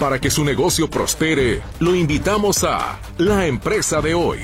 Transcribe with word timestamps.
Para 0.00 0.18
que 0.18 0.30
su 0.30 0.44
negocio 0.44 0.88
prospere, 0.88 1.60
lo 1.78 1.94
invitamos 1.94 2.64
a 2.64 2.98
La 3.18 3.46
Empresa 3.46 4.00
de 4.00 4.14
hoy. 4.14 4.38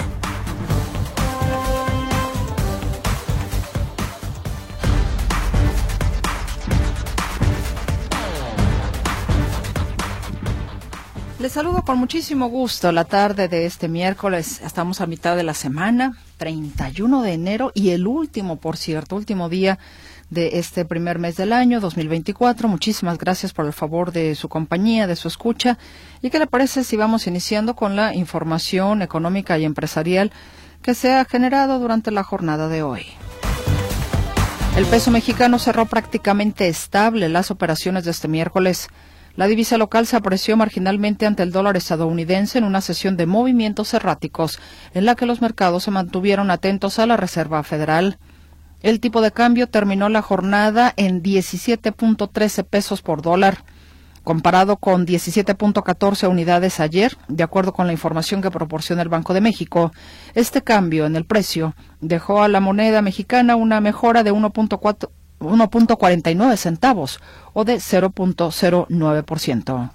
Les 11.38 11.52
saludo 11.52 11.82
con 11.86 11.96
muchísimo 11.96 12.48
gusto 12.48 12.92
la 12.92 13.06
tarde 13.06 13.48
de 13.48 13.64
este 13.64 13.88
miércoles. 13.88 14.60
Estamos 14.60 15.00
a 15.00 15.06
mitad 15.06 15.36
de 15.36 15.42
la 15.42 15.54
semana, 15.54 16.18
31 16.36 17.22
de 17.22 17.32
enero 17.32 17.72
y 17.72 17.90
el 17.90 18.06
último, 18.06 18.56
por 18.56 18.76
cierto, 18.76 19.16
último 19.16 19.48
día 19.48 19.78
de 20.30 20.58
este 20.58 20.84
primer 20.84 21.18
mes 21.18 21.36
del 21.36 21.52
año 21.52 21.80
2024. 21.80 22.68
Muchísimas 22.68 23.18
gracias 23.18 23.52
por 23.52 23.66
el 23.66 23.72
favor 23.72 24.12
de 24.12 24.34
su 24.34 24.48
compañía, 24.48 25.06
de 25.06 25.16
su 25.16 25.28
escucha. 25.28 25.78
¿Y 26.22 26.30
qué 26.30 26.38
le 26.38 26.46
parece 26.46 26.84
si 26.84 26.96
vamos 26.96 27.26
iniciando 27.26 27.76
con 27.76 27.96
la 27.96 28.14
información 28.14 29.02
económica 29.02 29.58
y 29.58 29.64
empresarial 29.64 30.32
que 30.82 30.94
se 30.94 31.12
ha 31.12 31.24
generado 31.24 31.78
durante 31.78 32.10
la 32.10 32.22
jornada 32.22 32.68
de 32.68 32.82
hoy? 32.82 33.06
El 34.76 34.84
peso 34.84 35.10
mexicano 35.10 35.58
cerró 35.58 35.86
prácticamente 35.86 36.68
estable 36.68 37.28
las 37.28 37.50
operaciones 37.50 38.04
de 38.04 38.10
este 38.10 38.28
miércoles. 38.28 38.88
La 39.34 39.46
divisa 39.46 39.78
local 39.78 40.06
se 40.06 40.16
apreció 40.16 40.56
marginalmente 40.56 41.24
ante 41.24 41.42
el 41.42 41.52
dólar 41.52 41.76
estadounidense 41.76 42.58
en 42.58 42.64
una 42.64 42.80
sesión 42.80 43.16
de 43.16 43.26
movimientos 43.26 43.94
erráticos 43.94 44.58
en 44.92 45.04
la 45.04 45.14
que 45.14 45.26
los 45.26 45.40
mercados 45.40 45.84
se 45.84 45.90
mantuvieron 45.90 46.50
atentos 46.50 46.98
a 46.98 47.06
la 47.06 47.16
Reserva 47.16 47.62
Federal. 47.62 48.18
El 48.82 49.00
tipo 49.00 49.20
de 49.20 49.32
cambio 49.32 49.68
terminó 49.68 50.08
la 50.08 50.22
jornada 50.22 50.94
en 50.96 51.22
17.13 51.22 52.64
pesos 52.64 53.02
por 53.02 53.20
dólar, 53.22 53.64
comparado 54.22 54.76
con 54.76 55.04
17.14 55.06 56.28
unidades 56.28 56.78
ayer, 56.80 57.16
de 57.28 57.44
acuerdo 57.44 57.72
con 57.72 57.86
la 57.86 57.92
información 57.92 58.42
que 58.42 58.50
proporciona 58.50 59.02
el 59.02 59.08
Banco 59.08 59.34
de 59.34 59.40
México. 59.40 59.92
Este 60.34 60.62
cambio 60.62 61.06
en 61.06 61.14
el 61.16 61.24
precio 61.24 61.74
dejó 62.00 62.42
a 62.42 62.48
la 62.48 62.60
moneda 62.60 63.02
mexicana 63.02 63.56
una 63.56 63.80
mejora 63.80 64.22
de 64.22 64.32
1.49 64.32 66.56
centavos 66.56 67.20
o 67.54 67.64
de 67.64 67.76
0.09%. 67.76 69.90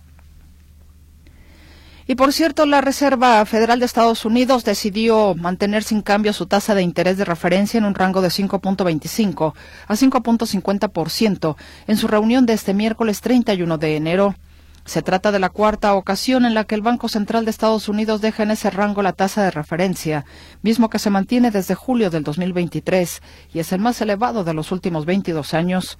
Y 2.07 2.15
por 2.15 2.33
cierto, 2.33 2.65
la 2.65 2.81
Reserva 2.81 3.45
Federal 3.45 3.79
de 3.79 3.85
Estados 3.85 4.25
Unidos 4.25 4.63
decidió 4.63 5.35
mantener 5.35 5.83
sin 5.83 6.01
cambio 6.01 6.33
su 6.33 6.47
tasa 6.47 6.75
de 6.75 6.81
interés 6.81 7.17
de 7.17 7.25
referencia 7.25 7.77
en 7.77 7.85
un 7.85 7.95
rango 7.95 8.21
de 8.21 8.29
5.25 8.29 9.53
a 9.87 9.93
5.50% 9.93 11.55
en 11.87 11.97
su 11.97 12.07
reunión 12.07 12.45
de 12.45 12.53
este 12.53 12.73
miércoles 12.73 13.21
31 13.21 13.77
de 13.77 13.95
enero. 13.95 14.35
Se 14.83 15.03
trata 15.03 15.31
de 15.31 15.39
la 15.39 15.49
cuarta 15.49 15.93
ocasión 15.93 16.43
en 16.43 16.55
la 16.55 16.63
que 16.63 16.73
el 16.73 16.81
Banco 16.81 17.07
Central 17.07 17.45
de 17.45 17.51
Estados 17.51 17.87
Unidos 17.87 18.19
deja 18.19 18.43
en 18.43 18.51
ese 18.51 18.71
rango 18.71 19.03
la 19.03 19.13
tasa 19.13 19.43
de 19.43 19.51
referencia, 19.51 20.25
mismo 20.63 20.89
que 20.89 20.97
se 20.97 21.11
mantiene 21.11 21.51
desde 21.51 21.75
julio 21.75 22.09
del 22.09 22.23
2023 22.23 23.21
y 23.53 23.59
es 23.59 23.71
el 23.73 23.79
más 23.79 24.01
elevado 24.01 24.43
de 24.43 24.55
los 24.55 24.71
últimos 24.71 25.05
22 25.05 25.53
años. 25.53 25.97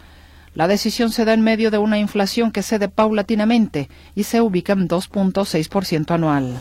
La 0.53 0.67
decisión 0.67 1.11
se 1.11 1.23
da 1.23 1.33
en 1.33 1.41
medio 1.41 1.71
de 1.71 1.77
una 1.77 1.97
inflación 1.97 2.52
que 2.52 2.61
cede 2.61 2.89
paulatinamente 2.89 3.89
y 4.16 4.23
se 4.23 4.41
ubica 4.41 4.73
en 4.73 4.88
2.6% 4.89 6.11
anual. 6.11 6.58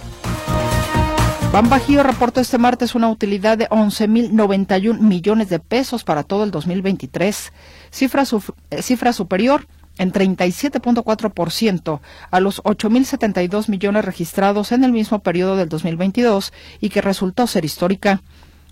Bajío 1.52 2.04
reportó 2.04 2.40
este 2.40 2.58
martes 2.58 2.94
una 2.94 3.08
utilidad 3.08 3.58
de 3.58 3.68
11.091 3.68 5.00
millones 5.00 5.48
de 5.48 5.58
pesos 5.58 6.04
para 6.04 6.22
todo 6.22 6.44
el 6.44 6.52
2023, 6.52 7.52
cifra, 7.90 8.22
eh, 8.70 8.82
cifra 8.82 9.12
superior 9.12 9.66
en 9.98 10.12
37.4% 10.12 12.00
a 12.30 12.40
los 12.40 12.62
8.072 12.62 13.68
millones 13.68 14.04
registrados 14.04 14.72
en 14.72 14.84
el 14.84 14.92
mismo 14.92 15.18
periodo 15.18 15.56
del 15.56 15.68
2022 15.68 16.52
y 16.80 16.88
que 16.88 17.02
resultó 17.02 17.46
ser 17.46 17.64
histórica. 17.64 18.22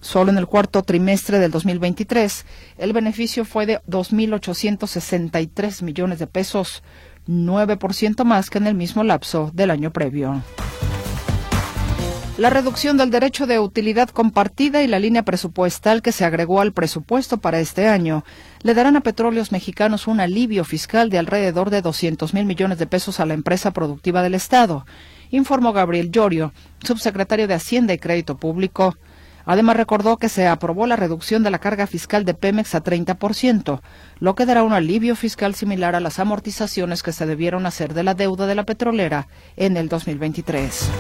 Solo 0.01 0.31
en 0.31 0.39
el 0.39 0.47
cuarto 0.47 0.83
trimestre 0.83 1.39
del 1.39 1.51
2023, 1.51 2.47
el 2.79 2.93
beneficio 2.93 3.45
fue 3.45 3.67
de 3.67 3.81
2.863 3.89 5.83
millones 5.83 6.19
de 6.19 6.27
pesos, 6.27 6.83
9% 7.27 8.25
más 8.25 8.49
que 8.51 8.59
en 8.59 8.67
el 8.67 8.75
mismo 8.75 9.03
lapso 9.03 9.51
del 9.53 9.71
año 9.71 9.93
previo. 9.93 10.43
La 12.39 12.51
reducción 12.51 12.97
del 12.97 13.11
derecho 13.11 13.49
de 13.49 13.59
utilidad 13.59 14.11
compartida 14.11 14.81
y 14.85 14.87
la 14.87 15.01
línea 15.01 15.25
presupuestal 15.25 16.03
que 16.03 16.13
se 16.13 16.25
agregó 16.25 16.61
al 16.61 16.73
presupuesto 16.73 17.39
para 17.39 17.59
este 17.59 17.89
año 17.89 18.25
le 18.63 18.75
darán 18.75 18.95
a 18.95 19.01
petróleos 19.01 19.51
mexicanos 19.51 20.07
un 20.07 20.21
alivio 20.21 20.65
fiscal 20.65 21.11
de 21.11 21.19
alrededor 21.19 21.71
de 21.71 21.83
200 21.83 22.35
mil 22.35 22.45
millones 22.45 22.79
de 22.79 22.87
pesos 22.87 23.19
a 23.19 23.27
la 23.27 23.35
empresa 23.35 23.73
productiva 23.73 24.23
del 24.23 24.37
Estado, 24.37 24.87
informó 25.31 25.73
Gabriel 25.73 26.13
Llorio, 26.13 26.53
subsecretario 26.85 27.49
de 27.49 27.55
Hacienda 27.55 27.93
y 27.93 27.99
Crédito 27.99 28.37
Público. 28.37 28.97
Además, 29.51 29.79
recordó 29.79 30.19
que 30.19 30.29
se 30.29 30.47
aprobó 30.47 30.87
la 30.87 30.97
reducción 30.97 31.43
de 31.43 31.51
la 31.51 31.59
carga 31.59 31.87
fiscal 31.87 32.27
de 32.27 32.35
Pemex 32.35 32.75
a 32.75 32.85
30%, 32.85 33.81
lo 34.21 34.35
que 34.35 34.45
dará 34.45 34.63
un 34.63 34.75
alivio 34.75 35.17
fiscal 35.17 35.55
similar 35.55 35.95
a 35.95 36.01
las 36.01 36.19
amortizaciones 36.19 37.03
que 37.03 37.15
se 37.15 37.25
debieron 37.25 37.65
hacer 37.65 37.95
de 37.95 38.03
la 38.03 38.13
deuda 38.13 38.47
de 38.47 38.55
la 38.55 38.65
petrolera 38.65 39.27
en 39.57 39.79
el 39.79 39.89
2023. 39.89 40.91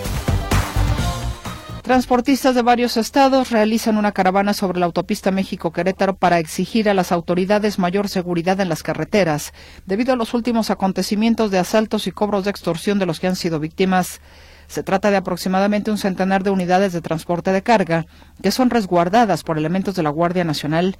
Transportistas 1.82 2.54
de 2.54 2.62
varios 2.62 2.97
estados 2.97 3.50
realizan 3.50 3.98
una 3.98 4.12
caravana 4.12 4.54
sobre 4.54 4.81
la 4.81 4.87
autopista 4.87 5.31
México-Querétaro 5.31 6.16
para 6.16 6.38
exigir 6.38 6.88
a 6.88 6.94
las 6.94 7.12
autoridades 7.12 7.78
mayor 7.78 8.08
seguridad 8.08 8.58
en 8.60 8.70
las 8.70 8.82
carreteras, 8.82 9.53
debido 9.84 10.14
a 10.14 10.16
los 10.16 10.32
últimos 10.32 10.70
acontecimientos 10.70 11.50
de 11.50 11.58
asaltos 11.58 12.06
y 12.06 12.12
cobros 12.12 12.44
de 12.44 12.50
extorsión 12.50 12.98
de 12.98 13.04
los 13.04 13.20
que 13.20 13.26
han 13.26 13.37
sido 13.37 13.60
víctimas. 13.60 14.22
Se 14.69 14.83
trata 14.83 15.11
de 15.11 15.17
aproximadamente 15.17 15.91
un 15.91 15.99
centenar 15.99 16.45
de 16.45 16.51
unidades 16.51 16.93
de 16.93 17.01
transporte 17.01 17.53
de 17.53 17.62
carga 17.62 18.06
que 18.43 18.51
son 18.51 18.71
resguardadas 18.71 19.43
por 19.43 19.59
elementos 19.59 19.95
de 19.95 20.03
la 20.03 20.11
Guardia 20.11 20.45
Nacional. 20.45 20.99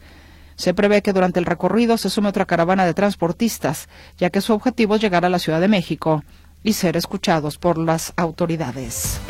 Se 0.56 0.75
prevé 0.75 1.03
que 1.03 1.12
durante 1.12 1.39
el 1.39 1.47
recorrido 1.47 1.99
se 1.99 2.11
sume 2.11 2.31
otra 2.31 2.47
caravana 2.47 2.87
de 2.87 2.95
transportistas, 2.95 3.89
ya 4.17 4.31
que 4.31 4.41
su 4.41 4.55
objetivo 4.55 4.97
es 4.97 5.03
llegar 5.03 5.25
a 5.25 5.29
la 5.29 5.39
Ciudad 5.39 5.61
de 5.61 5.69
México 5.69 6.25
y 6.65 6.73
ser 6.73 6.97
escuchados 6.97 7.59
por 7.59 7.79
las 7.79 8.15
autoridades. 8.17 9.21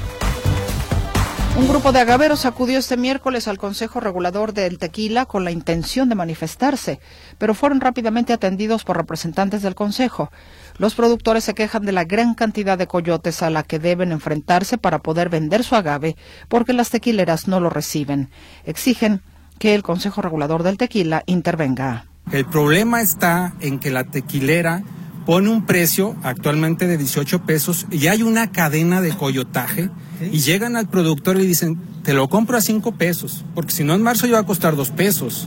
Un 1.58 1.66
grupo 1.66 1.91
de 1.91 1.98
agaveros 1.98 2.46
acudió 2.46 2.78
este 2.78 2.96
miércoles 2.96 3.48
al 3.48 3.58
Consejo 3.58 3.98
Regulador 3.98 4.52
del 4.52 4.78
Tequila 4.78 5.26
con 5.26 5.42
la 5.42 5.50
intención 5.50 6.08
de 6.08 6.14
manifestarse, 6.14 7.00
pero 7.36 7.52
fueron 7.52 7.80
rápidamente 7.80 8.32
atendidos 8.32 8.84
por 8.84 8.96
representantes 8.96 9.62
del 9.62 9.74
Consejo. 9.74 10.30
Los 10.76 10.94
productores 10.94 11.42
se 11.42 11.54
quejan 11.54 11.84
de 11.84 11.91
la 11.91 12.04
gran 12.04 12.34
cantidad 12.34 12.78
de 12.78 12.86
coyotes 12.86 13.42
a 13.42 13.50
la 13.50 13.64
que 13.64 13.80
deben 13.80 14.12
enfrentarse 14.12 14.78
para 14.78 15.00
poder 15.00 15.30
vender 15.30 15.64
su 15.64 15.74
agave, 15.74 16.16
porque 16.48 16.72
las 16.72 16.91
tequileras 16.91 17.48
no 17.48 17.58
lo 17.58 17.70
reciben. 17.70 18.30
Exigen 18.64 19.20
que 19.58 19.75
el 19.75 19.82
Consejo 19.82 20.22
Regulador 20.22 20.62
del 20.62 20.78
Tequila 20.78 21.25
intervenga. 21.26 22.06
El 22.30 22.44
problema 22.44 23.02
está 23.02 23.54
en 23.58 23.80
que 23.80 23.90
la 23.90 24.04
tequilera 24.04 24.84
pone 25.28 25.50
un 25.50 25.66
precio 25.66 26.16
actualmente 26.22 26.86
de 26.86 26.96
18 26.96 27.42
pesos 27.42 27.86
y 27.90 28.06
hay 28.06 28.22
una 28.22 28.50
cadena 28.50 29.02
de 29.02 29.14
coyotaje 29.14 29.90
y 30.32 30.38
llegan 30.38 30.74
al 30.74 30.88
productor 30.88 31.36
y 31.36 31.40
le 31.40 31.44
dicen, 31.46 31.78
te 32.02 32.14
lo 32.14 32.30
compro 32.30 32.56
a 32.56 32.62
5 32.62 32.92
pesos, 32.92 33.44
porque 33.54 33.72
si 33.72 33.84
no 33.84 33.92
en 33.92 34.02
marzo 34.02 34.26
ya 34.26 34.32
va 34.32 34.38
a 34.38 34.46
costar 34.46 34.74
2 34.74 34.90
pesos. 34.92 35.46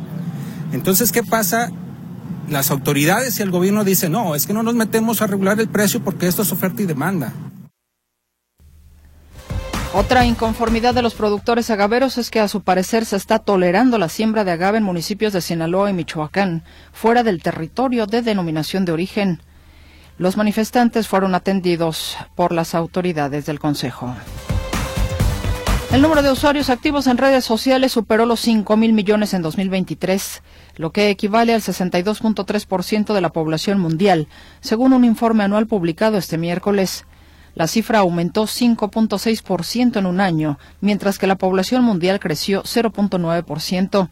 Entonces, 0.72 1.12
¿qué 1.12 1.24
pasa? 1.24 1.72
Las 2.48 2.70
autoridades 2.70 3.40
y 3.40 3.42
el 3.42 3.50
gobierno 3.50 3.84
dicen, 3.84 4.12
no, 4.12 4.36
es 4.36 4.46
que 4.46 4.54
no 4.54 4.62
nos 4.62 4.76
metemos 4.76 5.24
a 5.24 5.26
regular 5.26 5.60
el 5.60 5.68
precio 5.68 6.04
porque 6.04 6.28
esto 6.28 6.44
es 6.44 6.52
oferta 6.52 6.84
y 6.84 6.86
demanda. 6.86 7.34
Otra 9.96 10.26
inconformidad 10.26 10.94
de 10.94 11.02
los 11.02 11.16
productores 11.16 11.72
agaveros 11.72 12.20
es 12.20 12.30
que 12.30 12.40
a 12.40 12.48
su 12.48 12.62
parecer 12.62 13.04
se 13.06 13.16
está 13.16 13.40
tolerando 13.40 13.98
la 13.98 14.10
siembra 14.10 14.44
de 14.44 14.52
agave 14.52 14.78
en 14.78 14.84
municipios 14.84 15.34
de 15.34 15.42
Sinaloa 15.42 15.90
y 15.90 15.94
Michoacán, 15.94 16.64
fuera 16.94 17.24
del 17.24 17.42
territorio 17.42 18.06
de 18.06 18.22
denominación 18.22 18.86
de 18.86 18.92
origen. 18.92 19.42
Los 20.22 20.38
manifestantes 20.38 21.08
fueron 21.08 21.34
atendidos 21.34 22.16
por 22.36 22.52
las 22.52 22.76
autoridades 22.76 23.48
del 23.48 23.60
Consejo. 23.60 24.14
El 25.92 26.04
número 26.04 26.22
de 26.22 26.32
usuarios 26.32 26.70
activos 26.70 27.08
en 27.08 27.18
redes 27.18 27.44
sociales 27.44 27.92
superó 27.92 28.28
los 28.28 28.40
5 28.42 28.78
mil 28.78 28.94
millones 28.94 29.34
en 29.34 29.42
2023, 29.42 30.44
lo 30.76 30.92
que 30.92 31.10
equivale 31.10 31.56
al 31.56 31.62
62.3% 31.62 33.16
de 33.16 33.22
la 33.22 33.32
población 33.32 33.80
mundial, 33.80 34.28
según 34.60 34.94
un 34.94 35.06
informe 35.06 35.44
anual 35.44 35.66
publicado 35.66 36.20
este 36.20 36.38
miércoles. 36.38 37.06
La 37.56 37.66
cifra 37.66 37.98
aumentó 37.98 38.44
5.6% 38.44 39.98
en 39.98 40.06
un 40.06 40.22
año, 40.22 40.60
mientras 40.82 41.18
que 41.18 41.26
la 41.26 41.40
población 41.40 41.84
mundial 41.84 42.20
creció 42.20 42.62
0.9%, 42.62 44.10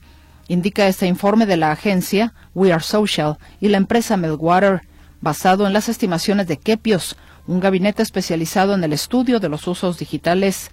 indica 0.48 0.88
este 0.88 1.06
informe 1.06 1.46
de 1.46 1.58
la 1.58 1.72
agencia 1.72 2.34
We 2.56 2.74
Are 2.74 2.82
Social 2.82 3.38
y 3.62 3.68
la 3.68 3.78
empresa 3.78 4.18
Meltwater, 4.18 4.90
basado 5.22 5.68
en 5.68 5.74
las 5.74 5.90
estimaciones 5.90 6.48
de 6.48 6.58
Kepios, 6.58 7.18
un 7.48 7.60
gabinete 7.60 8.04
especializado 8.04 8.74
en 8.74 8.84
el 8.84 8.94
estudio 8.94 9.40
de 9.40 9.50
los 9.50 9.68
usos 9.68 9.98
digitales. 9.98 10.72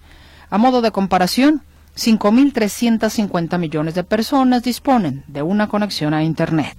A 0.49 0.57
modo 0.57 0.81
de 0.81 0.91
comparación, 0.91 1.63
5.350 1.95 3.57
millones 3.57 3.95
de 3.95 4.03
personas 4.03 4.63
disponen 4.63 5.23
de 5.27 5.41
una 5.41 5.67
conexión 5.67 6.13
a 6.13 6.23
Internet. 6.23 6.77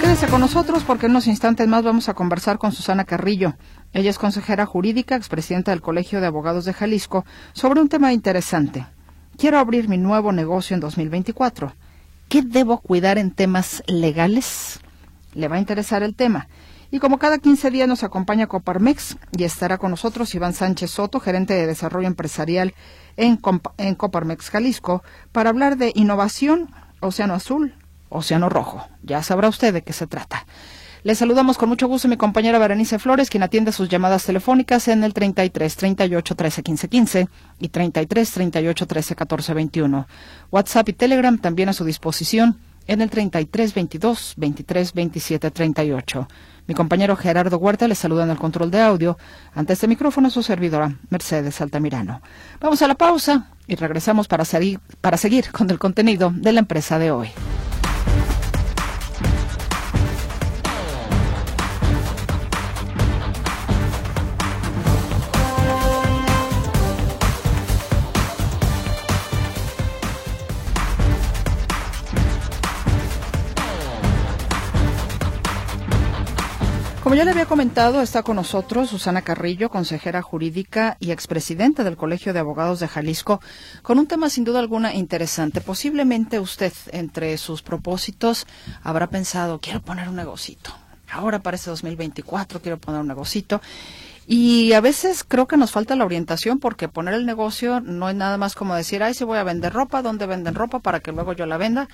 Quédese 0.00 0.26
con 0.26 0.40
nosotros 0.40 0.82
porque 0.84 1.06
en 1.06 1.12
unos 1.12 1.26
instantes 1.26 1.68
más 1.68 1.82
vamos 1.82 2.08
a 2.08 2.14
conversar 2.14 2.58
con 2.58 2.72
Susana 2.72 3.04
Carrillo. 3.04 3.54
Ella 3.92 4.10
es 4.10 4.18
consejera 4.18 4.66
jurídica, 4.66 5.16
expresidenta 5.16 5.70
del 5.70 5.80
Colegio 5.80 6.20
de 6.20 6.26
Abogados 6.26 6.64
de 6.64 6.72
Jalisco, 6.72 7.24
sobre 7.52 7.80
un 7.80 7.88
tema 7.88 8.12
interesante. 8.12 8.86
Quiero 9.36 9.58
abrir 9.58 9.88
mi 9.88 9.98
nuevo 9.98 10.32
negocio 10.32 10.74
en 10.74 10.80
2024. 10.80 11.74
¿Qué 12.28 12.42
debo 12.42 12.78
cuidar 12.78 13.18
en 13.18 13.30
temas 13.30 13.82
legales? 13.86 14.80
Le 15.36 15.48
va 15.48 15.56
a 15.56 15.60
interesar 15.60 16.02
el 16.02 16.14
tema. 16.14 16.48
Y 16.90 16.98
como 16.98 17.18
cada 17.18 17.38
15 17.38 17.70
días 17.70 17.86
nos 17.86 18.04
acompaña 18.04 18.46
Coparmex 18.46 19.18
y 19.36 19.44
estará 19.44 19.76
con 19.76 19.90
nosotros 19.90 20.34
Iván 20.34 20.54
Sánchez 20.54 20.90
Soto, 20.90 21.20
gerente 21.20 21.52
de 21.52 21.66
desarrollo 21.66 22.06
empresarial 22.06 22.74
en, 23.18 23.36
Coparmex 23.36 24.48
Jalisco, 24.48 25.02
para 25.32 25.50
hablar 25.50 25.76
de 25.76 25.92
innovación, 25.94 26.70
Océano 27.00 27.34
Azul, 27.34 27.74
Océano 28.08 28.48
Rojo. 28.48 28.88
Ya 29.02 29.22
sabrá 29.22 29.48
usted 29.48 29.74
de 29.74 29.82
qué 29.82 29.92
se 29.92 30.06
trata. 30.06 30.46
Le 31.02 31.14
saludamos 31.14 31.58
con 31.58 31.68
mucho 31.68 31.86
gusto 31.86 32.08
a 32.08 32.10
mi 32.10 32.16
compañera 32.16 32.58
Berenice 32.58 32.98
Flores, 32.98 33.28
quien 33.28 33.42
atiende 33.42 33.72
sus 33.72 33.90
llamadas 33.90 34.24
telefónicas 34.24 34.88
en 34.88 35.04
el 35.04 35.12
33 35.12 35.76
38 35.76 36.34
13 36.34 36.62
15 36.62 36.88
15 36.88 37.28
y 37.60 37.68
33 37.68 38.30
38 38.30 38.86
13 38.86 39.14
14 39.14 39.54
21. 39.54 40.08
WhatsApp 40.50 40.88
y 40.88 40.92
Telegram 40.94 41.36
también 41.38 41.68
a 41.68 41.74
su 41.74 41.84
disposición 41.84 42.58
en 42.86 43.00
el 43.00 43.10
33 43.10 43.74
22 43.74 44.34
23 44.36 44.92
27 44.92 45.50
38. 45.50 46.28
Mi 46.66 46.74
compañero 46.74 47.16
Gerardo 47.16 47.58
Huerta 47.58 47.86
le 47.86 47.94
saluda 47.94 48.24
en 48.24 48.30
el 48.30 48.38
control 48.38 48.70
de 48.70 48.80
audio. 48.80 49.16
Ante 49.54 49.74
este 49.74 49.86
micrófono 49.86 50.30
su 50.30 50.42
servidora 50.42 50.94
Mercedes 51.10 51.60
Altamirano. 51.60 52.20
Vamos 52.60 52.82
a 52.82 52.88
la 52.88 52.96
pausa 52.96 53.50
y 53.66 53.76
regresamos 53.76 54.26
para 54.26 54.44
para 55.00 55.16
seguir 55.16 55.52
con 55.52 55.70
el 55.70 55.78
contenido 55.78 56.32
de 56.34 56.52
la 56.52 56.60
empresa 56.60 56.98
de 56.98 57.10
hoy. 57.10 57.28
Ya 77.16 77.24
le 77.24 77.30
había 77.30 77.46
comentado, 77.46 78.02
está 78.02 78.22
con 78.22 78.36
nosotros 78.36 78.90
Susana 78.90 79.22
Carrillo, 79.22 79.70
consejera 79.70 80.20
jurídica 80.20 80.98
y 81.00 81.12
expresidenta 81.12 81.82
del 81.82 81.96
Colegio 81.96 82.34
de 82.34 82.40
Abogados 82.40 82.78
de 82.78 82.88
Jalisco, 82.88 83.40
con 83.80 83.98
un 83.98 84.06
tema 84.06 84.28
sin 84.28 84.44
duda 84.44 84.58
alguna 84.58 84.92
interesante. 84.92 85.62
Posiblemente 85.62 86.40
usted, 86.40 86.74
entre 86.92 87.38
sus 87.38 87.62
propósitos, 87.62 88.46
habrá 88.82 89.06
pensado, 89.06 89.60
quiero 89.60 89.80
poner 89.80 90.10
un 90.10 90.16
negocito. 90.16 90.72
Ahora 91.10 91.38
para 91.38 91.56
este 91.56 91.70
2024 91.70 92.60
quiero 92.60 92.76
poner 92.76 93.00
un 93.00 93.08
negocito. 93.08 93.62
Y 94.26 94.74
a 94.74 94.82
veces 94.82 95.24
creo 95.24 95.46
que 95.46 95.56
nos 95.56 95.70
falta 95.70 95.96
la 95.96 96.04
orientación 96.04 96.58
porque 96.58 96.88
poner 96.88 97.14
el 97.14 97.24
negocio 97.24 97.80
no 97.80 98.10
es 98.10 98.14
nada 98.14 98.36
más 98.36 98.54
como 98.54 98.74
decir, 98.74 99.02
ay, 99.02 99.14
si 99.14 99.24
voy 99.24 99.38
a 99.38 99.42
vender 99.42 99.72
ropa, 99.72 100.02
¿dónde 100.02 100.26
venden 100.26 100.54
ropa 100.54 100.80
para 100.80 101.00
que 101.00 101.12
luego 101.12 101.32
yo 101.32 101.46
la 101.46 101.56
venda? 101.56 101.88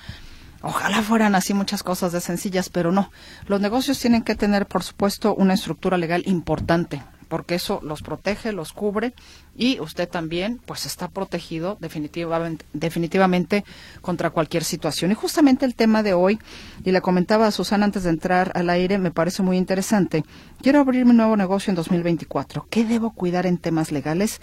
Ojalá 0.65 1.01
fueran 1.01 1.35
así 1.35 1.53
muchas 1.53 1.83
cosas 1.83 2.13
de 2.13 2.21
sencillas, 2.21 2.69
pero 2.69 2.93
no. 2.93 3.11
Los 3.47 3.59
negocios 3.59 3.99
tienen 3.99 4.21
que 4.21 4.33
tener, 4.33 4.65
por 4.65 4.81
supuesto, 4.81 5.35
una 5.35 5.55
estructura 5.55 5.97
legal 5.97 6.23
importante, 6.25 7.03
porque 7.27 7.55
eso 7.55 7.81
los 7.83 8.01
protege, 8.01 8.53
los 8.53 8.71
cubre 8.71 9.13
y 9.57 9.81
usted 9.81 10.07
también, 10.07 10.61
pues, 10.65 10.85
está 10.85 11.09
protegido 11.09 11.77
definitivamente, 11.81 12.65
definitivamente 12.71 13.65
contra 13.99 14.29
cualquier 14.29 14.63
situación. 14.63 15.11
Y 15.11 15.15
justamente 15.15 15.65
el 15.65 15.75
tema 15.75 16.01
de 16.01 16.13
hoy, 16.13 16.39
y 16.85 16.93
le 16.93 17.01
comentaba 17.01 17.45
a 17.45 17.51
Susana 17.51 17.83
antes 17.83 18.03
de 18.03 18.11
entrar 18.11 18.53
al 18.55 18.69
aire, 18.69 18.97
me 18.99 19.11
parece 19.11 19.43
muy 19.43 19.57
interesante. 19.57 20.23
Quiero 20.61 20.79
abrir 20.79 21.05
mi 21.05 21.11
nuevo 21.11 21.35
negocio 21.35 21.71
en 21.71 21.75
2024. 21.75 22.67
¿Qué 22.69 22.85
debo 22.85 23.11
cuidar 23.11 23.45
en 23.47 23.57
temas 23.57 23.91
legales? 23.91 24.39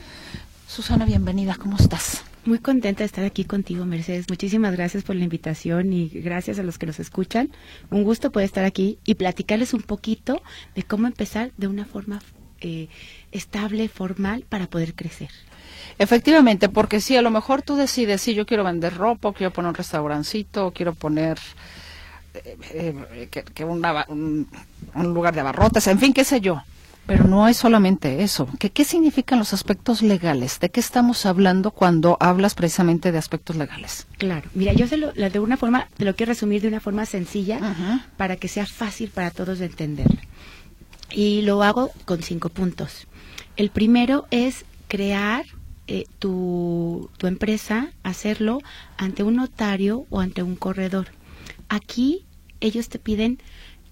Susana, 0.68 1.06
bienvenida. 1.06 1.56
¿Cómo 1.58 1.78
estás? 1.78 2.24
Muy 2.46 2.58
contenta 2.58 3.00
de 3.00 3.04
estar 3.04 3.24
aquí 3.24 3.44
contigo, 3.44 3.84
Mercedes. 3.84 4.24
Muchísimas 4.30 4.72
gracias 4.72 5.02
por 5.02 5.14
la 5.14 5.24
invitación 5.24 5.92
y 5.92 6.08
gracias 6.08 6.58
a 6.58 6.62
los 6.62 6.78
que 6.78 6.86
nos 6.86 6.98
escuchan. 6.98 7.50
Un 7.90 8.02
gusto 8.02 8.32
poder 8.32 8.46
estar 8.46 8.64
aquí 8.64 8.98
y 9.04 9.16
platicarles 9.16 9.74
un 9.74 9.82
poquito 9.82 10.40
de 10.74 10.82
cómo 10.82 11.06
empezar 11.06 11.52
de 11.58 11.66
una 11.66 11.84
forma 11.84 12.20
eh, 12.62 12.88
estable, 13.30 13.88
formal, 13.88 14.46
para 14.48 14.68
poder 14.68 14.94
crecer. 14.94 15.28
Efectivamente, 15.98 16.70
porque 16.70 17.02
si 17.02 17.14
a 17.14 17.20
lo 17.20 17.30
mejor 17.30 17.60
tú 17.60 17.76
decides, 17.76 18.22
si 18.22 18.34
yo 18.34 18.46
quiero 18.46 18.64
vender 18.64 18.96
ropa, 18.96 19.34
quiero 19.34 19.52
poner 19.52 19.68
un 19.68 19.74
restaurancito, 19.74 20.70
quiero 20.70 20.94
poner 20.94 21.38
eh, 22.32 22.56
eh, 22.72 23.28
que, 23.28 23.64
un, 23.64 24.48
un 24.94 25.14
lugar 25.14 25.34
de 25.34 25.40
abarrotes, 25.40 25.86
en 25.88 25.98
fin, 25.98 26.14
qué 26.14 26.24
sé 26.24 26.40
yo 26.40 26.62
pero 27.06 27.24
no 27.24 27.48
es 27.48 27.56
solamente 27.56 28.22
eso. 28.22 28.48
¿Qué, 28.58 28.70
¿Qué 28.70 28.84
significan 28.84 29.38
los 29.38 29.52
aspectos 29.52 30.00
legales? 30.00 30.60
¿De 30.60 30.70
qué 30.70 30.80
estamos 30.80 31.26
hablando 31.26 31.72
cuando 31.72 32.16
hablas 32.20 32.54
precisamente 32.54 33.10
de 33.10 33.18
aspectos 33.18 33.56
legales? 33.56 34.06
Claro. 34.18 34.48
Mira, 34.54 34.72
yo 34.74 34.86
se 34.86 34.96
lo, 34.96 35.12
de 35.12 35.38
una 35.40 35.56
forma, 35.56 35.88
te 35.96 36.04
lo 36.04 36.14
quiero 36.14 36.30
resumir 36.30 36.62
de 36.62 36.68
una 36.68 36.80
forma 36.80 37.06
sencilla 37.06 38.06
para 38.16 38.36
que 38.36 38.48
sea 38.48 38.66
fácil 38.66 39.10
para 39.10 39.30
todos 39.30 39.58
de 39.58 39.66
entender. 39.66 40.06
Y 41.10 41.42
lo 41.42 41.62
hago 41.62 41.90
con 42.04 42.22
cinco 42.22 42.48
puntos. 42.48 43.08
El 43.56 43.70
primero 43.70 44.26
es 44.30 44.64
crear 44.86 45.44
eh, 45.88 46.04
tu, 46.20 47.10
tu 47.16 47.26
empresa, 47.26 47.90
hacerlo 48.04 48.60
ante 48.96 49.24
un 49.24 49.36
notario 49.36 50.06
o 50.10 50.20
ante 50.20 50.42
un 50.42 50.54
corredor. 50.54 51.08
Aquí 51.68 52.24
ellos 52.60 52.88
te 52.88 52.98
piden 53.00 53.40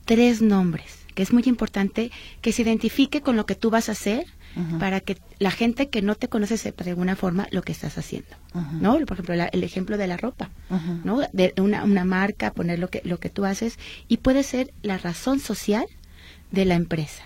tres 0.04 0.40
nombres 0.40 0.97
que 1.18 1.24
es 1.24 1.32
muy 1.32 1.42
importante 1.46 2.12
que 2.42 2.52
se 2.52 2.62
identifique 2.62 3.22
con 3.22 3.34
lo 3.34 3.44
que 3.44 3.56
tú 3.56 3.70
vas 3.70 3.88
a 3.88 3.92
hacer 3.92 4.24
para 4.78 5.00
que 5.00 5.18
la 5.40 5.50
gente 5.50 5.88
que 5.88 6.00
no 6.00 6.14
te 6.14 6.28
conoce 6.28 6.56
sepa 6.56 6.84
de 6.84 6.90
alguna 6.90 7.16
forma 7.16 7.48
lo 7.50 7.62
que 7.62 7.72
estás 7.72 7.98
haciendo, 7.98 8.36
¿no? 8.80 8.92
Por 9.04 9.14
ejemplo, 9.14 9.34
el 9.34 9.64
ejemplo 9.64 9.98
de 9.98 10.06
la 10.06 10.16
ropa, 10.16 10.50
¿no? 11.02 11.18
De 11.32 11.54
una, 11.60 11.82
una 11.82 12.04
marca, 12.04 12.52
poner 12.52 12.78
lo 12.78 12.88
que, 12.88 13.02
lo 13.04 13.18
que 13.18 13.30
tú 13.30 13.44
haces 13.44 13.80
y 14.06 14.18
puede 14.18 14.44
ser 14.44 14.72
la 14.82 14.96
razón 14.96 15.40
social 15.40 15.86
de 16.52 16.64
la 16.64 16.76
empresa. 16.76 17.24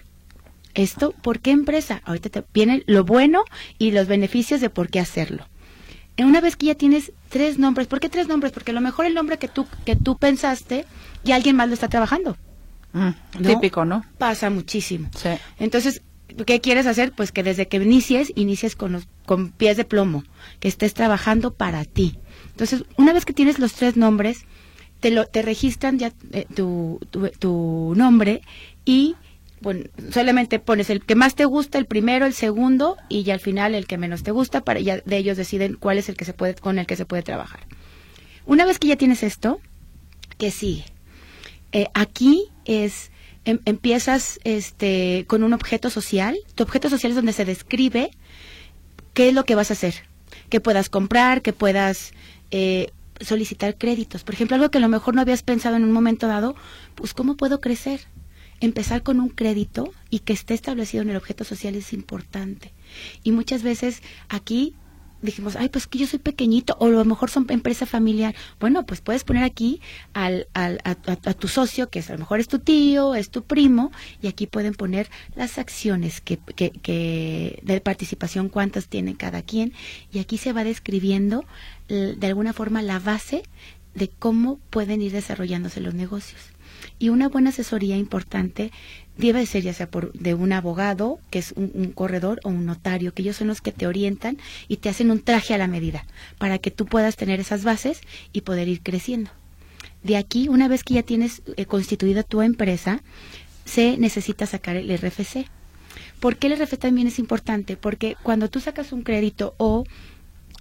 Esto, 0.73 1.13
¿por 1.13 1.41
qué 1.41 1.51
empresa? 1.51 2.01
Ahorita 2.07 2.31
te 2.31 2.45
viene 2.55 2.85
lo 2.87 3.05
bueno 3.05 3.45
y 3.77 3.91
los 3.91 4.07
beneficios 4.07 4.63
de 4.63 4.71
por 4.71 4.89
qué 4.89 5.01
hacerlo. 5.01 5.47
Una 6.17 6.41
vez 6.41 6.57
que 6.57 6.65
ya 6.65 6.77
tienes 6.77 7.13
tres 7.29 7.59
nombres, 7.59 7.89
¿por 7.89 8.01
qué 8.01 8.09
tres 8.09 8.27
nombres? 8.27 8.53
Porque 8.53 8.71
a 8.71 8.75
lo 8.75 8.81
mejor 8.81 9.05
el 9.05 9.13
nombre 9.13 9.37
que 9.37 9.49
tú, 9.49 9.67
que 9.85 9.97
tú 9.97 10.17
pensaste 10.17 10.87
y 11.25 11.33
alguien 11.33 11.57
más 11.57 11.69
lo 11.69 11.75
está 11.75 11.89
trabajando. 11.89 12.39
Mm, 12.93 13.11
típico, 13.47 13.85
¿no? 13.85 14.05
Pasa 14.19 14.51
muchísimo. 14.51 15.09
Sí. 15.17 15.31
Entonces, 15.59 16.03
¿qué 16.47 16.61
quieres 16.61 16.87
hacer? 16.87 17.13
Pues 17.13 17.33
que 17.33 17.43
desde 17.43 17.69
que 17.69 17.79
inicies, 17.79 18.33
inicies 18.35 18.77
con, 18.77 18.93
los, 18.93 19.09
con 19.27 19.51
pies 19.51 19.77
de 19.77 19.85
plomo, 19.85 20.25
que 20.61 20.69
estés 20.69 20.95
trabajando 20.95 21.55
para 21.55 21.85
ti. 21.85 22.19
Entonces, 22.51 22.85
una 22.97 23.13
vez 23.13 23.25
que 23.25 23.33
tienes 23.33 23.59
los 23.59 23.75
tres 23.75 23.97
nombres, 23.97 24.45
te, 25.01 25.11
lo, 25.11 25.27
te 25.27 25.43
registran 25.43 25.99
ya 25.99 26.13
eh, 26.33 26.47
tu, 26.55 27.01
tu, 27.39 27.93
nombre 27.97 28.43
y 28.85 29.17
bueno, 29.61 29.85
solamente 30.11 30.59
pones 30.59 30.91
el 30.91 31.05
que 31.05 31.15
más 31.15 31.35
te 31.35 31.45
gusta, 31.45 31.79
el 31.79 31.87
primero, 31.87 32.27
el 32.27 32.35
segundo 32.35 32.97
y 33.09 33.23
ya 33.23 33.35
al 33.35 33.41
final 33.41 33.75
el 33.75 33.87
que 33.87 33.99
menos 33.99 34.23
te 34.23 34.31
gusta, 34.31 34.63
para 34.63 34.81
ya 34.81 35.01
de 35.05 35.17
ellos 35.17 35.37
deciden 35.37 35.75
cuál 35.75 35.99
es 35.99 36.09
el 36.09 36.17
que 36.17 36.25
se 36.25 36.35
puede, 36.35 36.55
con 36.55 36.79
el 36.79 36.87
que 36.87 36.97
se 36.97 37.05
puede 37.05 37.23
trabajar. 37.23 37.61
Una 38.45 38.65
vez 38.65 38.79
que 38.79 38.89
ya 38.89 38.97
tienes 38.97 39.23
esto, 39.23 39.61
¿qué 40.37 40.51
sigue? 40.51 40.85
Eh, 41.73 41.87
aquí 41.95 42.49
es 42.65 43.11
em, 43.45 43.59
empiezas 43.65 44.39
este 44.45 45.25
con 45.27 45.43
un 45.43 45.53
objeto 45.53 45.91
social. 45.91 46.39
Tu 46.55 46.63
objeto 46.63 46.89
social 46.89 47.11
es 47.11 47.17
donde 47.17 47.33
se 47.33 47.45
describe 47.45 48.11
qué 49.15 49.29
es 49.29 49.35
lo 49.35 49.45
que 49.45 49.55
vas 49.55 49.71
a 49.71 49.75
hacer, 49.75 49.95
que 50.49 50.61
puedas 50.61 50.89
comprar, 50.89 51.43
que 51.43 51.53
puedas 51.53 52.13
eh, 52.51 52.91
solicitar 53.21 53.77
créditos. 53.77 54.25
Por 54.25 54.35
ejemplo, 54.35 54.57
algo 54.57 54.71
que 54.71 54.79
a 54.79 54.83
lo 54.83 54.89
mejor 54.89 55.15
no 55.15 55.21
habías 55.21 55.43
pensado 55.43 55.77
en 55.77 55.85
un 55.85 55.93
momento 55.93 56.27
dado, 56.27 56.55
pues 56.95 57.15
cómo 57.15 57.37
puedo 57.37 57.61
crecer. 57.61 58.01
Empezar 58.61 59.03
con 59.03 59.19
un 59.19 59.29
crédito 59.29 59.93
y 60.09 60.21
que 60.21 60.33
esté 60.33 60.55
establecido 60.55 61.03
en 61.03 61.11
el 61.11 61.17
objeto 61.17 61.43
social 61.43 61.75
es 61.75 61.93
importante. 61.93 62.73
Y 63.25 63.33
muchas 63.33 63.65
veces 63.65 64.03
aquí 64.29 64.75
dijimos, 65.23 65.57
ay, 65.57 65.69
pues 65.69 65.87
que 65.87 65.99
yo 65.99 66.07
soy 66.07 66.19
pequeñito, 66.19 66.77
o 66.79 66.87
a 66.87 66.91
lo 66.91 67.05
mejor 67.05 67.31
son 67.31 67.47
empresa 67.49 67.87
familiar. 67.87 68.35
Bueno, 68.61 68.85
pues 68.85 69.01
puedes 69.01 69.25
poner 69.25 69.45
aquí 69.45 69.81
al, 70.13 70.49
al, 70.53 70.81
a, 70.85 70.95
tu 71.35 71.49
socio, 71.49 71.89
que 71.89 72.01
es, 72.01 72.11
a 72.11 72.15
lo 72.15 72.21
mejor 72.21 72.41
es 72.41 72.49
tu 72.49 72.59
tío, 72.59 73.15
es 73.15 73.31
tu 73.31 73.43
primo, 73.43 73.93
y 74.21 74.27
aquí 74.27 74.47
pueden 74.47 74.75
poner 74.75 75.09
las 75.35 75.59
acciones 75.59 76.21
que, 76.21 76.37
que, 76.39 76.71
que 76.71 77.61
de 77.63 77.81
participación, 77.81 78.49
cuántas 78.49 78.89
tiene 78.89 79.17
cada 79.17 79.43
quien, 79.43 79.73
y 80.13 80.19
aquí 80.19 80.39
se 80.39 80.53
va 80.53 80.65
describiendo 80.65 81.45
de 81.89 82.27
alguna 82.27 82.53
forma 82.53 82.81
la 82.81 82.99
base 82.99 83.43
de 83.95 84.09
cómo 84.09 84.59
pueden 84.71 85.03
ir 85.03 85.13
desarrollándose 85.13 85.81
los 85.81 85.95
negocios. 85.95 86.41
Y 87.03 87.09
una 87.09 87.29
buena 87.29 87.51
asesoría 87.51 87.97
importante 87.97 88.71
debe 89.17 89.45
ser 89.45 89.65
ya 89.65 89.73
sea 89.73 89.89
de 90.15 90.35
un 90.35 90.53
abogado, 90.53 91.19
que 91.31 91.41
es 91.41 91.53
un, 91.57 91.91
corredor, 91.97 92.39
o 92.45 92.49
un 92.49 92.65
notario, 92.65 93.13
que 93.13 93.23
ellos 93.23 93.35
son 93.35 93.49
los 93.49 93.61
que 93.61 93.73
te 93.73 93.89
orientan 93.89 94.39
y 94.69 94.77
te 94.77 94.89
hacen 94.89 95.11
un 95.11 95.21
traje 95.21 95.53
a 95.53 95.59
la 95.59 95.67
medida, 95.67 96.07
para 96.39 96.59
que 96.59 96.71
tú 96.71 96.87
puedas 96.87 97.17
tener 97.17 97.41
esas 97.41 97.65
bases 97.65 98.03
y 98.33 98.43
poder 98.43 98.69
ir 98.69 98.83
creciendo. 98.83 99.33
De 100.05 100.17
aquí, 100.17 100.47
una 100.47 100.69
vez 100.69 100.85
que 100.85 100.95
ya 100.95 101.03
tienes 101.03 101.43
eh, 101.57 101.67
constituida 101.67 102.23
tu 102.23 102.41
empresa, 102.41 103.03
se 103.65 103.97
necesita 103.99 104.47
sacar 104.47 104.77
el 104.77 104.97
RFC. 104.97 105.47
¿Por 106.21 106.37
qué 106.37 106.47
el 106.47 106.57
RFC 106.57 106.79
también 106.79 107.09
es 107.09 107.19
importante? 107.19 107.77
Porque 107.77 108.17
cuando 108.23 108.49
tú 108.49 108.61
sacas 108.61 108.93
un 108.93 109.03
crédito 109.03 109.57
o 109.57 109.83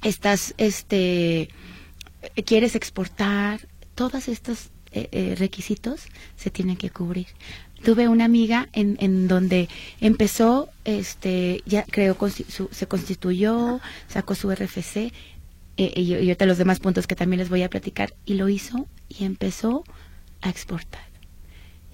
estás, 0.02 0.56
este, 0.58 1.50
quieres 2.48 2.76
exportar, 2.76 3.68
todos 3.94 4.28
estos 4.28 4.72
eh, 4.92 5.10
eh, 5.12 5.36
requisitos 5.38 6.08
se 6.36 6.50
tienen 6.50 6.78
que 6.78 6.90
cubrir. 6.90 7.28
Tuve 7.84 8.08
una 8.08 8.26
amiga 8.26 8.70
en, 8.74 8.98
en 9.00 9.28
donde 9.28 9.70
empezó, 10.00 10.70
este, 10.86 11.62
ya 11.66 11.84
creo, 11.84 12.18
se 12.72 12.88
constituyó, 12.88 13.82
sacó 14.08 14.36
su 14.36 14.52
RFC, 14.52 15.12
eh, 15.78 15.94
y, 15.96 16.02
y 16.02 16.14
ahorita 16.14 16.46
los 16.46 16.58
demás 16.58 16.80
puntos 16.80 17.08
que 17.08 17.16
también 17.16 17.40
les 17.40 17.50
voy 17.50 17.64
a 17.64 17.70
platicar, 17.70 18.14
y 18.26 18.36
lo 18.36 18.50
hizo 18.50 18.88
y 19.10 19.24
empezó 19.24 19.84
a 20.42 20.50
exportar 20.50 21.12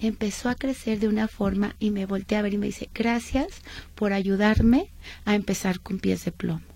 empezó 0.00 0.48
a 0.48 0.54
crecer 0.54 1.00
de 1.00 1.08
una 1.08 1.28
forma 1.28 1.74
y 1.78 1.90
me 1.90 2.06
volteé 2.06 2.38
a 2.38 2.42
ver 2.42 2.54
y 2.54 2.58
me 2.58 2.66
dice, 2.66 2.88
gracias 2.94 3.62
por 3.94 4.12
ayudarme 4.12 4.90
a 5.24 5.34
empezar 5.34 5.80
con 5.80 5.98
pies 5.98 6.24
de 6.24 6.32
plomo. 6.32 6.67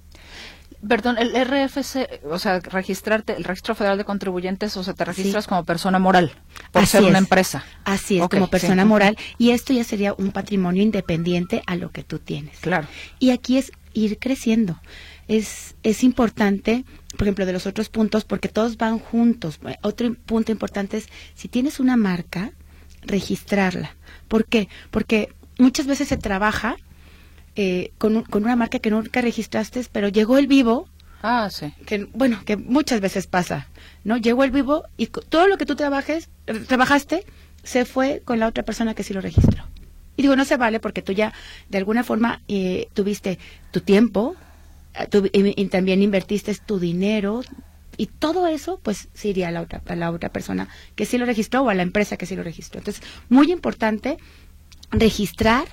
Perdón, 0.86 1.16
el 1.18 1.32
RFC, 1.32 2.24
o 2.24 2.38
sea, 2.38 2.58
registrarte, 2.58 3.36
el 3.36 3.44
Registro 3.44 3.74
Federal 3.76 3.98
de 3.98 4.04
Contribuyentes, 4.04 4.76
o 4.76 4.82
sea, 4.82 4.94
te 4.94 5.04
registras 5.04 5.46
como 5.46 5.64
persona 5.64 6.00
moral 6.00 6.32
por 6.72 6.86
ser 6.86 7.04
una 7.04 7.18
empresa. 7.18 7.64
Así 7.84 8.18
es, 8.18 8.28
como 8.28 8.48
persona 8.48 8.84
moral. 8.84 9.16
Y 9.38 9.50
esto 9.50 9.72
ya 9.72 9.84
sería 9.84 10.12
un 10.14 10.32
patrimonio 10.32 10.82
independiente 10.82 11.62
a 11.66 11.76
lo 11.76 11.92
que 11.92 12.02
tú 12.02 12.18
tienes. 12.18 12.58
Claro. 12.58 12.88
Y 13.20 13.30
aquí 13.30 13.58
es 13.58 13.70
ir 13.92 14.18
creciendo. 14.18 14.80
Es, 15.28 15.76
es 15.84 16.02
importante, 16.02 16.84
por 17.16 17.22
ejemplo, 17.22 17.46
de 17.46 17.52
los 17.52 17.66
otros 17.66 17.88
puntos, 17.88 18.24
porque 18.24 18.48
todos 18.48 18.76
van 18.76 18.98
juntos. 18.98 19.60
Otro 19.82 20.12
punto 20.14 20.50
importante 20.50 20.96
es, 20.96 21.08
si 21.34 21.46
tienes 21.46 21.78
una 21.78 21.96
marca, 21.96 22.52
registrarla. 23.02 23.94
¿Por 24.26 24.46
qué? 24.46 24.68
Porque 24.90 25.32
muchas 25.58 25.86
veces 25.86 26.08
se 26.08 26.16
trabaja 26.16 26.76
eh, 27.56 27.92
con, 27.98 28.22
con, 28.22 28.44
una 28.44 28.56
marca 28.56 28.78
que 28.78 28.90
nunca 28.90 29.20
registraste, 29.20 29.84
pero 29.90 30.08
llegó 30.08 30.38
el 30.38 30.46
vivo. 30.46 30.88
Ah, 31.22 31.48
sí. 31.50 31.72
Que, 31.86 32.04
bueno, 32.14 32.40
que 32.44 32.56
muchas 32.56 33.00
veces 33.00 33.26
pasa, 33.26 33.68
¿no? 34.04 34.16
Llegó 34.16 34.44
el 34.44 34.50
vivo 34.50 34.84
y 34.96 35.06
todo 35.06 35.46
lo 35.46 35.56
que 35.56 35.66
tú 35.66 35.76
trabajes, 35.76 36.28
eh, 36.46 36.54
trabajaste 36.66 37.24
se 37.62 37.84
fue 37.84 38.22
con 38.24 38.40
la 38.40 38.48
otra 38.48 38.64
persona 38.64 38.94
que 38.94 39.04
sí 39.04 39.14
lo 39.14 39.20
registró. 39.20 39.64
Y 40.16 40.22
digo, 40.22 40.36
no 40.36 40.44
se 40.44 40.56
vale 40.56 40.80
porque 40.80 41.02
tú 41.02 41.12
ya 41.12 41.32
de 41.68 41.78
alguna 41.78 42.04
forma 42.04 42.42
eh, 42.48 42.88
tuviste 42.92 43.38
tu 43.70 43.80
tiempo 43.80 44.36
y, 45.32 45.64
también 45.66 46.02
invertiste 46.02 46.54
tu 46.54 46.78
dinero 46.78 47.42
y 47.96 48.06
todo 48.06 48.46
eso 48.46 48.78
pues 48.82 49.08
sí 49.14 49.30
iría 49.30 49.48
a 49.48 49.50
la 49.50 49.62
otra, 49.62 49.82
a 49.86 49.96
la 49.96 50.10
otra 50.10 50.28
persona 50.28 50.68
que 50.94 51.06
sí 51.06 51.16
lo 51.16 51.24
registró 51.24 51.62
o 51.62 51.70
a 51.70 51.74
la 51.74 51.82
empresa 51.82 52.16
que 52.16 52.26
sí 52.26 52.36
lo 52.36 52.42
registró. 52.42 52.78
Entonces, 52.80 53.02
muy 53.28 53.50
importante 53.52 54.18
registrar 54.90 55.64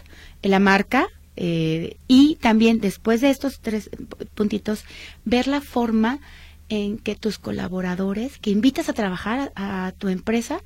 la 0.42 0.60
marca, 0.60 1.08
eh, 1.42 1.96
y 2.10 2.36
también 2.36 2.82
después 2.82 3.22
de 3.22 3.30
estos 3.30 3.62
tres 3.62 3.90
puntitos, 4.36 4.84
ver 5.24 5.48
la 5.48 5.62
forma 5.62 6.20
en 6.68 6.98
que 6.98 7.16
tus 7.16 7.40
colaboradores 7.40 8.38
que 8.40 8.50
invitas 8.50 8.90
a 8.90 8.94
trabajar 8.94 9.54
a, 9.56 9.94
tu 9.98 10.10
empresa, 10.10 10.62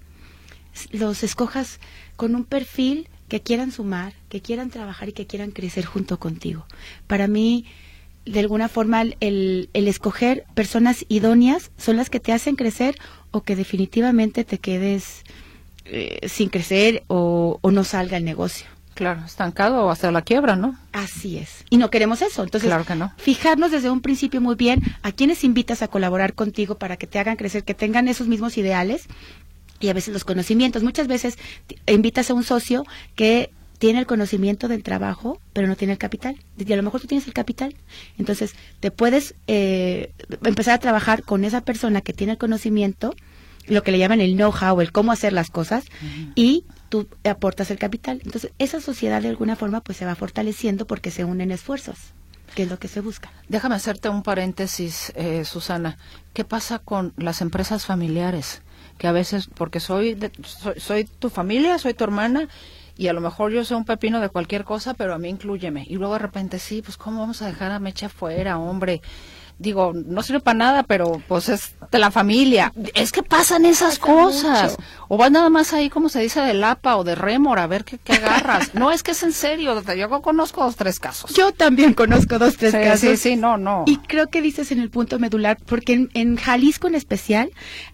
los 0.91 1.21
escojas 1.21 1.79
con 2.15 2.33
un 2.33 2.43
perfil 2.43 3.07
que 3.27 3.39
quieran 3.39 3.71
sumar, 3.71 4.13
que 4.29 4.41
quieran 4.41 4.71
trabajar 4.71 5.09
y 5.09 5.13
que 5.13 5.27
quieran 5.27 5.51
crecer 5.51 5.85
junto 5.85 6.17
contigo. 6.19 6.65
Para 7.05 7.27
mí, 7.27 7.65
de 8.25 8.39
alguna 8.39 8.67
forma, 8.67 9.03
el, 9.19 9.69
el 9.73 9.87
escoger 9.87 10.43
personas 10.55 11.05
idóneas 11.07 11.69
son 11.77 11.97
las 11.97 12.09
que 12.09 12.19
te 12.19 12.33
hacen 12.33 12.55
crecer 12.55 12.95
o 13.29 13.41
que 13.41 13.55
definitivamente 13.55 14.43
te 14.43 14.57
quedes 14.57 15.21
eh, 15.85 16.27
sin 16.27 16.49
crecer 16.49 17.03
o 17.09 17.59
no 17.63 17.83
salga 17.83 18.17
el 18.17 18.25
negocio. 18.25 18.72
Claro, 18.93 19.23
estancado 19.25 19.85
o 19.85 19.89
hasta 19.89 20.11
la 20.11 20.21
quiebra, 20.21 20.55
¿no? 20.55 20.77
Así 20.91 21.37
es. 21.37 21.65
Y 21.69 21.77
no 21.77 21.89
queremos 21.89 22.21
eso. 22.21 22.43
Entonces, 22.43 22.69
claro 22.69 22.85
que 22.85 22.95
no. 22.95 23.11
fijarnos 23.17 23.71
desde 23.71 23.89
un 23.89 24.01
principio 24.01 24.41
muy 24.41 24.55
bien 24.55 24.81
a 25.01 25.11
quienes 25.11 25.43
invitas 25.43 25.81
a 25.81 25.87
colaborar 25.87 26.33
contigo 26.33 26.77
para 26.77 26.97
que 26.97 27.07
te 27.07 27.19
hagan 27.19 27.35
crecer, 27.35 27.63
que 27.63 27.73
tengan 27.73 28.07
esos 28.07 28.27
mismos 28.27 28.57
ideales 28.57 29.07
y 29.79 29.89
a 29.89 29.93
veces 29.93 30.13
los 30.13 30.23
conocimientos. 30.23 30.83
Muchas 30.83 31.07
veces 31.07 31.37
invitas 31.87 32.29
a 32.29 32.33
un 32.33 32.43
socio 32.43 32.85
que 33.15 33.49
tiene 33.79 33.99
el 33.99 34.05
conocimiento 34.05 34.69
del 34.69 34.81
trabajo, 34.81 35.41
pero 35.51 35.67
no 35.67 35.75
tiene 35.75 35.91
el 35.91 35.99
capital. 35.99 36.37
Y 36.57 36.71
a 36.71 36.77
lo 36.77 36.83
mejor 36.83 37.01
tú 37.01 37.07
tienes 37.07 37.27
el 37.27 37.33
capital. 37.33 37.75
Entonces, 38.17 38.55
te 38.79 38.91
puedes 38.91 39.35
eh, 39.47 40.13
empezar 40.45 40.75
a 40.75 40.77
trabajar 40.77 41.23
con 41.23 41.43
esa 41.43 41.61
persona 41.61 41.99
que 41.99 42.13
tiene 42.13 42.31
el 42.31 42.37
conocimiento, 42.37 43.13
lo 43.67 43.83
que 43.83 43.91
le 43.91 43.97
llaman 43.97 44.21
el 44.21 44.35
know-how, 44.35 44.79
el 44.79 44.93
cómo 44.93 45.11
hacer 45.11 45.33
las 45.33 45.49
cosas, 45.49 45.83
y 46.33 46.63
tú 46.93 47.07
aportas 47.23 47.71
el 47.71 47.79
capital. 47.79 48.21
Entonces, 48.23 48.51
esa 48.59 48.79
sociedad 48.79 49.19
de 49.19 49.29
alguna 49.29 49.55
forma 49.55 49.81
pues 49.81 49.97
se 49.97 50.05
va 50.05 50.13
fortaleciendo 50.13 50.85
porque 50.85 51.09
se 51.09 51.25
unen 51.25 51.49
esfuerzos, 51.49 51.97
que 52.53 52.61
es 52.61 52.69
lo 52.69 52.77
que 52.77 52.87
se 52.87 53.01
busca. 53.01 53.31
Déjame 53.49 53.73
hacerte 53.73 54.09
un 54.09 54.21
paréntesis, 54.21 55.11
eh, 55.15 55.43
Susana. 55.43 55.97
¿Qué 56.33 56.43
pasa 56.43 56.77
con 56.77 57.11
las 57.17 57.41
empresas 57.41 57.87
familiares? 57.87 58.61
Que 58.99 59.07
a 59.07 59.11
veces, 59.11 59.49
porque 59.55 59.79
soy, 59.79 60.15
soy, 60.77 61.05
tu 61.05 61.31
familia, 61.31 61.79
soy 61.79 61.95
tu 61.95 62.03
hermana, 62.03 62.47
y 62.95 63.07
a 63.07 63.13
lo 63.13 63.21
mejor 63.21 63.51
yo 63.51 63.65
soy 63.65 63.77
un 63.77 63.85
pepino 63.85 64.21
de 64.21 64.29
cualquier 64.29 64.63
cosa, 64.63 64.93
pero 64.93 65.15
a 65.15 65.17
mí 65.17 65.29
incluyeme. 65.29 65.87
Y 65.89 65.95
luego 65.95 66.13
de 66.13 66.19
repente, 66.19 66.59
sí, 66.59 66.83
pues 66.83 66.95
¿cómo 66.95 67.21
vamos 67.21 67.41
a 67.41 67.47
dejar 67.47 67.71
a 67.71 67.79
Mecha 67.79 68.07
fuera, 68.07 68.59
hombre? 68.59 69.01
Digo, 69.59 69.93
no 69.93 70.23
sirve 70.23 70.39
para 70.39 70.57
nada, 70.57 70.83
pero 70.83 71.21
pues 71.27 71.49
es 71.49 71.75
de 71.91 71.99
la 71.99 72.11
familia. 72.11 72.73
Es 72.93 73.11
que 73.11 73.23
pasan 73.23 73.65
esas 73.65 73.99
cosas. 73.99 74.77
O 75.07 75.17
vas 75.17 75.31
nada 75.31 75.49
más 75.49 75.73
ahí, 75.73 75.89
como 75.89 76.09
se 76.09 76.21
dice, 76.21 76.41
de 76.41 76.53
lapa 76.53 76.97
o 76.97 77.03
de 77.03 77.15
rémor, 77.15 77.59
a 77.59 77.67
ver 77.67 77.85
qué, 77.85 77.99
agarras. 78.13 78.73
no, 78.73 78.91
es 78.91 79.03
que 79.03 79.11
es 79.11 79.23
en 79.23 79.31
serio. 79.31 79.81
Yo 79.95 80.21
conozco 80.21 80.63
dos, 80.63 80.75
tres 80.75 80.99
casos. 80.99 81.33
Yo 81.33 81.51
también 81.51 81.93
conozco 81.93 82.39
dos, 82.39 82.57
tres 82.57 82.73
casos. 82.73 82.99
Sí, 82.99 83.17
sí, 83.17 83.35
no, 83.35 83.57
no. 83.57 83.83
Y 83.85 83.97
creo 83.97 84.29
que 84.29 84.41
dices 84.41 84.71
en 84.71 84.79
el 84.79 84.89
punto 84.89 85.19
medular, 85.19 85.57
porque 85.65 86.07
en, 86.13 86.37
Jalisco 86.37 86.87
en 86.87 86.95
especial 86.95 87.51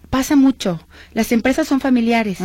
pasa 0.08 0.34
mucho. 0.34 0.80
Las 1.12 1.30
empresas 1.32 1.68
son 1.68 1.80
familiares. 1.80 2.38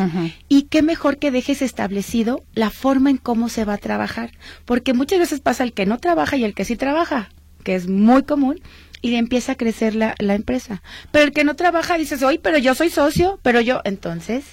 Y 0.49 0.63
qué 0.63 0.81
mejor 0.81 1.17
que 1.17 1.31
dejes 1.31 1.61
establecido 1.61 2.43
la 2.53 2.69
forma 2.69 3.09
en 3.09 3.17
cómo 3.17 3.49
se 3.49 3.65
va 3.65 3.73
a 3.73 3.77
trabajar. 3.77 4.31
Porque 4.65 4.93
muchas 4.93 5.19
veces 5.19 5.39
pasa 5.39 5.63
el 5.63 5.73
que 5.73 5.85
no 5.85 5.97
trabaja 5.97 6.37
y 6.37 6.43
el 6.43 6.53
que 6.53 6.65
sí 6.65 6.75
trabaja, 6.75 7.29
que 7.63 7.75
es 7.75 7.87
muy 7.87 8.23
común 8.23 8.61
y 9.05 9.15
empieza 9.15 9.51
a 9.51 9.55
crecer 9.55 9.93
la, 9.93 10.15
la 10.17 10.33
empresa. 10.33 10.81
Pero 11.11 11.25
el 11.25 11.31
que 11.31 11.43
no 11.43 11.55
trabaja 11.55 11.95
dices, 11.95 12.23
oye, 12.23 12.39
pero 12.39 12.57
yo 12.57 12.73
soy 12.73 12.89
socio, 12.89 13.39
pero 13.43 13.61
yo, 13.61 13.81
entonces, 13.83 14.43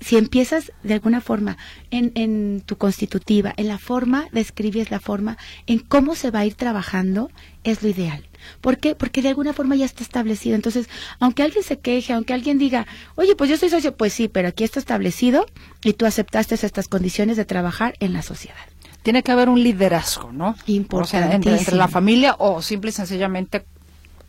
si 0.00 0.16
empiezas 0.16 0.72
de 0.82 0.94
alguna 0.94 1.20
forma 1.20 1.56
en, 1.92 2.10
en, 2.16 2.62
tu 2.66 2.76
constitutiva, 2.78 3.54
en 3.56 3.68
la 3.68 3.78
forma, 3.78 4.26
describes 4.32 4.90
la 4.90 4.98
forma, 4.98 5.38
en 5.68 5.78
cómo 5.78 6.16
se 6.16 6.32
va 6.32 6.40
a 6.40 6.46
ir 6.46 6.54
trabajando, 6.54 7.30
es 7.62 7.84
lo 7.84 7.88
ideal. 7.88 8.26
¿Por 8.60 8.78
qué? 8.78 8.96
Porque 8.96 9.22
de 9.22 9.28
alguna 9.28 9.52
forma 9.52 9.76
ya 9.76 9.84
está 9.84 10.02
establecido. 10.02 10.56
Entonces, 10.56 10.88
aunque 11.20 11.44
alguien 11.44 11.62
se 11.62 11.78
queje, 11.78 12.12
aunque 12.12 12.34
alguien 12.34 12.58
diga, 12.58 12.88
oye, 13.14 13.36
pues 13.36 13.48
yo 13.48 13.56
soy 13.56 13.70
socio, 13.70 13.96
pues 13.96 14.12
sí, 14.12 14.26
pero 14.26 14.48
aquí 14.48 14.64
está 14.64 14.80
establecido 14.80 15.46
y 15.84 15.92
tú 15.92 16.06
aceptaste 16.06 16.56
estas 16.56 16.88
condiciones 16.88 17.36
de 17.36 17.44
trabajar 17.44 17.94
en 18.00 18.14
la 18.14 18.22
sociedad 18.22 18.56
tiene 19.06 19.22
que 19.22 19.30
haber 19.30 19.48
un 19.48 19.62
liderazgo, 19.62 20.32
¿no? 20.32 20.56
Importante. 20.66 21.36
entre, 21.36 21.76
la 21.76 21.86
familia 21.86 22.34
o 22.40 22.60
simple 22.60 22.90
y 22.90 22.92
sencillamente 22.92 23.64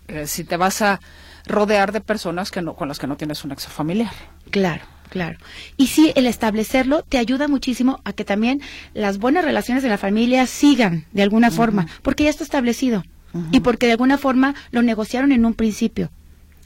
eh, 0.08 0.28
si 0.28 0.44
te 0.44 0.58
vas 0.58 0.82
a 0.82 1.00
rodear 1.46 1.92
de 1.92 2.02
personas 2.02 2.52
que 2.52 2.62
no, 2.62 2.76
con 2.76 2.88
las 2.88 3.00
que 3.00 3.08
no 3.08 3.18
tienes 3.18 3.44
un 3.44 3.50
nexo 3.50 3.70
familiar. 3.70 4.12
Claro. 4.52 4.84
Claro. 5.10 5.38
Y 5.78 5.88
sí, 5.88 6.12
el 6.16 6.26
establecerlo 6.28 7.04
te 7.04 7.18
ayuda 7.18 7.48
muchísimo 7.48 8.02
a 8.04 8.14
que 8.14 8.26
también 8.26 8.62
las 8.94 9.20
buenas 9.20 9.46
relaciones 9.46 9.82
de 9.82 9.90
la 9.90 9.98
familia 9.98 10.46
sigan 10.48 11.06
de 11.14 11.24
alguna 11.24 11.50
forma, 11.50 11.88
porque 12.02 12.26
ya 12.26 12.30
está 12.30 12.44
establecido 12.44 13.04
y 13.52 13.60
porque 13.60 13.86
de 13.86 13.94
alguna 13.94 14.18
forma 14.18 14.56
lo 14.72 14.82
negociaron 14.82 15.32
en 15.32 15.46
un 15.46 15.54
principio. 15.54 16.10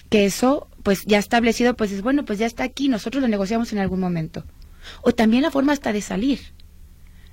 Que 0.10 0.25
eso, 0.25 0.67
pues 0.83 1.03
ya 1.05 1.19
establecido, 1.19 1.75
pues 1.75 1.91
es 1.91 2.01
bueno, 2.01 2.25
pues 2.25 2.39
ya 2.39 2.45
está 2.45 2.63
aquí, 2.63 2.89
nosotros 2.89 3.21
lo 3.21 3.27
negociamos 3.27 3.71
en 3.74 3.79
algún 3.79 4.00
momento. 4.00 4.43
O 5.03 5.13
también 5.13 5.43
la 5.43 5.51
forma 5.51 5.74
hasta 5.74 5.93
de 5.93 6.01
salir. 6.01 6.39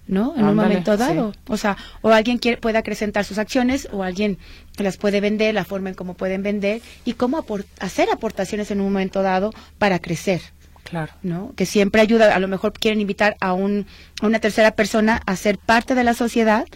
¿No? 0.08 0.34
En 0.36 0.44
un 0.44 0.56
momento 0.56 0.96
dado. 0.96 1.32
O 1.46 1.56
sea, 1.56 1.76
o 2.00 2.10
alguien 2.10 2.38
quiere, 2.38 2.56
puede 2.56 2.78
acrecentar 2.78 3.24
sus 3.24 3.38
acciones 3.38 3.88
o 3.92 4.02
alguien 4.02 4.38
las 4.78 4.96
puede 4.96 5.20
vender, 5.20 5.54
la 5.54 5.64
forma 5.64 5.90
en 5.90 5.94
cómo 5.94 6.14
pueden 6.14 6.42
vender 6.42 6.80
y 7.04 7.12
cómo 7.12 7.44
hacer 7.78 8.08
aportaciones 8.10 8.70
en 8.70 8.80
un 8.80 8.92
momento 8.92 9.22
dado 9.22 9.52
para 9.78 10.00
crecer. 10.00 10.40
Claro. 10.82 11.12
¿No? 11.22 11.52
Que 11.54 11.66
siempre 11.66 12.00
ayuda, 12.00 12.34
a 12.34 12.38
lo 12.38 12.48
mejor 12.48 12.72
quieren 12.72 13.02
invitar 13.02 13.36
a, 13.40 13.52
un, 13.52 13.86
a 14.22 14.26
una 14.26 14.38
tercera 14.40 14.70
persona 14.70 15.20
a 15.26 15.36
ser 15.36 15.58
parte 15.58 15.94
de 15.94 16.02
la 16.02 16.14
sociedad, 16.14 16.66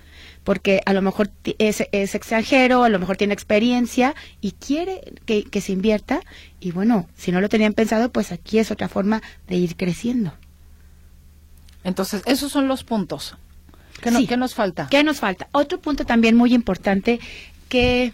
porque 0.45 0.83
a 0.85 0.93
lo 0.93 1.01
mejor 1.01 1.31
es, 1.59 1.85
es 1.93 2.15
extranjero, 2.15 2.85
a 2.85 2.91
lo 2.91 2.99
mejor 2.99 3.17
tiene 3.17 3.33
experiencia 3.33 4.15
y 4.43 4.53
quiere 4.53 5.01
que, 5.25 5.45
que 5.45 5.63
se 5.63 5.73
invierta. 5.73 6.21
Y 6.61 6.73
bueno, 6.73 7.09
si 7.17 7.33
no 7.33 7.41
lo 7.41 7.49
tenían 7.49 7.73
pensado, 7.73 8.13
pues 8.13 8.33
aquí 8.33 8.59
es 8.59 8.71
otra 8.71 8.91
forma 8.91 9.23
de 9.49 9.57
ir 9.57 9.77
creciendo. 9.77 10.35
Entonces, 11.85 12.23
esos 12.27 12.53
son 12.53 12.69
los 12.69 12.85
puntos. 12.85 13.37
¿Qué, 14.01 14.37
nos 14.37 14.55
falta? 14.55 14.89
¿Qué 14.91 15.05
nos 15.05 15.21
falta? 15.21 15.49
Otro 15.53 15.81
punto 15.81 16.05
también 16.05 16.37
muy 16.37 16.53
importante 16.55 17.21
que, 17.69 18.13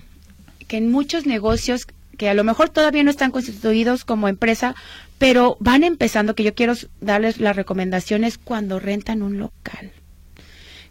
que 0.67 0.77
en 0.77 0.91
muchos 0.91 1.25
negocios 1.25 1.87
que 2.19 2.29
a 2.29 2.35
lo 2.35 2.45
mejor 2.45 2.69
todavía 2.69 3.05
no 3.05 3.11
están 3.11 3.31
constituidos 3.31 4.05
como 4.05 4.29
empresa, 4.29 4.75
pero 5.19 5.57
van 5.61 5.85
empezando, 5.85 6.35
que 6.35 6.43
yo 6.43 6.55
quiero 6.55 6.75
darles 7.01 7.41
las 7.41 7.57
recomendaciones 7.57 8.39
cuando 8.39 8.81
rentan 8.81 9.23
un 9.23 9.39
local. 9.39 9.93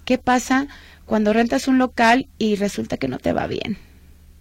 ¿Qué 0.05 0.17
pasa 0.17 0.67
cuando 1.05 1.33
rentas 1.33 1.67
un 1.67 1.77
local 1.77 2.27
y 2.37 2.55
resulta 2.55 2.97
que 2.97 3.09
no 3.09 3.19
te 3.19 3.33
va 3.33 3.45
bien? 3.45 3.77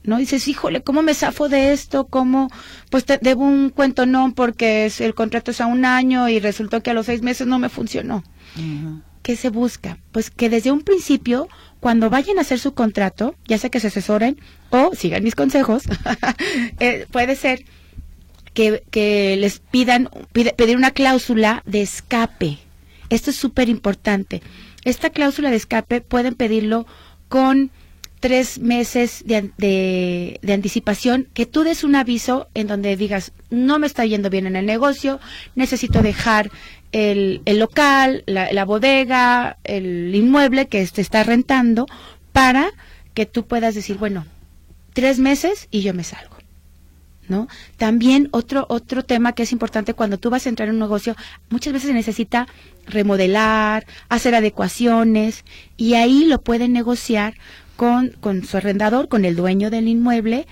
¿No? 0.06 0.18
dices, 0.18 0.48
híjole, 0.48 0.82
¿cómo 0.82 1.02
me 1.02 1.14
zafo 1.14 1.48
de 1.48 1.72
esto? 1.72 2.06
¿Cómo? 2.06 2.48
Pues 2.90 3.04
te 3.04 3.18
debo 3.18 3.44
un 3.44 3.70
cuento 3.70 4.06
no 4.06 4.32
porque 4.34 4.90
el 4.98 5.14
contrato 5.14 5.50
es 5.50 5.60
a 5.60 5.66
un 5.66 5.84
año 5.84 6.28
y 6.28 6.38
resultó 6.38 6.82
que 6.82 6.90
a 6.90 6.94
los 6.94 7.06
seis 7.06 7.22
meses 7.22 7.46
no 7.46 7.58
me 7.58 7.68
funcionó. 7.68 8.24
¿Qué 9.22 9.36
se 9.36 9.50
busca? 9.50 9.98
Pues 10.12 10.30
que 10.30 10.48
desde 10.48 10.70
un 10.70 10.82
principio, 10.82 11.48
cuando 11.80 12.10
vayan 12.10 12.38
a 12.38 12.42
hacer 12.42 12.58
su 12.58 12.74
contrato, 12.74 13.34
ya 13.46 13.58
sea 13.58 13.70
que 13.70 13.80
se 13.80 13.88
asesoren 13.88 14.40
o 14.70 14.92
sigan 14.94 15.24
mis 15.24 15.34
consejos, 15.34 15.84
eh, 16.80 17.06
puede 17.10 17.34
ser 17.34 17.64
que, 18.54 18.84
que 18.90 19.36
les 19.36 19.58
pidan 19.58 20.08
pedir 20.32 20.76
una 20.76 20.92
cláusula 20.92 21.62
de 21.66 21.82
escape. 21.82 22.58
Esto 23.10 23.30
es 23.30 23.36
súper 23.36 23.68
importante. 23.68 24.42
Esta 24.84 25.10
cláusula 25.10 25.50
de 25.50 25.56
escape 25.56 26.00
pueden 26.00 26.34
pedirlo 26.34 26.86
con 27.28 27.70
tres 28.26 28.58
meses 28.58 29.22
de, 29.24 29.52
de, 29.56 30.52
anticipación, 30.52 31.28
que 31.32 31.46
tú 31.46 31.62
des 31.62 31.84
un 31.84 31.94
aviso 31.94 32.48
en 32.54 32.66
donde 32.66 32.96
digas, 32.96 33.30
no 33.50 33.78
me 33.78 33.86
está 33.86 34.04
yendo 34.04 34.30
bien 34.30 34.48
en 34.48 34.56
el 34.56 34.66
negocio, 34.66 35.20
necesito 35.54 36.02
dejar 36.02 36.50
el, 36.90 37.40
el 37.44 37.60
local, 37.60 38.24
la, 38.26 38.52
la, 38.52 38.64
bodega, 38.64 39.58
el 39.62 40.12
inmueble 40.12 40.66
que 40.66 40.84
te 40.88 41.02
está 41.02 41.22
rentando, 41.22 41.86
para 42.32 42.72
que 43.14 43.26
tú 43.26 43.46
puedas 43.46 43.76
decir, 43.76 43.96
bueno, 43.96 44.26
tres 44.92 45.20
meses 45.20 45.68
y 45.70 45.82
yo 45.82 45.94
me 45.94 46.02
salgo. 46.02 46.34
¿No? 47.28 47.46
También 47.76 48.28
otro 48.32 48.66
otro 48.68 49.04
tema 49.04 49.32
que 49.32 49.42
es 49.44 49.52
importante 49.52 49.94
cuando 49.94 50.18
tú 50.18 50.30
vas 50.30 50.46
a 50.46 50.48
entrar 50.48 50.68
en 50.68 50.76
un 50.76 50.80
negocio, 50.80 51.14
muchas 51.48 51.72
veces 51.72 51.88
se 51.88 51.94
necesita 51.94 52.48
remodelar, 52.86 53.84
hacer 54.08 54.34
adecuaciones 54.34 55.44
y 55.76 55.94
ahí 55.94 56.24
lo 56.24 56.40
pueden 56.40 56.72
negociar 56.72 57.34
con, 57.76 58.10
con 58.20 58.44
su 58.44 58.56
arrendador, 58.56 59.08
con 59.08 59.24
el 59.24 59.36
dueño 59.36 59.70
del 59.70 59.88
inmueble, 59.88 60.46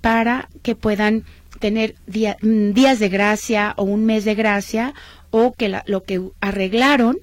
para 0.00 0.48
que 0.62 0.74
puedan 0.74 1.24
tener 1.58 1.94
mm, 2.06 2.70
días 2.72 2.98
de 2.98 3.08
gracia 3.08 3.74
o 3.76 3.84
un 3.84 4.04
mes 4.04 4.24
de 4.24 4.34
gracia 4.34 4.94
o 5.30 5.52
que 5.52 5.80
lo 5.86 6.04
que 6.04 6.22
arreglaron 6.40 7.18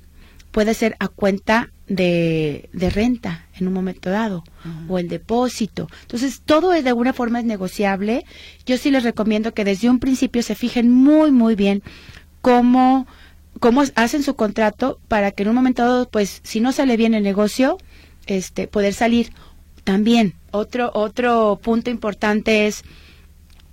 puede 0.51 0.73
ser 0.73 0.95
a 0.99 1.07
cuenta 1.07 1.71
de, 1.87 2.69
de 2.73 2.89
renta 2.89 3.45
en 3.55 3.67
un 3.67 3.73
momento 3.73 4.09
dado 4.09 4.43
o 4.87 4.97
el 4.97 5.07
depósito. 5.07 5.87
Entonces, 6.01 6.41
todo 6.43 6.73
es 6.73 6.83
de 6.83 6.89
alguna 6.89 7.13
forma 7.13 7.39
es 7.39 7.45
negociable. 7.45 8.25
Yo 8.65 8.77
sí 8.77 8.89
les 8.89 9.03
recomiendo 9.03 9.53
que 9.53 9.65
desde 9.65 9.89
un 9.89 9.99
principio 9.99 10.41
se 10.43 10.55
fijen 10.55 10.89
muy, 10.89 11.31
muy 11.31 11.55
bien 11.55 11.83
cómo, 12.41 13.05
cómo 13.59 13.83
hacen 13.95 14.23
su 14.23 14.35
contrato 14.35 14.99
para 15.07 15.31
que 15.31 15.43
en 15.43 15.49
un 15.49 15.55
momento 15.55 15.83
dado, 15.83 16.09
pues, 16.09 16.41
si 16.43 16.59
no 16.59 16.71
sale 16.71 16.97
bien 16.97 17.13
el 17.13 17.23
negocio, 17.23 17.77
este, 18.27 18.67
poder 18.67 18.93
salir. 18.93 19.31
También, 19.83 20.33
otro, 20.51 20.91
otro 20.93 21.59
punto 21.61 21.89
importante 21.89 22.67
es 22.67 22.83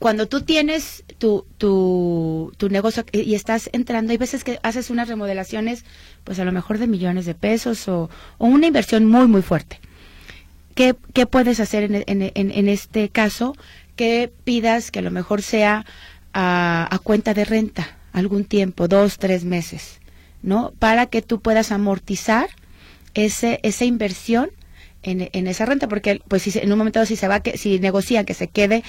cuando 0.02 0.26
tú 0.26 0.40
tienes 0.40 1.04
tu, 1.18 1.46
tu, 1.58 2.52
tu 2.56 2.68
negocio 2.68 3.04
y 3.12 3.34
estás 3.34 3.70
entrando, 3.72 4.10
hay 4.10 4.18
veces 4.18 4.42
que 4.42 4.58
haces 4.64 4.90
unas 4.90 5.06
remodelaciones, 5.06 5.84
pues 6.24 6.40
a 6.40 6.44
lo 6.44 6.50
mejor 6.50 6.78
de 6.78 6.88
millones 6.88 7.24
de 7.24 7.34
pesos 7.36 7.86
o, 7.86 8.10
una 8.38 8.66
inversión 8.66 9.06
muy, 9.06 9.28
muy 9.28 9.42
fuerte. 9.42 9.80
¿Qué, 10.74 10.96
qué 11.14 11.26
puedes 11.26 11.60
hacer 11.60 11.84
en, 11.84 12.04
en, 12.06 12.32
en, 12.34 12.68
este 12.68 13.10
caso? 13.10 13.54
Que 13.94 14.32
pidas 14.42 14.90
que 14.90 14.98
a 14.98 15.02
lo 15.02 15.12
mejor 15.12 15.40
sea 15.40 15.86
a, 16.32 16.88
a 16.90 16.98
cuenta 16.98 17.32
de 17.32 17.44
renta 17.44 17.96
algún 18.12 18.44
tiempo, 18.44 18.88
dos, 18.88 19.18
tres 19.18 19.44
meses, 19.44 20.00
¿no? 20.42 20.72
Para 20.80 21.06
que 21.06 21.22
tú 21.22 21.40
puedas 21.40 21.70
amortizar 21.70 22.48
ese, 23.14 23.60
esa 23.62 23.84
inversión 23.84 24.50
en, 25.02 25.28
en, 25.32 25.46
esa 25.46 25.66
renta, 25.66 25.88
porque 25.88 26.20
pues 26.28 26.42
si 26.42 26.58
en 26.58 26.70
un 26.72 26.78
momento 26.78 27.04
si 27.06 27.16
se 27.16 27.28
va, 27.28 27.40
que, 27.40 27.58
si 27.58 27.80
negocian 27.80 28.24
que 28.24 28.34
se 28.34 28.48
quede 28.48 28.84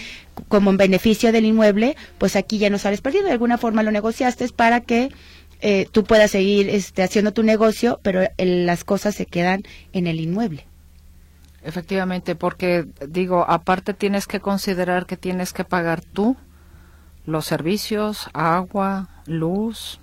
como 0.47 0.69
en 0.69 0.77
beneficio 0.77 1.31
del 1.31 1.45
inmueble, 1.45 1.95
pues 2.17 2.35
aquí 2.35 2.57
ya 2.57 2.69
no 2.69 2.77
sales 2.77 3.01
perdiendo. 3.01 3.27
De 3.27 3.33
alguna 3.33 3.57
forma 3.57 3.83
lo 3.83 3.91
negociaste 3.91 4.47
para 4.49 4.81
que 4.81 5.09
eh, 5.61 5.87
tú 5.91 6.03
puedas 6.03 6.31
seguir 6.31 6.69
este, 6.69 7.03
haciendo 7.03 7.33
tu 7.33 7.41
negocio, 7.41 7.99
pero 8.03 8.27
las 8.37 8.83
cosas 8.83 9.15
se 9.15 9.25
quedan 9.25 9.63
en 9.91 10.07
el 10.07 10.19
inmueble. 10.19 10.65
Efectivamente, 11.63 12.35
porque 12.35 12.85
digo, 13.07 13.45
aparte 13.47 13.93
tienes 13.93 14.27
que 14.27 14.41
considerar 14.41 15.05
que 15.05 15.15
tienes 15.15 15.53
que 15.53 15.63
pagar 15.63 16.01
tú 16.01 16.35
los 17.25 17.45
servicios, 17.45 18.29
agua, 18.33 19.07
luz, 19.25 19.99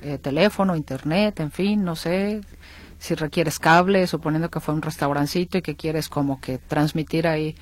eh, 0.00 0.16
teléfono, 0.16 0.74
internet, 0.74 1.40
en 1.40 1.50
fin, 1.50 1.84
no 1.84 1.94
sé, 1.94 2.40
si 3.02 3.16
requieres 3.16 3.58
cable, 3.58 4.06
suponiendo 4.06 4.48
que 4.48 4.60
fue 4.60 4.74
un 4.74 4.80
restaurancito 4.80 5.58
y 5.58 5.62
que 5.62 5.74
quieres 5.74 6.08
como 6.08 6.40
que 6.40 6.58
transmitir 6.58 7.26
ahí 7.26 7.56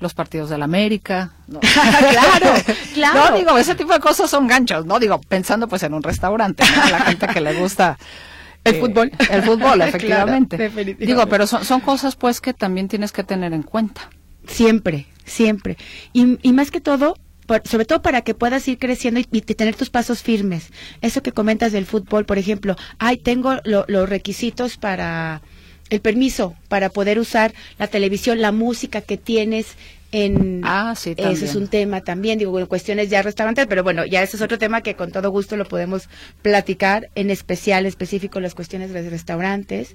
los 0.00 0.12
partidos 0.12 0.50
de 0.50 0.58
la 0.58 0.66
América. 0.66 1.32
claro, 1.48 2.52
claro. 2.94 3.30
No, 3.30 3.38
digo, 3.38 3.56
ese 3.56 3.74
tipo 3.74 3.94
de 3.94 4.00
cosas 4.00 4.28
son 4.28 4.46
ganchos, 4.46 4.84
¿no? 4.84 4.98
Digo, 4.98 5.18
pensando 5.18 5.66
pues 5.66 5.82
en 5.84 5.94
un 5.94 6.02
restaurante, 6.02 6.62
¿no? 6.76 6.90
la 6.90 7.00
gente 7.00 7.26
que 7.26 7.40
le 7.40 7.54
gusta 7.54 7.96
el 8.64 8.74
fútbol. 8.74 9.10
El 9.30 9.42
fútbol, 9.42 9.80
efectivamente. 9.80 10.68
digo, 10.98 11.26
pero 11.26 11.46
son, 11.46 11.64
son 11.64 11.80
cosas 11.80 12.14
pues 12.14 12.42
que 12.42 12.52
también 12.52 12.88
tienes 12.88 13.12
que 13.12 13.24
tener 13.24 13.54
en 13.54 13.62
cuenta. 13.62 14.10
Siempre, 14.46 15.06
siempre. 15.24 15.78
Y, 16.12 16.38
y 16.46 16.52
más 16.52 16.70
que 16.70 16.82
todo, 16.82 17.16
sobre 17.64 17.84
todo 17.84 18.02
para 18.02 18.22
que 18.22 18.34
puedas 18.34 18.66
ir 18.68 18.78
creciendo 18.78 19.20
y, 19.20 19.24
tener 19.24 19.74
tus 19.74 19.90
pasos 19.90 20.22
firmes. 20.22 20.70
Eso 21.00 21.22
que 21.22 21.32
comentas 21.32 21.72
del 21.72 21.86
fútbol, 21.86 22.24
por 22.24 22.38
ejemplo, 22.38 22.76
ay, 22.98 23.16
tengo 23.16 23.56
los 23.64 24.08
requisitos 24.08 24.76
para 24.76 25.42
el 25.90 26.00
permiso 26.00 26.56
para 26.68 26.88
poder 26.88 27.18
usar 27.18 27.52
la 27.78 27.86
televisión, 27.86 28.40
la 28.40 28.52
música 28.52 29.02
que 29.02 29.18
tienes 29.18 29.76
en 30.10 30.60
ah, 30.64 30.94
sí, 30.96 31.14
ese 31.16 31.46
es 31.46 31.54
un 31.54 31.68
tema 31.68 32.02
también 32.02 32.38
digo 32.38 32.50
bueno, 32.50 32.68
cuestiones 32.68 33.08
ya 33.08 33.22
restaurantes 33.22 33.66
pero 33.66 33.82
bueno 33.82 34.04
ya 34.04 34.22
ese 34.22 34.36
es 34.36 34.42
otro 34.42 34.58
tema 34.58 34.82
que 34.82 34.94
con 34.94 35.10
todo 35.10 35.30
gusto 35.30 35.56
lo 35.56 35.64
podemos 35.64 36.10
platicar 36.42 37.08
en 37.14 37.30
especial 37.30 37.86
específico 37.86 38.38
las 38.40 38.54
cuestiones 38.54 38.92
de 38.92 39.08
restaurantes. 39.08 39.92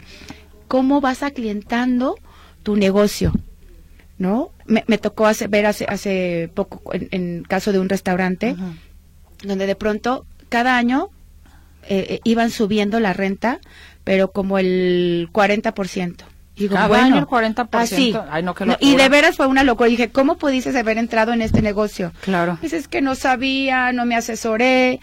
Cómo 0.68 1.02
vas 1.02 1.24
aclientando 1.24 2.20
tu 2.64 2.76
negocio 2.76 3.32
¿no? 4.18 4.52
Me, 4.66 4.84
me 4.88 4.98
tocó 4.98 5.28
hace, 5.28 5.48
ver 5.48 5.66
hace, 5.66 5.86
hace 5.86 6.50
poco, 6.54 6.82
en, 6.94 7.44
caso 7.44 7.72
de 7.72 7.80
un 7.80 7.90
restaurante, 7.90 8.56
donde 9.44 9.68
de 9.68 9.76
pronto 9.76 10.26
cada 10.50 10.78
año 10.78 11.10
eh, 11.90 12.06
eh, 12.10 12.20
iban 12.24 12.50
subiendo 12.50 13.00
la 13.00 13.14
renta, 13.14 13.60
pero 14.04 14.32
como 14.32 14.58
el 14.58 15.30
40%. 15.32 16.16
Y 16.56 16.62
digo, 16.62 16.76
Cada 16.76 17.04
año 17.04 17.20
el 17.20 17.28
40%. 17.28 17.68
Así. 17.74 18.16
Ay, 18.32 18.42
no, 18.42 18.56
y 18.80 18.96
de 18.96 19.10
veras 19.10 19.38
fue 19.38 19.46
una 19.46 19.64
locura. 19.64 19.90
dije, 19.90 20.10
¿cómo 20.10 20.38
pudiste 20.38 20.78
haber 20.78 20.98
entrado 20.98 21.32
en 21.34 21.42
este 21.42 21.62
negocio? 21.62 22.12
Claro. 22.22 22.58
Dices 22.62 22.88
que 22.88 23.02
no 23.02 23.14
sabía, 23.14 23.92
no 23.92 24.06
me 24.06 24.16
asesoré. 24.16 25.00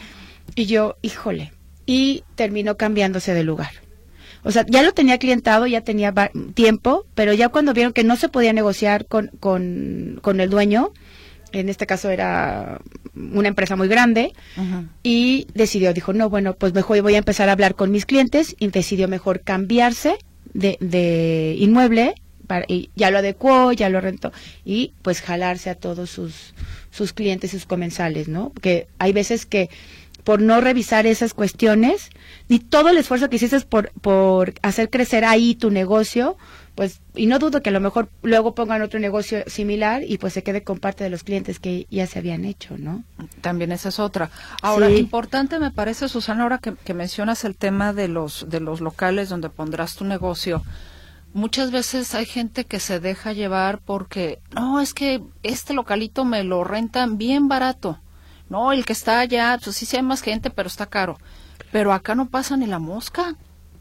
Y 0.56 0.66
yo, 0.66 0.96
híjole. 1.00 1.52
Y 1.86 2.24
terminó 2.34 2.76
cambiándose 2.76 3.34
de 3.34 3.44
lugar. 3.44 3.70
O 4.44 4.50
sea, 4.50 4.64
ya 4.68 4.82
lo 4.82 4.92
tenía 4.92 5.18
clientado, 5.18 5.66
ya 5.66 5.80
tenía 5.80 6.12
tiempo, 6.54 7.06
pero 7.14 7.32
ya 7.32 7.48
cuando 7.48 7.72
vieron 7.72 7.92
que 7.92 8.04
no 8.04 8.16
se 8.16 8.28
podía 8.28 8.52
negociar 8.52 9.06
con, 9.06 9.30
con, 9.40 10.18
con 10.22 10.40
el 10.40 10.50
dueño, 10.50 10.92
en 11.52 11.68
este 11.68 11.86
caso 11.86 12.10
era 12.10 12.80
una 13.14 13.48
empresa 13.48 13.74
muy 13.74 13.88
grande, 13.88 14.32
y 15.02 15.46
decidió, 15.54 15.94
dijo, 15.94 16.12
no, 16.12 16.28
bueno, 16.28 16.54
pues 16.54 16.74
mejor 16.74 17.00
voy 17.00 17.14
a 17.14 17.18
empezar 17.18 17.48
a 17.48 17.52
hablar 17.52 17.74
con 17.74 17.90
mis 17.90 18.06
clientes, 18.06 18.54
y 18.58 18.68
decidió 18.68 19.08
mejor 19.08 19.40
cambiarse 19.40 20.18
de, 20.52 20.76
de 20.80 21.56
inmueble, 21.58 22.14
y 22.68 22.90
ya 22.94 23.10
lo 23.10 23.18
adecuó, 23.18 23.72
ya 23.72 23.88
lo 23.88 24.00
rentó, 24.00 24.32
y 24.64 24.92
pues 25.02 25.22
jalarse 25.22 25.70
a 25.70 25.74
todos 25.74 26.10
sus, 26.10 26.54
sus 26.90 27.12
clientes, 27.12 27.52
sus 27.52 27.66
comensales, 27.66 28.28
¿no? 28.28 28.52
Que 28.60 28.88
hay 28.98 29.12
veces 29.12 29.46
que 29.46 29.70
por 30.24 30.40
no 30.40 30.60
revisar 30.60 31.06
esas 31.06 31.34
cuestiones, 31.34 32.10
ni 32.48 32.58
todo 32.58 32.90
el 32.90 32.96
esfuerzo 32.96 33.28
que 33.28 33.36
hiciste 33.36 33.60
por, 33.60 33.90
por 34.00 34.54
hacer 34.62 34.90
crecer 34.90 35.24
ahí 35.24 35.54
tu 35.54 35.70
negocio, 35.70 36.36
pues, 36.74 37.00
y 37.14 37.26
no 37.26 37.38
dudo 37.38 37.62
que 37.62 37.70
a 37.70 37.72
lo 37.72 37.80
mejor 37.80 38.08
luego 38.22 38.54
pongan 38.54 38.82
otro 38.82 38.98
negocio 38.98 39.44
similar 39.46 40.02
y 40.02 40.18
pues 40.18 40.32
se 40.32 40.42
quede 40.42 40.62
con 40.64 40.78
parte 40.78 41.04
de 41.04 41.10
los 41.10 41.22
clientes 41.22 41.60
que 41.60 41.86
ya 41.90 42.06
se 42.06 42.18
habían 42.18 42.44
hecho, 42.44 42.76
¿no? 42.76 43.04
También 43.40 43.70
esa 43.70 43.90
es 43.90 44.00
otra. 44.00 44.30
Ahora, 44.60 44.90
importante 44.90 45.58
me 45.58 45.70
parece, 45.70 46.08
Susana, 46.08 46.42
ahora 46.42 46.58
que, 46.58 46.74
que 46.74 46.92
mencionas 46.92 47.44
el 47.44 47.56
tema 47.56 47.92
de 47.92 48.08
los, 48.08 48.46
de 48.50 48.60
los 48.60 48.80
locales 48.80 49.28
donde 49.28 49.50
pondrás 49.50 49.94
tu 49.94 50.04
negocio, 50.04 50.64
muchas 51.32 51.70
veces 51.70 52.14
hay 52.14 52.26
gente 52.26 52.64
que 52.64 52.80
se 52.80 52.98
deja 52.98 53.32
llevar 53.32 53.78
porque, 53.78 54.40
no, 54.52 54.80
es 54.80 54.94
que 54.94 55.22
este 55.44 55.74
localito 55.74 56.24
me 56.24 56.42
lo 56.42 56.64
rentan 56.64 57.18
bien 57.18 57.46
barato. 57.48 58.00
No, 58.48 58.72
el 58.72 58.84
que 58.84 58.92
está 58.92 59.20
allá, 59.20 59.58
pues 59.62 59.76
sí, 59.76 59.86
sí 59.86 59.96
hay 59.96 60.02
más 60.02 60.22
gente, 60.22 60.50
pero 60.50 60.68
está 60.68 60.86
caro. 60.86 61.18
Pero 61.74 61.92
acá 61.92 62.14
no 62.14 62.26
pasa 62.28 62.56
ni 62.56 62.68
la 62.68 62.78
mosca. 62.78 63.34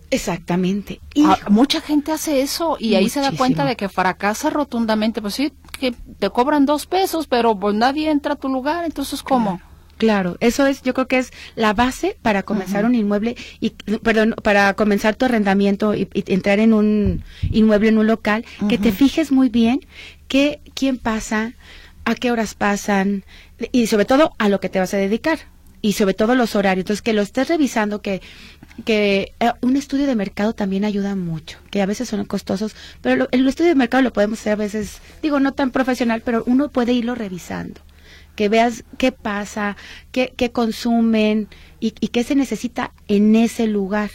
Exactamente. 0.10 1.00
Y 1.14 1.26
ah, 1.26 1.38
mucha 1.50 1.80
gente 1.80 2.12
hace 2.12 2.42
eso 2.42 2.76
y 2.80 2.96
ahí 2.96 3.08
se 3.08 3.20
da 3.20 3.32
cuenta 3.34 3.66
de 3.66 3.76
que 3.76 3.88
fracasa 3.88 4.50
rotundamente. 4.50 5.22
Pues 5.22 5.36
sí, 5.36 5.54
que 5.80 5.94
te 6.18 6.32
cobran 6.32 6.66
dos 6.66 6.88
pesos, 6.88 7.28
pero 7.28 7.56
pues 7.56 7.76
nadie 7.76 8.10
entra 8.10 8.34
a 8.34 8.36
tu 8.36 8.50
lugar, 8.50 8.84
entonces 8.84 9.22
¿cómo? 9.22 9.62
Claro, 10.00 10.38
eso 10.40 10.66
es, 10.66 10.82
yo 10.82 10.96
creo 10.96 11.08
que 11.08 11.20
es 11.20 11.34
la 11.54 11.76
base 11.76 12.18
para 12.20 12.42
comenzar 12.42 12.84
un 12.86 12.96
inmueble 12.96 13.36
y, 13.60 13.70
perdón, 14.02 14.34
para 14.42 14.74
comenzar 14.74 15.14
tu 15.14 15.26
arrendamiento 15.26 15.94
y, 15.94 16.10
entrar 16.26 16.58
en 16.58 16.74
un 16.74 17.24
inmueble, 17.52 17.90
en 17.90 18.00
un 18.00 18.08
local, 18.08 18.44
que 18.70 18.80
te 18.80 18.92
fijes 18.92 19.32
muy 19.32 19.50
bien 19.50 19.82
que, 20.28 20.62
quién 20.74 20.98
pasa, 20.98 21.54
a 22.06 22.16
qué 22.16 22.32
horas 22.32 22.56
pasan 22.56 23.24
y 23.72 23.86
sobre 23.86 24.06
todo 24.06 24.34
a 24.40 24.50
lo 24.50 24.60
que 24.60 24.70
te 24.70 24.80
vas 24.80 24.96
a 24.96 24.98
dedicar 24.98 25.53
y 25.84 25.94
sobre 25.94 26.16
todo 26.16 26.34
los 26.34 26.56
horarios. 26.56 26.84
Entonces, 26.84 27.04
que 27.04 27.14
lo 27.14 27.22
estés 27.22 27.50
revisando, 27.50 28.02
que, 28.02 28.22
que 28.86 29.34
eh, 29.40 29.52
un 29.62 29.76
estudio 29.76 30.08
de 30.08 30.16
mercado 30.16 30.54
también 30.54 30.86
ayuda 30.86 31.14
mucho, 31.16 31.60
que 31.70 31.84
a 31.84 31.86
veces 31.86 32.10
son 32.10 32.26
costosos, 32.26 32.76
pero 33.02 33.28
el 33.32 33.48
estudio 33.48 33.70
de 33.70 33.76
mercado 33.76 34.02
lo 34.02 34.14
podemos 34.14 34.40
hacer 34.40 34.54
a 34.54 34.56
veces, 34.56 35.02
digo, 35.22 35.40
no 35.40 35.52
tan 35.52 35.70
profesional, 35.70 36.22
pero 36.26 36.44
uno 36.48 36.70
puede 36.70 36.94
irlo 36.94 37.14
revisando 37.14 37.82
que 38.36 38.50
veas 38.50 38.84
qué 38.98 39.12
pasa, 39.12 39.78
qué, 40.12 40.34
qué 40.36 40.52
consumen 40.52 41.50
y, 41.80 41.92
qué 41.92 42.24
se 42.24 42.34
necesita 42.34 42.92
en 43.08 43.36
ese 43.36 43.68
lugar. 43.68 44.10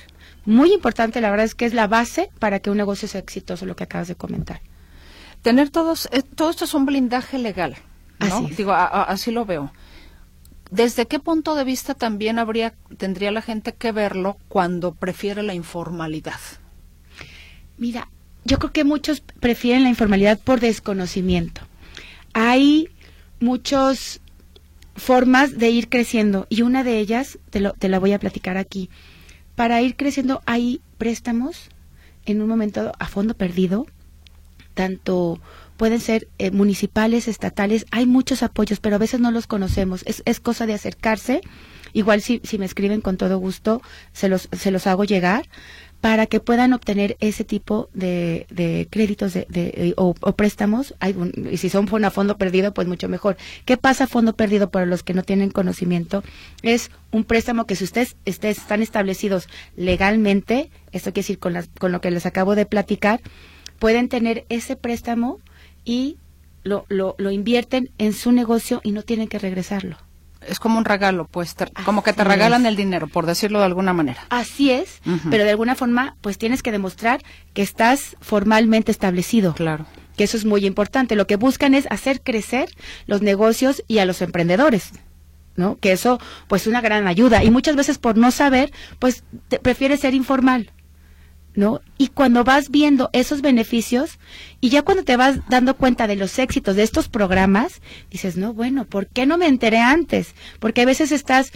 Muy 0.45 0.73
importante, 0.73 1.21
la 1.21 1.31
verdad 1.31 1.47
es 1.47 1.55
que 1.55 1.67
es 1.67 1.75
la 1.75 1.87
base 1.87 2.31
para 2.41 2.59
que 2.59 2.71
un 2.71 2.79
negocio 2.79 3.07
sea 3.07 3.21
exitoso, 3.21 3.65
lo 3.65 3.77
que 3.77 3.85
acabas 3.85 4.09
de 4.09 4.17
comentar. 4.17 4.61
Tener 5.43 5.71
todos, 5.71 6.09
eh, 6.11 6.23
todo 6.23 6.51
esto 6.51 6.65
es 6.65 6.75
un 6.75 6.85
blindaje 6.85 7.39
legal. 7.39 7.77
¿no? 8.19 8.27
Así 8.39 8.55
Digo, 8.57 8.73
así 8.73 9.31
lo 9.31 9.45
veo. 9.45 9.71
¿Desde 10.71 11.07
qué 11.07 11.19
punto 11.19 11.55
de 11.55 11.65
vista 11.65 11.95
también 11.95 12.39
habría, 12.39 12.75
tendría 12.99 13.33
la 13.33 13.43
gente 13.43 13.73
que 13.73 13.93
verlo 13.93 14.37
cuando 14.49 14.95
prefiere 14.95 15.43
la 15.43 15.55
informalidad? 15.55 16.41
Mira, 17.79 18.09
yo 18.45 18.59
creo 18.59 18.73
que 18.73 18.85
muchos 18.85 19.21
prefieren 19.21 19.85
la 19.85 19.89
informalidad 19.89 20.39
por 20.39 20.61
desconocimiento. 20.61 21.63
Hay 22.35 22.89
muchas 23.41 24.21
formas 24.97 25.59
de 25.59 25.71
ir 25.71 25.89
creciendo 25.89 26.47
y 26.51 26.63
una 26.63 26.85
de 26.85 26.99
ellas, 26.99 27.39
te, 27.51 27.61
lo, 27.61 27.73
te 27.73 27.89
la 27.89 27.99
voy 27.99 28.13
a 28.13 28.19
platicar 28.19 28.57
aquí. 28.57 28.91
Para 29.55 29.81
ir 29.81 29.97
creciendo 29.97 30.43
hay 30.45 30.81
préstamos 30.99 31.71
en 32.27 32.43
un 32.43 32.49
momento 32.49 32.93
a 32.99 33.07
fondo 33.07 33.35
perdido, 33.35 33.87
tanto 34.75 35.41
pueden 35.79 36.01
ser 36.01 36.29
eh, 36.39 36.51
municipales, 36.51 37.29
estatales, 37.29 37.87
hay 37.91 38.05
muchos 38.05 38.43
apoyos, 38.43 38.81
pero 38.81 38.97
a 38.97 38.99
veces 38.99 39.21
no 39.21 39.31
los 39.31 39.47
conocemos. 39.47 40.03
Es, 40.05 40.23
es 40.27 40.41
cosa 40.41 40.67
de 40.67 40.75
acercarse. 40.75 41.41
Igual 41.95 42.21
si, 42.21 42.43
si 42.45 42.59
me 42.59 42.67
escriben 42.67 43.01
con 43.01 43.17
todo 43.17 43.39
gusto, 43.39 43.81
se 44.13 44.29
los, 44.29 44.51
se 44.53 44.71
los 44.71 44.87
hago 44.87 45.05
llegar 45.05 45.49
para 46.01 46.27
que 46.27 46.39
puedan 46.39 46.73
obtener 46.75 47.17
ese 47.21 47.45
tipo 47.45 47.89
de, 47.93 48.47
de 48.51 48.87
créditos 48.91 49.33
de, 49.33 49.47
de 49.49 49.95
o, 49.97 50.15
préstamos. 50.15 50.95
Hay 51.01 51.17
y 51.51 51.57
si 51.57 51.71
son 51.71 51.89
a 52.05 52.11
fondo 52.11 52.37
perdido, 52.37 52.75
pues 52.75 52.87
mucho 52.87 53.09
mejor. 53.09 53.37
¿Qué 53.65 53.77
pasa 53.77 54.05
a 54.05 54.07
fondo 54.07 54.37
perdido 54.37 54.71
para 54.71 54.87
los 54.87 55.03
que 55.03 55.15
no 55.15 55.23
tienen 55.23 55.51
conocimiento? 55.51 56.23
Es 56.63 56.91
un 57.11 57.25
préstamo 57.25 57.67
que 57.67 57.75
si 57.75 57.85
ustedes, 57.85 58.17
están 58.25 58.83
establecidos 58.83 59.49
legalmente, 59.77 60.71
esto 60.93 61.13
quiere 61.13 61.25
decir 61.25 61.39
con, 61.39 61.53
las, 61.53 61.69
con 61.79 61.91
lo 61.91 62.01
que 62.01 62.11
les 62.11 62.27
acabo 62.27 62.55
de 62.55 62.67
platicar, 62.67 63.21
pueden 63.79 64.09
tener 64.09 64.45
ese 64.49 64.77
préstamo 64.77 65.41
y 65.85 66.19
lo, 66.63 66.85
lo, 66.89 67.15
lo 67.19 67.31
invierten 67.31 67.91
en 67.99 68.13
su 68.13 68.33
negocio 68.33 68.81
y 68.85 68.93
no 68.93 69.03
tienen 69.03 69.29
que 69.29 69.39
regresarlo 69.39 69.97
es 70.47 70.59
como 70.59 70.79
un 70.79 70.85
regalo, 70.85 71.27
pues, 71.31 71.55
como 71.85 72.03
que 72.03 72.13
te 72.13 72.25
regalan 72.25 72.67
el 72.67 72.77
dinero, 72.77 73.09
por 73.09 73.27
decirlo 73.27 73.59
de 73.59 73.67
alguna 73.67 73.93
manera. 73.93 74.25
Así 74.31 74.71
es, 74.71 75.01
pero 75.31 75.45
de 75.45 75.51
alguna 75.51 75.75
forma, 75.75 76.17
pues 76.21 76.39
tienes 76.39 76.63
que 76.63 76.73
demostrar 76.73 77.23
que 77.55 77.63
estás 77.63 78.17
formalmente 78.21 78.93
establecido. 78.93 79.55
Claro. 79.55 79.87
Que 80.17 80.25
eso 80.25 80.37
es 80.37 80.45
muy 80.45 80.65
importante. 80.65 81.17
Lo 81.17 81.27
que 81.27 81.37
buscan 81.37 81.75
es 81.75 81.87
hacer 81.91 82.21
crecer 82.23 82.71
los 83.07 83.23
negocios 83.23 83.85
y 83.89 83.99
a 83.99 84.05
los 84.05 84.23
emprendedores. 84.23 84.93
¿no? 85.57 85.77
Que 85.77 85.93
eso, 85.93 86.21
pues, 86.47 86.63
es 86.63 86.69
una 86.69 86.81
gran 86.81 87.09
ayuda. 87.09 87.43
Y 87.43 87.51
muchas 87.51 87.75
veces 87.75 87.99
por 87.99 88.17
no 88.17 88.31
saber, 88.31 88.73
pues, 89.01 89.25
te, 89.49 89.59
prefieres 89.59 90.01
ser 90.01 90.15
informal. 90.15 90.71
¿No? 91.59 91.81
Y 91.99 92.07
cuando 92.07 92.45
vas 92.45 92.71
viendo 92.71 93.11
esos 93.13 93.43
beneficios 93.43 94.21
y 94.61 94.69
ya 94.69 94.83
cuando 94.83 95.03
te 95.03 95.17
vas 95.17 95.41
dando 95.49 95.77
cuenta 95.77 96.07
de 96.07 96.15
los 96.15 96.39
éxitos 96.39 96.77
de 96.77 96.85
estos 96.85 97.09
programas, 97.09 97.83
dices, 98.13 98.37
no, 98.37 98.55
bueno, 98.55 98.85
¿por 98.85 99.09
qué 99.09 99.27
no 99.27 99.39
me 99.39 99.49
enteré 99.49 99.79
antes? 99.79 100.37
Porque 100.61 100.83
a 100.83 100.87
veces 100.87 101.11
estás 101.11 101.51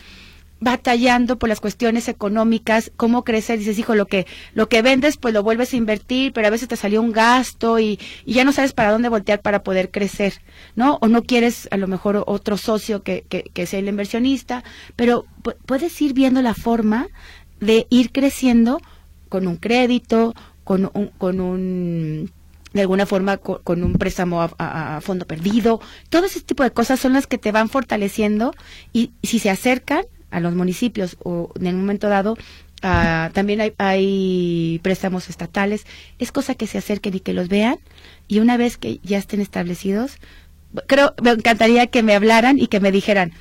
batallando 0.58 1.38
por 1.38 1.48
las 1.48 1.60
cuestiones 1.60 2.08
económicas, 2.08 2.90
cómo 2.96 3.22
crecer, 3.22 3.60
dices, 3.60 3.78
hijo, 3.78 3.94
lo 3.94 4.06
que, 4.06 4.26
lo 4.54 4.68
que 4.68 4.82
vendes, 4.82 5.18
pues 5.18 5.34
lo 5.34 5.44
vuelves 5.44 5.72
a 5.72 5.76
invertir, 5.76 6.32
pero 6.32 6.48
a 6.48 6.50
veces 6.50 6.66
te 6.66 6.76
salió 6.76 7.00
un 7.00 7.12
gasto 7.12 7.78
y, 7.78 8.00
y 8.24 8.32
ya 8.34 8.42
no 8.42 8.50
sabes 8.50 8.72
para 8.72 8.90
dónde 8.90 9.08
voltear 9.08 9.40
para 9.40 9.62
poder 9.62 9.92
crecer, 9.92 10.40
¿no? 10.74 10.98
O 11.00 11.06
no 11.06 11.22
quieres 11.22 11.68
a 11.70 11.76
lo 11.76 11.86
mejor 11.86 12.24
otro 12.26 12.56
socio 12.56 13.04
que, 13.04 13.24
que, 13.28 13.44
que 13.54 13.66
sea 13.66 13.78
el 13.78 13.86
inversionista, 13.86 14.64
pero 14.96 15.26
puedes 15.64 16.02
ir 16.02 16.12
viendo 16.12 16.42
la 16.42 16.54
forma 16.54 17.06
de 17.60 17.86
ir 17.88 18.10
creciendo 18.10 18.80
con 19.32 19.48
un 19.48 19.56
crédito, 19.56 20.34
con 20.62 20.90
un, 20.92 21.06
con 21.16 21.40
un 21.40 22.30
de 22.74 22.82
alguna 22.82 23.06
forma 23.06 23.38
con, 23.38 23.82
un 23.82 23.94
préstamo 23.94 24.42
a, 24.42 25.00
fondo 25.00 25.26
perdido. 25.26 25.80
Todo 26.10 26.26
ese 26.26 26.42
tipo 26.42 26.62
de 26.62 26.70
cosas 26.70 27.00
son 27.00 27.14
las 27.14 27.26
que 27.26 27.38
te 27.38 27.50
van 27.50 27.70
fortaleciendo 27.70 28.52
y 28.92 29.12
si 29.22 29.38
se 29.38 29.48
acercan 29.48 30.04
a 30.30 30.40
los 30.40 30.54
municipios 30.54 31.16
o 31.24 31.50
en 31.58 31.66
el 31.66 31.76
momento 31.76 32.10
dado 32.10 32.36
también 32.82 33.62
hay, 33.62 33.72
hay, 33.78 34.80
préstamos 34.82 35.30
estatales, 35.30 35.86
es 36.18 36.30
cosa 36.30 36.54
que 36.54 36.66
se 36.66 36.76
acerquen 36.76 37.14
y 37.14 37.20
que 37.20 37.32
los 37.32 37.48
vean 37.48 37.78
y 38.28 38.40
una 38.40 38.58
vez 38.58 38.76
que 38.76 39.00
ya 39.02 39.16
estén 39.16 39.40
establecidos, 39.40 40.18
creo, 40.86 41.14
me 41.22 41.30
encantaría 41.30 41.86
que 41.86 42.02
me 42.02 42.14
hablaran 42.14 42.58
y 42.58 42.66
que 42.66 42.80
me 42.80 42.92
dijeran, 42.92 43.32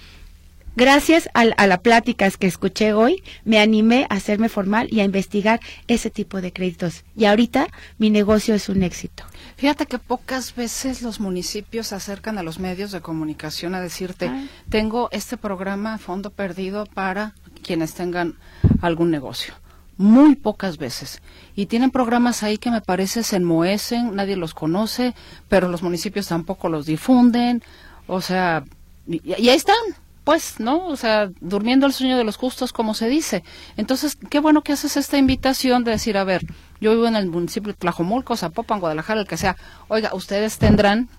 Gracias 0.75 1.29
a, 1.33 1.41
a 1.41 1.67
las 1.67 1.79
pláticas 1.79 2.37
que 2.37 2.47
escuché 2.47 2.93
hoy, 2.93 3.23
me 3.43 3.59
animé 3.59 4.07
a 4.09 4.15
hacerme 4.15 4.47
formal 4.47 4.87
y 4.89 5.01
a 5.01 5.03
investigar 5.03 5.59
ese 5.87 6.09
tipo 6.09 6.41
de 6.41 6.53
créditos. 6.53 7.03
Y 7.15 7.25
ahorita 7.25 7.67
mi 7.97 8.09
negocio 8.09 8.55
es 8.55 8.69
un 8.69 8.83
éxito. 8.83 9.23
Fíjate 9.57 9.85
que 9.85 9.99
pocas 9.99 10.55
veces 10.55 11.01
los 11.01 11.19
municipios 11.19 11.87
se 11.87 11.95
acercan 11.95 12.37
a 12.37 12.43
los 12.43 12.57
medios 12.57 12.91
de 12.91 13.01
comunicación 13.01 13.75
a 13.75 13.81
decirte, 13.81 14.27
ah. 14.27 14.45
tengo 14.69 15.09
este 15.11 15.37
programa 15.37 15.97
Fondo 15.97 16.29
Perdido 16.29 16.85
para 16.85 17.35
quienes 17.61 17.93
tengan 17.93 18.35
algún 18.81 19.11
negocio. 19.11 19.53
Muy 19.97 20.35
pocas 20.35 20.77
veces. 20.77 21.21
Y 21.55 21.67
tienen 21.67 21.91
programas 21.91 22.43
ahí 22.43 22.57
que 22.57 22.71
me 22.71 22.81
parece 22.81 23.23
se 23.23 23.35
enmohecen, 23.35 24.15
nadie 24.15 24.35
los 24.35 24.53
conoce, 24.53 25.13
pero 25.47 25.67
los 25.67 25.83
municipios 25.83 26.27
tampoco 26.27 26.69
los 26.69 26.85
difunden. 26.85 27.61
O 28.07 28.21
sea, 28.21 28.63
y 29.05 29.33
ahí 29.33 29.49
están, 29.49 29.75
pues, 30.23 30.59
¿no? 30.59 30.87
O 30.87 30.95
sea, 30.95 31.31
durmiendo 31.39 31.87
el 31.87 31.93
sueño 31.93 32.17
de 32.17 32.23
los 32.23 32.37
justos, 32.37 32.73
como 32.73 32.93
se 32.93 33.09
dice. 33.09 33.43
Entonces, 33.77 34.17
qué 34.29 34.39
bueno 34.39 34.61
que 34.61 34.73
haces 34.73 34.97
esta 34.97 35.17
invitación 35.17 35.83
de 35.83 35.91
decir, 35.91 36.17
a 36.17 36.23
ver, 36.23 36.45
yo 36.79 36.91
vivo 36.91 37.07
en 37.07 37.15
el 37.15 37.27
municipio 37.27 37.73
de 37.73 37.77
Tlajomulco, 37.77 38.37
Zapopan, 38.37 38.79
Guadalajara, 38.79 39.21
el 39.21 39.27
que 39.27 39.37
sea. 39.37 39.55
Oiga, 39.87 40.11
ustedes 40.13 40.57
tendrán 40.57 41.09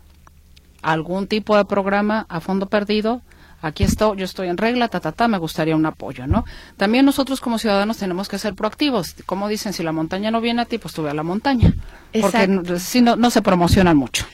algún 0.83 1.27
tipo 1.27 1.57
de 1.57 1.65
programa 1.65 2.27
a 2.29 2.41
fondo 2.41 2.67
perdido. 2.67 3.23
Aquí 3.61 3.85
estoy, 3.85 4.19
yo 4.19 4.25
estoy 4.25 4.49
en 4.49 4.57
regla, 4.57 4.89
ta, 4.89 4.99
ta, 4.99 5.13
ta, 5.13 5.29
me 5.29 5.39
gustaría 5.39 5.77
un 5.77 5.87
apoyo, 5.87 6.27
¿no? 6.27 6.45
También 6.77 7.05
nosotros 7.05 7.41
como 7.41 7.59
ciudadanos 7.59 7.97
tenemos 7.97 8.29
que 8.29 8.39
ser 8.39 8.55
proactivos. 8.55 9.15
Como 9.25 9.47
dicen, 9.47 9.73
si 9.73 9.85
la 9.85 9.93
montaña 9.93 10.33
no 10.33 10.41
viene 10.41 10.63
a 10.63 10.65
ti, 10.65 10.79
pues 10.79 10.95
tú 10.95 11.03
ve 11.03 11.11
a 11.11 11.15
la 11.15 11.23
montaña. 11.23 11.73
Porque 12.21 12.81
si 12.81 13.01
no, 13.01 13.15
no 13.15 13.31
se 13.31 13.41
promocionan 13.41 13.97
mucho 13.97 14.27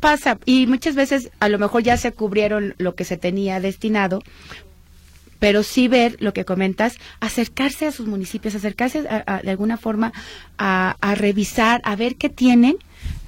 pasa 0.00 0.38
y 0.44 0.66
muchas 0.66 0.94
veces 0.94 1.30
a 1.40 1.48
lo 1.48 1.58
mejor 1.58 1.82
ya 1.82 1.96
se 1.96 2.12
cubrieron 2.12 2.74
lo 2.78 2.94
que 2.94 3.04
se 3.04 3.16
tenía 3.16 3.60
destinado 3.60 4.20
pero 5.38 5.62
sí 5.62 5.88
ver 5.88 6.16
lo 6.20 6.32
que 6.32 6.44
comentas, 6.44 6.96
acercarse 7.20 7.86
a 7.86 7.92
sus 7.92 8.06
municipios, 8.06 8.54
acercarse 8.54 9.02
de 9.02 9.50
alguna 9.50 9.76
forma 9.76 10.12
a, 10.58 10.96
a, 11.00 11.14
revisar, 11.14 11.80
a 11.84 11.96
ver 11.96 12.16
qué 12.16 12.28
tienen 12.28 12.76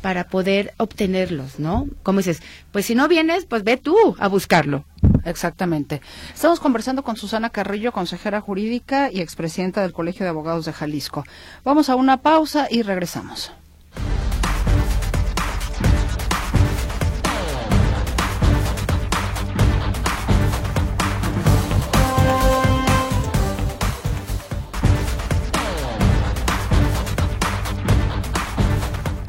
para 0.00 0.24
poder 0.24 0.72
obtenerlos, 0.78 1.58
¿no? 1.58 1.86
Como 2.02 2.18
dices, 2.18 2.42
pues 2.72 2.86
si 2.86 2.94
no 2.94 3.06
vienes, 3.06 3.44
pues 3.44 3.64
ve 3.64 3.76
tú 3.76 3.96
a 4.18 4.28
buscarlo. 4.28 4.84
Exactamente. 5.24 6.00
Estamos 6.34 6.60
conversando 6.60 7.02
con 7.02 7.16
Susana 7.16 7.50
Carrillo, 7.50 7.92
consejera 7.92 8.40
jurídica 8.40 9.10
y 9.12 9.20
expresidenta 9.20 9.82
del 9.82 9.92
Colegio 9.92 10.24
de 10.24 10.30
Abogados 10.30 10.64
de 10.64 10.72
Jalisco. 10.72 11.24
Vamos 11.64 11.90
a 11.90 11.96
una 11.96 12.18
pausa 12.18 12.66
y 12.70 12.82
regresamos. 12.82 13.52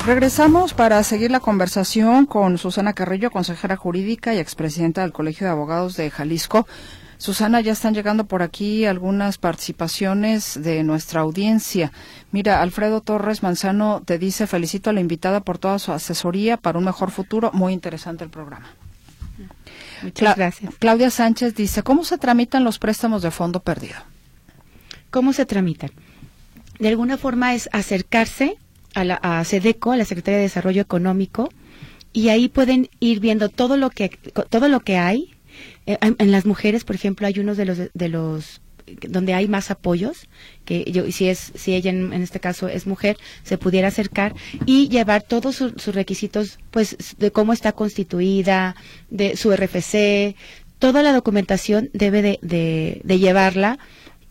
Regresamos 0.06 0.74
para 0.74 1.04
seguir 1.04 1.30
la 1.30 1.40
conversación 1.40 2.26
con 2.26 2.58
Susana 2.58 2.94
Carrillo, 2.94 3.30
consejera 3.30 3.78
jurídica 3.78 4.34
y 4.34 4.40
expresidenta 4.40 5.02
del 5.02 5.12
Colegio 5.12 5.46
de 5.46 5.52
Abogados 5.52 5.96
de 5.96 6.10
Jalisco. 6.10 6.68
Susana, 7.20 7.62
ya 7.62 7.74
están 7.74 7.94
llegando 7.94 8.26
por 8.26 8.42
aquí 8.42 8.86
algunas 8.86 9.38
participaciones 9.38 10.60
de 10.64 10.84
nuestra 10.84 11.22
audiencia. 11.22 11.92
Mira, 12.32 12.64
Alfredo 12.64 13.02
Torres 13.02 13.44
Manzano 13.44 14.02
te 14.04 14.18
dice 14.18 14.48
felicito 14.48 14.90
a 14.90 14.94
la 14.94 15.02
invitada 15.02 15.42
por 15.42 15.60
toda 15.60 15.78
su 15.78 15.92
asesoría 15.92 16.58
para 16.58 16.80
un 16.80 16.86
mejor 16.86 17.12
futuro. 17.12 17.52
Muy 17.54 17.72
interesante 17.72 18.24
el 18.24 18.32
programa. 18.32 18.72
Muchas 20.02 20.36
gracias. 20.36 20.74
Claudia 20.80 21.12
Sánchez 21.12 21.54
dice, 21.54 21.84
¿cómo 21.84 22.04
se 22.06 22.18
tramitan 22.18 22.64
los 22.64 22.80
préstamos 22.80 23.22
de 23.22 23.30
fondo 23.30 23.60
perdido? 23.60 24.00
¿Cómo 25.12 25.32
se 25.32 25.46
tramitan? 25.46 25.92
De 26.80 26.88
alguna 26.88 27.20
forma 27.20 27.54
es 27.54 27.70
acercarse 27.72 28.58
a, 28.94 29.04
la, 29.04 29.16
a 29.16 29.44
SEDECO, 29.44 29.92
a 29.92 29.98
la 29.98 30.06
Secretaría 30.06 30.38
de 30.38 30.44
Desarrollo 30.44 30.82
Económico, 30.82 31.50
y 32.14 32.30
ahí 32.30 32.50
pueden 32.50 32.90
ir 33.00 33.20
viendo 33.20 33.50
todo 33.50 33.78
lo 33.78 33.90
que 33.90 34.10
todo 34.50 34.68
lo 34.68 34.82
que 34.82 34.98
hay. 34.98 35.34
Eh, 35.86 35.98
en 36.02 36.32
las 36.32 36.46
mujeres, 36.46 36.84
por 36.84 36.96
ejemplo, 36.96 37.28
hay 37.28 37.40
unos 37.40 37.58
de 37.58 37.66
los 37.66 37.78
de 37.94 38.10
los 38.10 38.62
donde 39.08 39.34
hay 39.34 39.48
más 39.48 39.72
apoyos, 39.72 40.28
que 40.66 40.84
yo, 40.92 41.10
si 41.12 41.30
es, 41.30 41.52
si 41.56 41.76
ella 41.76 41.92
en, 41.92 42.14
este 42.14 42.40
caso 42.40 42.68
es 42.68 42.88
mujer, 42.88 43.18
se 43.44 43.58
pudiera 43.58 43.88
acercar 43.88 44.36
y 44.66 44.90
llevar 44.90 45.22
todos 45.22 45.56
sus 45.56 45.96
requisitos, 45.96 46.60
pues, 46.72 46.98
de 47.18 47.32
cómo 47.32 47.54
está 47.54 47.72
constituida, 47.72 48.76
de 49.10 49.38
su 49.38 49.56
RFC, 49.56 50.36
toda 50.80 51.04
la 51.04 51.14
documentación 51.14 51.90
debe 51.94 52.22
de, 52.22 52.40
de, 53.04 53.20
llevarla 53.20 53.78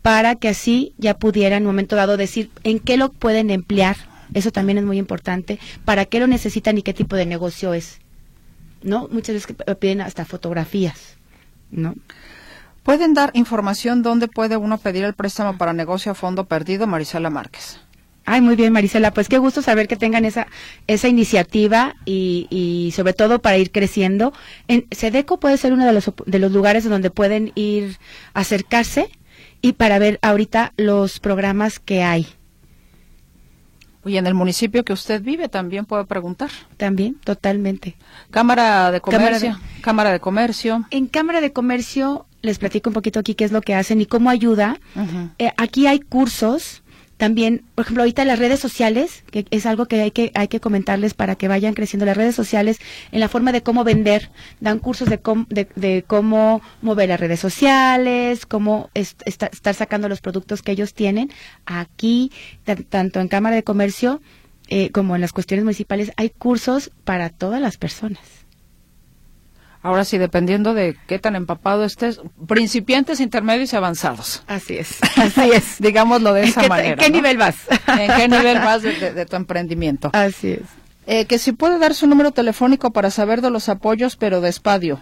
para 0.01 0.35
que 0.35 0.49
así 0.49 0.93
ya 0.97 1.17
pudiera 1.17 1.57
en 1.57 1.63
un 1.63 1.67
momento 1.67 1.95
dado 1.95 2.17
decir 2.17 2.49
en 2.63 2.79
qué 2.79 2.97
lo 2.97 3.09
pueden 3.11 3.49
emplear. 3.49 4.10
Eso 4.33 4.51
también 4.51 4.77
es 4.77 4.83
muy 4.83 4.97
importante. 4.97 5.59
¿Para 5.85 6.05
qué 6.05 6.19
lo 6.19 6.27
necesitan 6.27 6.77
y 6.77 6.83
qué 6.83 6.93
tipo 6.93 7.15
de 7.15 7.25
negocio 7.25 7.73
es? 7.73 7.99
¿No? 8.83 9.07
Muchas 9.11 9.35
veces 9.35 9.55
piden 9.79 10.01
hasta 10.01 10.25
fotografías, 10.25 11.17
¿no? 11.69 11.95
¿Pueden 12.83 13.13
dar 13.13 13.29
información 13.35 14.01
dónde 14.01 14.27
puede 14.27 14.57
uno 14.57 14.79
pedir 14.79 15.03
el 15.03 15.13
préstamo 15.13 15.57
para 15.57 15.71
negocio 15.71 16.11
a 16.11 16.15
fondo 16.15 16.45
perdido, 16.45 16.87
Marisela 16.87 17.29
Márquez? 17.29 17.79
Ay, 18.25 18.41
muy 18.41 18.55
bien, 18.55 18.73
Marisela. 18.73 19.13
Pues 19.13 19.29
qué 19.29 19.37
gusto 19.37 19.61
saber 19.61 19.87
que 19.87 19.97
tengan 19.97 20.25
esa, 20.25 20.47
esa 20.87 21.07
iniciativa 21.07 21.95
y, 22.05 22.47
y 22.49 22.91
sobre 22.95 23.13
todo 23.13 23.39
para 23.39 23.57
ir 23.57 23.71
creciendo. 23.71 24.33
En 24.67 24.87
Sedeco 24.91 25.39
puede 25.39 25.57
ser 25.57 25.73
uno 25.73 25.85
de 25.85 25.93
los, 25.93 26.11
de 26.25 26.39
los 26.39 26.51
lugares 26.51 26.83
donde 26.87 27.11
pueden 27.11 27.51
ir 27.55 27.97
acercarse 28.33 29.09
y 29.61 29.73
para 29.73 29.99
ver 29.99 30.17
ahorita 30.21 30.73
los 30.77 31.19
programas 31.19 31.79
que 31.79 32.03
hay. 32.03 32.27
Y 34.05 34.17
en 34.17 34.27
el 34.27 34.33
municipio 34.33 34.83
que 34.83 34.93
usted 34.93 35.21
vive 35.21 35.47
también 35.47 35.85
puede 35.85 36.05
preguntar. 36.05 36.49
También, 36.77 37.15
totalmente. 37.23 37.95
Cámara 38.31 38.91
de 38.91 39.01
Comercio. 39.01 39.59
Cámara 39.81 40.11
de 40.11 40.19
Comercio. 40.19 40.85
En 40.89 41.07
Cámara 41.07 41.41
de 41.41 41.53
Comercio 41.53 42.25
les 42.41 42.57
platico 42.57 42.89
un 42.89 42.95
poquito 42.95 43.19
aquí 43.19 43.35
qué 43.35 43.45
es 43.45 43.51
lo 43.51 43.61
que 43.61 43.75
hacen 43.75 44.01
y 44.01 44.05
cómo 44.05 44.29
ayuda. 44.29 44.79
Eh, 45.37 45.51
aquí 45.57 45.87
hay 45.87 45.99
cursos 45.99 46.81
también, 47.21 47.61
por 47.75 47.83
ejemplo, 47.83 48.01
ahorita 48.01 48.25
las 48.25 48.39
redes 48.39 48.59
sociales, 48.59 49.23
que 49.29 49.45
es 49.51 49.67
algo 49.67 49.85
que 49.85 50.01
hay 50.01 50.09
que 50.09 50.31
hay 50.33 50.47
que 50.47 50.59
comentarles 50.59 51.13
para 51.13 51.35
que 51.35 51.47
vayan 51.47 51.75
creciendo 51.75 52.07
las 52.07 52.17
redes 52.17 52.33
sociales 52.33 52.79
en 53.11 53.19
la 53.19 53.29
forma 53.29 53.51
de 53.51 53.61
cómo 53.61 53.83
vender, 53.83 54.31
dan 54.59 54.79
cursos 54.79 55.07
de 55.07 55.19
cómo, 55.19 55.45
de, 55.47 56.03
cómo 56.07 56.63
mover 56.81 57.09
las 57.09 57.19
redes 57.19 57.39
sociales, 57.39 58.47
cómo 58.47 58.89
estar 58.95 59.75
sacando 59.75 60.09
los 60.09 60.19
productos 60.19 60.63
que 60.63 60.71
ellos 60.71 60.95
tienen. 60.95 61.29
Aquí, 61.67 62.31
tanto 62.89 63.19
en 63.19 63.27
Cámara 63.27 63.55
de 63.55 63.63
Comercio 63.63 64.19
eh, 64.69 64.89
como 64.89 65.13
en 65.13 65.21
las 65.21 65.31
cuestiones 65.31 65.63
municipales, 65.63 66.13
hay 66.17 66.31
cursos 66.31 66.89
para 67.03 67.29
todas 67.29 67.61
las 67.61 67.77
personas. 67.77 68.40
Ahora 69.83 70.05
sí, 70.05 70.19
dependiendo 70.19 70.75
de 70.75 70.95
qué 71.07 71.17
tan 71.17 71.35
empapado 71.35 71.83
estés, 71.83 72.21
principiantes, 72.47 73.19
intermedios 73.19 73.73
y 73.73 73.75
avanzados. 73.75 74.43
Así 74.47 74.77
es, 74.77 74.99
así 75.17 75.51
es. 75.51 75.75
Digámoslo 75.79 76.33
de 76.33 76.43
esa 76.43 76.67
manera. 76.67 76.89
¿En 76.91 76.97
qué 76.97 77.09
nivel 77.09 77.37
vas? 77.37 77.55
¿En 77.87 78.11
qué 78.15 78.27
nivel 78.27 78.59
vas 78.59 78.83
de, 78.83 79.25
tu 79.25 79.35
emprendimiento? 79.35 80.11
Así 80.13 80.51
es. 80.51 80.61
Eh, 81.07 81.25
que 81.25 81.39
si 81.39 81.51
puede 81.51 81.79
dar 81.79 81.95
su 81.95 82.05
número 82.05 82.31
telefónico 82.31 82.91
para 82.91 83.09
saber 83.09 83.41
de 83.41 83.49
los 83.49 83.69
apoyos, 83.69 84.15
pero 84.17 84.39
despacio. 84.39 84.99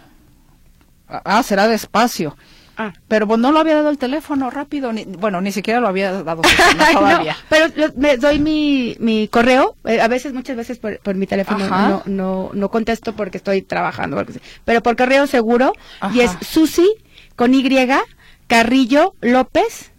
Ah, 1.08 1.42
será 1.42 1.68
despacio. 1.68 2.36
Ah. 2.76 2.92
Pero 3.08 3.26
pues, 3.26 3.38
no 3.38 3.52
lo 3.52 3.58
había 3.58 3.74
dado 3.74 3.90
el 3.90 3.98
teléfono 3.98 4.50
rápido, 4.50 4.92
ni, 4.92 5.04
bueno, 5.04 5.40
ni 5.40 5.52
siquiera 5.52 5.80
lo 5.80 5.88
había 5.88 6.22
dado 6.22 6.42
todavía. 6.42 7.36
pero 7.48 7.66
me 7.96 8.16
doy 8.16 8.38
mi, 8.38 8.96
mi 8.98 9.28
correo, 9.28 9.76
eh, 9.84 10.00
a 10.00 10.08
veces, 10.08 10.32
muchas 10.32 10.56
veces 10.56 10.78
por, 10.78 10.98
por 11.00 11.14
mi 11.14 11.26
teléfono 11.26 11.68
no, 11.68 12.02
no, 12.06 12.50
no 12.52 12.70
contesto 12.70 13.14
porque 13.14 13.36
estoy 13.36 13.62
trabajando, 13.62 14.24
pero 14.64 14.82
por 14.82 14.96
correo 14.96 15.26
seguro, 15.26 15.72
y 16.14 16.20
es 16.20 16.30
Susi 16.40 16.88
con 17.36 17.54
Y, 17.54 17.64
Carrillo 18.46 19.14
López, 19.20 19.92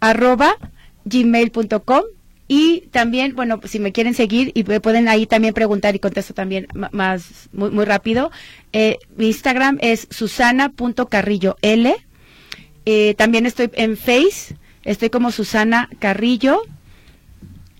arroba 0.00 0.56
gmail.com 1.04 2.02
y 2.48 2.88
también, 2.90 3.34
bueno, 3.34 3.60
si 3.64 3.78
me 3.78 3.92
quieren 3.92 4.12
seguir 4.12 4.52
y 4.54 4.64
pueden 4.64 5.08
ahí 5.08 5.26
también 5.26 5.54
preguntar 5.54 5.94
y 5.94 6.00
contesto 6.00 6.34
también 6.34 6.66
más, 6.92 7.48
muy, 7.52 7.70
muy 7.70 7.84
rápido. 7.84 8.30
Eh, 8.72 8.98
mi 9.16 9.28
Instagram 9.28 9.78
es 9.80 10.06
susana.carrillo 10.10 11.56
L 11.62 11.96
eh, 12.86 13.14
también 13.16 13.46
estoy 13.46 13.70
en 13.74 13.96
Face, 13.96 14.56
estoy 14.84 15.10
como 15.10 15.30
Susana 15.30 15.88
Carrillo. 15.98 16.62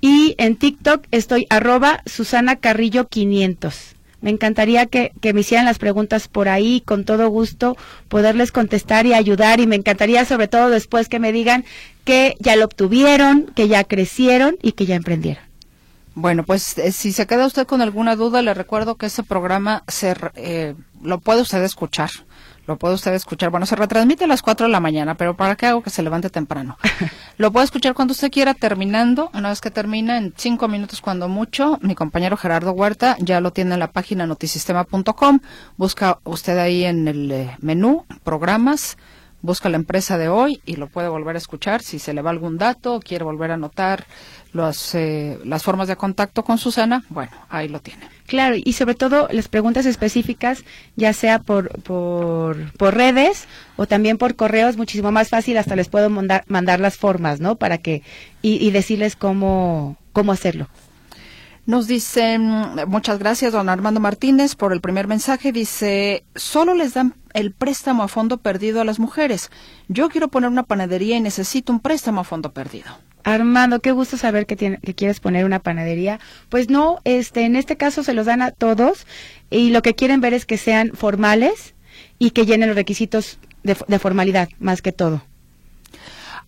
Y 0.00 0.34
en 0.38 0.56
TikTok 0.56 1.06
estoy 1.12 1.46
arroba 1.48 2.02
Susana 2.06 2.56
Carrillo 2.56 3.06
500. 3.06 3.94
Me 4.20 4.30
encantaría 4.30 4.86
que, 4.86 5.12
me 5.32 5.40
hicieran 5.40 5.66
las 5.66 5.78
preguntas 5.78 6.28
por 6.28 6.48
ahí, 6.48 6.80
con 6.84 7.04
todo 7.04 7.28
gusto, 7.28 7.76
poderles 8.08 8.52
contestar 8.52 9.06
y 9.06 9.14
ayudar. 9.14 9.60
Y 9.60 9.66
me 9.66 9.76
encantaría 9.76 10.24
sobre 10.24 10.48
todo 10.48 10.70
después 10.70 11.08
que 11.08 11.20
me 11.20 11.32
digan 11.32 11.64
que 12.04 12.34
ya 12.40 12.56
lo 12.56 12.64
obtuvieron, 12.64 13.46
que 13.54 13.68
ya 13.68 13.84
crecieron 13.84 14.56
y 14.60 14.72
que 14.72 14.86
ya 14.86 14.96
emprendieron. 14.96 15.44
Bueno, 16.14 16.44
pues 16.44 16.78
eh, 16.78 16.92
si 16.92 17.12
se 17.12 17.26
queda 17.26 17.46
usted 17.46 17.66
con 17.66 17.80
alguna 17.80 18.16
duda, 18.16 18.42
le 18.42 18.54
recuerdo 18.54 18.96
que 18.96 19.06
ese 19.06 19.22
programa 19.22 19.82
se, 19.88 20.14
eh, 20.34 20.74
lo 21.02 21.20
puede 21.20 21.42
usted 21.42 21.62
escuchar 21.62 22.10
lo 22.66 22.76
puede 22.76 22.94
usted 22.94 23.14
escuchar. 23.14 23.50
Bueno, 23.50 23.66
se 23.66 23.76
retransmite 23.76 24.24
a 24.24 24.26
las 24.26 24.42
4 24.42 24.66
de 24.66 24.72
la 24.72 24.80
mañana, 24.80 25.16
pero 25.16 25.36
¿para 25.36 25.56
qué 25.56 25.66
hago 25.66 25.82
que 25.82 25.90
se 25.90 26.02
levante 26.02 26.30
temprano? 26.30 26.78
lo 27.38 27.52
puede 27.52 27.64
escuchar 27.64 27.94
cuando 27.94 28.12
usted 28.12 28.30
quiera, 28.30 28.54
terminando. 28.54 29.30
Una 29.34 29.48
vez 29.48 29.60
que 29.60 29.70
termina, 29.70 30.18
en 30.18 30.32
cinco 30.36 30.68
minutos 30.68 31.00
cuando 31.00 31.28
mucho, 31.28 31.78
mi 31.82 31.94
compañero 31.94 32.36
Gerardo 32.36 32.72
Huerta 32.72 33.16
ya 33.20 33.40
lo 33.40 33.52
tiene 33.52 33.74
en 33.74 33.80
la 33.80 33.92
página 33.92 34.26
notisistema.com. 34.26 35.40
Busca 35.76 36.18
usted 36.24 36.58
ahí 36.58 36.84
en 36.84 37.08
el 37.08 37.30
eh, 37.30 37.56
menú, 37.60 38.04
programas, 38.24 38.96
busca 39.42 39.68
la 39.68 39.76
empresa 39.76 40.16
de 40.16 40.28
hoy 40.28 40.62
y 40.64 40.76
lo 40.76 40.86
puede 40.86 41.08
volver 41.08 41.34
a 41.34 41.38
escuchar. 41.38 41.82
Si 41.82 41.98
se 41.98 42.14
le 42.14 42.22
va 42.22 42.30
algún 42.30 42.58
dato 42.58 42.94
o 42.94 43.00
quiere 43.00 43.24
volver 43.24 43.50
a 43.50 43.54
anotar 43.54 44.06
los, 44.52 44.94
eh, 44.94 45.38
las 45.44 45.62
formas 45.62 45.88
de 45.88 45.96
contacto 45.96 46.44
con 46.44 46.58
Susana, 46.58 47.04
bueno, 47.08 47.32
ahí 47.48 47.68
lo 47.68 47.80
tiene. 47.80 48.08
Claro, 48.32 48.56
y 48.56 48.72
sobre 48.72 48.94
todo 48.94 49.28
las 49.30 49.48
preguntas 49.48 49.84
específicas, 49.84 50.64
ya 50.96 51.12
sea 51.12 51.40
por, 51.40 51.68
por, 51.82 52.56
redes 52.94 53.46
o 53.76 53.86
también 53.86 54.16
por 54.16 54.36
correo, 54.36 54.70
es 54.70 54.78
muchísimo 54.78 55.12
más 55.12 55.28
fácil, 55.28 55.58
hasta 55.58 55.76
les 55.76 55.90
puedo 55.90 56.08
mandar, 56.08 56.42
mandar 56.48 56.80
las 56.80 56.96
formas, 56.96 57.40
¿no? 57.40 57.56
Para 57.56 57.76
que, 57.76 58.02
y, 58.40 58.54
y 58.66 58.70
decirles 58.70 59.16
cómo, 59.16 59.98
cómo 60.14 60.32
hacerlo. 60.32 60.68
Nos 61.66 61.86
dicen, 61.86 62.48
muchas 62.86 63.18
gracias, 63.18 63.52
don 63.52 63.68
Armando 63.68 64.00
Martínez, 64.00 64.54
por 64.54 64.72
el 64.72 64.80
primer 64.80 65.08
mensaje. 65.08 65.52
Dice, 65.52 66.24
solo 66.34 66.74
les 66.74 66.94
dan 66.94 67.14
el 67.34 67.52
préstamo 67.52 68.02
a 68.02 68.08
fondo 68.08 68.38
perdido 68.38 68.80
a 68.80 68.86
las 68.86 68.98
mujeres. 68.98 69.50
Yo 69.88 70.08
quiero 70.08 70.28
poner 70.28 70.48
una 70.48 70.62
panadería 70.62 71.18
y 71.18 71.20
necesito 71.20 71.70
un 71.70 71.80
préstamo 71.80 72.22
a 72.22 72.24
fondo 72.24 72.54
perdido. 72.54 72.92
Armando, 73.24 73.80
qué 73.80 73.92
gusto 73.92 74.16
saber 74.16 74.46
que, 74.46 74.56
que 74.56 74.94
quieres 74.94 75.20
poner 75.20 75.44
una 75.44 75.60
panadería. 75.60 76.20
Pues 76.48 76.68
no, 76.68 77.00
este, 77.04 77.44
en 77.44 77.56
este 77.56 77.76
caso 77.76 78.02
se 78.02 78.14
los 78.14 78.26
dan 78.26 78.42
a 78.42 78.50
todos 78.50 79.06
y 79.50 79.70
lo 79.70 79.82
que 79.82 79.94
quieren 79.94 80.20
ver 80.20 80.34
es 80.34 80.46
que 80.46 80.58
sean 80.58 80.92
formales 80.94 81.74
y 82.18 82.30
que 82.30 82.46
llenen 82.46 82.68
los 82.68 82.76
requisitos 82.76 83.38
de, 83.62 83.76
de 83.86 83.98
formalidad, 83.98 84.48
más 84.58 84.82
que 84.82 84.92
todo. 84.92 85.22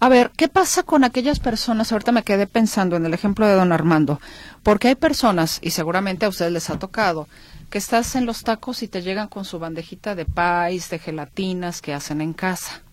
A 0.00 0.08
ver, 0.08 0.32
¿qué 0.36 0.48
pasa 0.48 0.82
con 0.82 1.04
aquellas 1.04 1.40
personas? 1.40 1.92
Ahorita 1.92 2.12
me 2.12 2.24
quedé 2.24 2.46
pensando 2.46 2.96
en 2.96 3.06
el 3.06 3.14
ejemplo 3.14 3.46
de 3.46 3.54
don 3.54 3.72
Armando, 3.72 4.20
porque 4.62 4.88
hay 4.88 4.94
personas, 4.96 5.60
y 5.62 5.70
seguramente 5.70 6.26
a 6.26 6.28
ustedes 6.28 6.52
les 6.52 6.68
ha 6.68 6.78
tocado, 6.78 7.28
que 7.70 7.78
estás 7.78 8.14
en 8.14 8.26
los 8.26 8.42
tacos 8.42 8.82
y 8.82 8.88
te 8.88 9.02
llegan 9.02 9.28
con 9.28 9.44
su 9.44 9.58
bandejita 9.58 10.14
de 10.14 10.26
pais, 10.26 10.90
de 10.90 10.98
gelatinas 10.98 11.80
que 11.80 11.94
hacen 11.94 12.20
en 12.20 12.32
casa. 12.32 12.83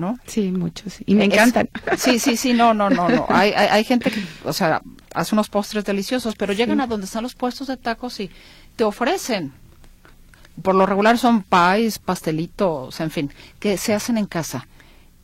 ¿No? 0.00 0.18
Sí, 0.26 0.50
muchos. 0.50 0.96
Y 1.06 1.14
me 1.14 1.24
encantan. 1.24 1.68
Sí, 1.96 2.18
sí, 2.18 2.36
sí, 2.36 2.52
no, 2.52 2.74
no, 2.74 2.90
no, 2.90 3.08
no. 3.08 3.26
Hay, 3.28 3.52
hay, 3.52 3.84
gente 3.84 4.10
que, 4.10 4.22
o 4.44 4.52
sea, 4.52 4.82
hace 5.14 5.34
unos 5.34 5.48
postres 5.48 5.84
deliciosos, 5.84 6.34
pero 6.36 6.52
llegan 6.52 6.80
a 6.80 6.86
donde 6.86 7.06
están 7.06 7.22
los 7.22 7.34
puestos 7.34 7.68
de 7.68 7.76
tacos 7.76 8.18
y 8.20 8.30
te 8.76 8.84
ofrecen. 8.84 9.52
Por 10.62 10.74
lo 10.74 10.86
regular 10.86 11.18
son 11.18 11.42
pies, 11.42 11.98
pastelitos, 11.98 13.00
en 13.00 13.10
fin, 13.10 13.32
que 13.58 13.76
se 13.76 13.94
hacen 13.94 14.18
en 14.18 14.26
casa. 14.26 14.66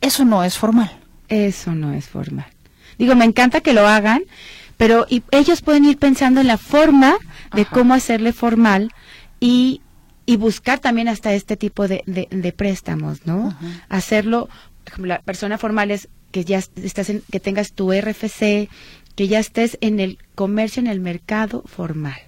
Eso 0.01 0.25
no 0.25 0.43
es 0.43 0.57
formal. 0.57 0.91
Eso 1.27 1.73
no 1.73 1.93
es 1.93 2.07
formal. 2.07 2.47
Digo, 2.97 3.15
me 3.15 3.25
encanta 3.25 3.61
que 3.61 3.73
lo 3.73 3.87
hagan, 3.87 4.23
pero 4.77 5.05
y 5.09 5.23
ellos 5.31 5.61
pueden 5.61 5.85
ir 5.85 5.97
pensando 5.97 6.41
en 6.41 6.47
la 6.47 6.57
forma 6.57 7.15
de 7.53 7.65
cómo 7.65 7.93
hacerle 7.93 8.33
formal 8.33 8.91
y 9.39 9.81
y 10.29 10.35
buscar 10.35 10.79
también 10.79 11.07
hasta 11.07 11.33
este 11.33 11.55
tipo 11.55 11.87
de, 11.87 12.03
de, 12.05 12.51
préstamos, 12.51 13.25
¿no? 13.25 13.57
Hacerlo, 13.87 14.49
la 14.97 15.19
persona 15.19 15.57
formal 15.57 15.91
es 15.91 16.09
que 16.31 16.45
ya 16.45 16.57
estás 16.57 17.09
en, 17.09 17.21
que 17.31 17.39
tengas 17.39 17.73
tu 17.73 17.91
RFC, 17.91 18.69
que 19.15 19.27
ya 19.27 19.39
estés 19.39 19.77
en 19.81 19.99
el 19.99 20.19
comercio, 20.35 20.79
en 20.79 20.87
el 20.87 20.99
mercado 20.99 21.63
formal. 21.65 22.19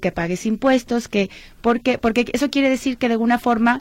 que 0.00 0.12
pagues 0.12 0.46
impuestos, 0.46 1.08
que 1.08 1.30
porque 1.60 1.98
porque 1.98 2.26
eso 2.32 2.50
quiere 2.50 2.68
decir 2.68 2.98
que 2.98 3.08
de 3.08 3.14
alguna 3.14 3.38
forma 3.38 3.80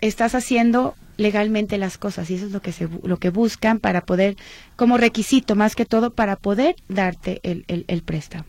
estás 0.00 0.34
haciendo 0.34 0.94
legalmente 1.16 1.78
las 1.78 1.98
cosas 1.98 2.30
y 2.30 2.34
eso 2.34 2.46
es 2.46 2.52
lo 2.52 2.62
que 2.62 2.72
se, 2.72 2.88
lo 3.02 3.18
que 3.18 3.30
buscan 3.30 3.80
para 3.80 4.02
poder 4.02 4.36
como 4.76 4.96
requisito 4.96 5.56
más 5.56 5.74
que 5.74 5.84
todo 5.84 6.10
para 6.10 6.36
poder 6.36 6.76
darte 6.88 7.40
el, 7.42 7.64
el, 7.66 8.02
préstamo. 8.02 8.44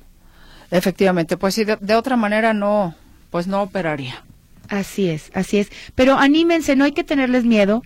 Efectivamente, 0.71 1.35
pues 1.35 1.55
sí, 1.55 1.65
de, 1.65 1.95
otra 1.95 2.15
manera 2.15 2.53
no, 2.53 2.95
pues 3.31 3.47
no 3.47 3.63
operaría. 3.63 4.23
Así 4.67 5.09
es, 5.09 5.31
así 5.33 5.57
es. 5.57 5.71
Pero 5.95 6.19
anímense, 6.19 6.75
no 6.75 6.83
hay 6.83 6.91
que 6.91 7.03
tenerles 7.03 7.43
miedo. 7.43 7.81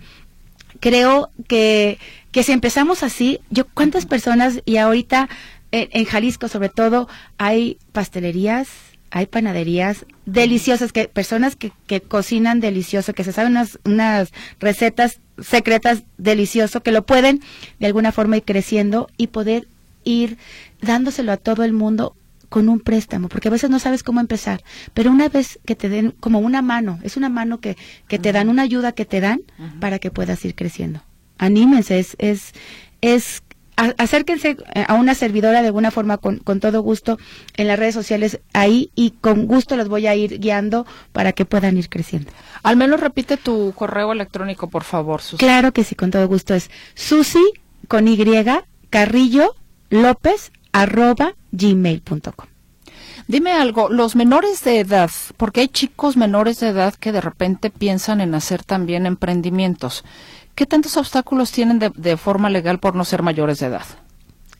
Creo 0.84 1.30
que, 1.48 1.98
que 2.30 2.42
si 2.42 2.52
empezamos 2.52 3.02
así, 3.02 3.40
yo 3.48 3.66
cuántas 3.72 4.04
personas 4.04 4.60
y 4.66 4.76
ahorita 4.76 5.30
en, 5.72 6.04
Jalisco 6.04 6.46
sobre 6.46 6.68
todo 6.68 7.08
hay 7.38 7.78
pastelerías, 7.92 8.68
hay 9.10 9.24
panaderías 9.24 10.04
deliciosas, 10.26 10.92
que 10.92 11.08
personas 11.08 11.56
que, 11.56 11.72
que 11.86 12.02
cocinan 12.02 12.60
delicioso, 12.60 13.14
que 13.14 13.24
se 13.24 13.32
saben 13.32 13.52
unas, 13.52 13.78
unas 13.86 14.30
recetas 14.60 15.20
secretas 15.40 16.02
delicioso, 16.18 16.82
que 16.82 16.92
lo 16.92 17.06
pueden 17.06 17.40
de 17.80 17.86
alguna 17.86 18.12
forma 18.12 18.36
ir 18.36 18.42
creciendo 18.42 19.08
y 19.16 19.28
poder 19.28 19.66
ir 20.04 20.36
dándoselo 20.82 21.32
a 21.32 21.38
todo 21.38 21.64
el 21.64 21.72
mundo 21.72 22.14
con 22.54 22.68
un 22.68 22.78
préstamo, 22.78 23.28
porque 23.28 23.48
a 23.48 23.50
veces 23.50 23.68
no 23.68 23.80
sabes 23.80 24.04
cómo 24.04 24.20
empezar, 24.20 24.62
pero 24.92 25.10
una 25.10 25.28
vez 25.28 25.58
que 25.64 25.74
te 25.74 25.88
den 25.88 26.12
como 26.20 26.38
una 26.38 26.62
mano, 26.62 27.00
es 27.02 27.16
una 27.16 27.28
mano 27.28 27.58
que, 27.58 27.76
que 28.06 28.20
te 28.20 28.30
dan, 28.30 28.48
una 28.48 28.62
ayuda 28.62 28.92
que 28.92 29.04
te 29.04 29.20
dan 29.20 29.40
para 29.80 29.98
que 29.98 30.12
puedas 30.12 30.44
ir 30.44 30.54
creciendo. 30.54 31.02
Anímense, 31.36 31.98
es, 31.98 32.14
es, 32.20 32.52
es 33.00 33.42
acérquense 33.74 34.56
eh, 34.76 34.84
a 34.86 34.94
una 34.94 35.16
servidora 35.16 35.62
de 35.62 35.66
alguna 35.66 35.90
forma 35.90 36.18
con, 36.18 36.38
con, 36.38 36.60
todo 36.60 36.80
gusto 36.80 37.18
en 37.56 37.66
las 37.66 37.76
redes 37.76 37.96
sociales 37.96 38.38
ahí 38.52 38.92
y 38.94 39.10
con 39.20 39.46
gusto 39.46 39.76
los 39.76 39.88
voy 39.88 40.06
a 40.06 40.14
ir 40.14 40.38
guiando 40.38 40.86
para 41.10 41.32
que 41.32 41.44
puedan 41.44 41.76
ir 41.76 41.88
creciendo. 41.88 42.30
Al 42.62 42.76
menos 42.76 43.00
repite 43.00 43.36
tu 43.36 43.72
correo 43.74 44.12
electrónico, 44.12 44.70
por 44.70 44.84
favor, 44.84 45.22
Susi. 45.22 45.38
Claro 45.38 45.72
que 45.72 45.82
sí, 45.82 45.96
con 45.96 46.12
todo 46.12 46.28
gusto. 46.28 46.54
Es 46.54 46.70
susi 46.94 47.42
con 47.88 48.06
Y 48.06 48.16
carrillo 48.90 49.56
lópez 49.90 50.52
arroba 50.70 51.34
gmail.com. 51.56 52.46
Dime 53.26 53.52
algo, 53.52 53.88
los 53.88 54.16
menores 54.16 54.62
de 54.64 54.80
edad, 54.80 55.10
porque 55.36 55.60
hay 55.60 55.68
chicos 55.68 56.16
menores 56.16 56.60
de 56.60 56.68
edad 56.68 56.94
que 56.94 57.12
de 57.12 57.22
repente 57.22 57.70
piensan 57.70 58.20
en 58.20 58.34
hacer 58.34 58.64
también 58.64 59.06
emprendimientos. 59.06 60.04
¿Qué 60.54 60.66
tantos 60.66 60.96
obstáculos 60.96 61.50
tienen 61.50 61.78
de, 61.78 62.16
forma 62.16 62.50
legal 62.50 62.78
por 62.78 62.94
no 62.94 63.04
ser 63.04 63.22
mayores 63.22 63.60
de 63.60 63.66
edad? 63.66 63.86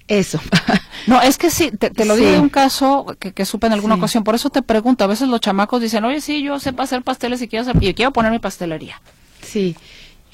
Eso. 0.09 0.41
no, 1.07 1.21
es 1.21 1.37
que 1.37 1.51
sí, 1.51 1.71
te, 1.71 2.05
lo 2.05 2.17
digo 2.17 2.31
de 2.31 2.41
un 2.41 2.49
caso 2.49 3.07
que, 3.19 3.45
supe 3.45 3.67
en 3.67 3.75
alguna 3.75 3.97
ocasión. 3.97 4.25
Por 4.25 4.35
eso 4.35 4.51
te 4.51 4.63
pregunto, 4.63 5.05
a 5.05 5.09
veces 5.09 5.29
los 5.29 5.41
chamacos 5.41 5.83
dicen, 5.83 6.05
oye, 6.05 6.21
sí, 6.21 6.43
yo 6.43 6.59
sé 6.59 6.75
hacer 6.79 7.03
pasteles 7.03 7.43
y 7.43 7.49
quiero, 7.49 7.71
y 7.81 7.95
quiero 7.95 8.13
poner 8.13 8.33
mi 8.33 8.39
pastelería. 8.39 9.01
Sí. 9.43 9.77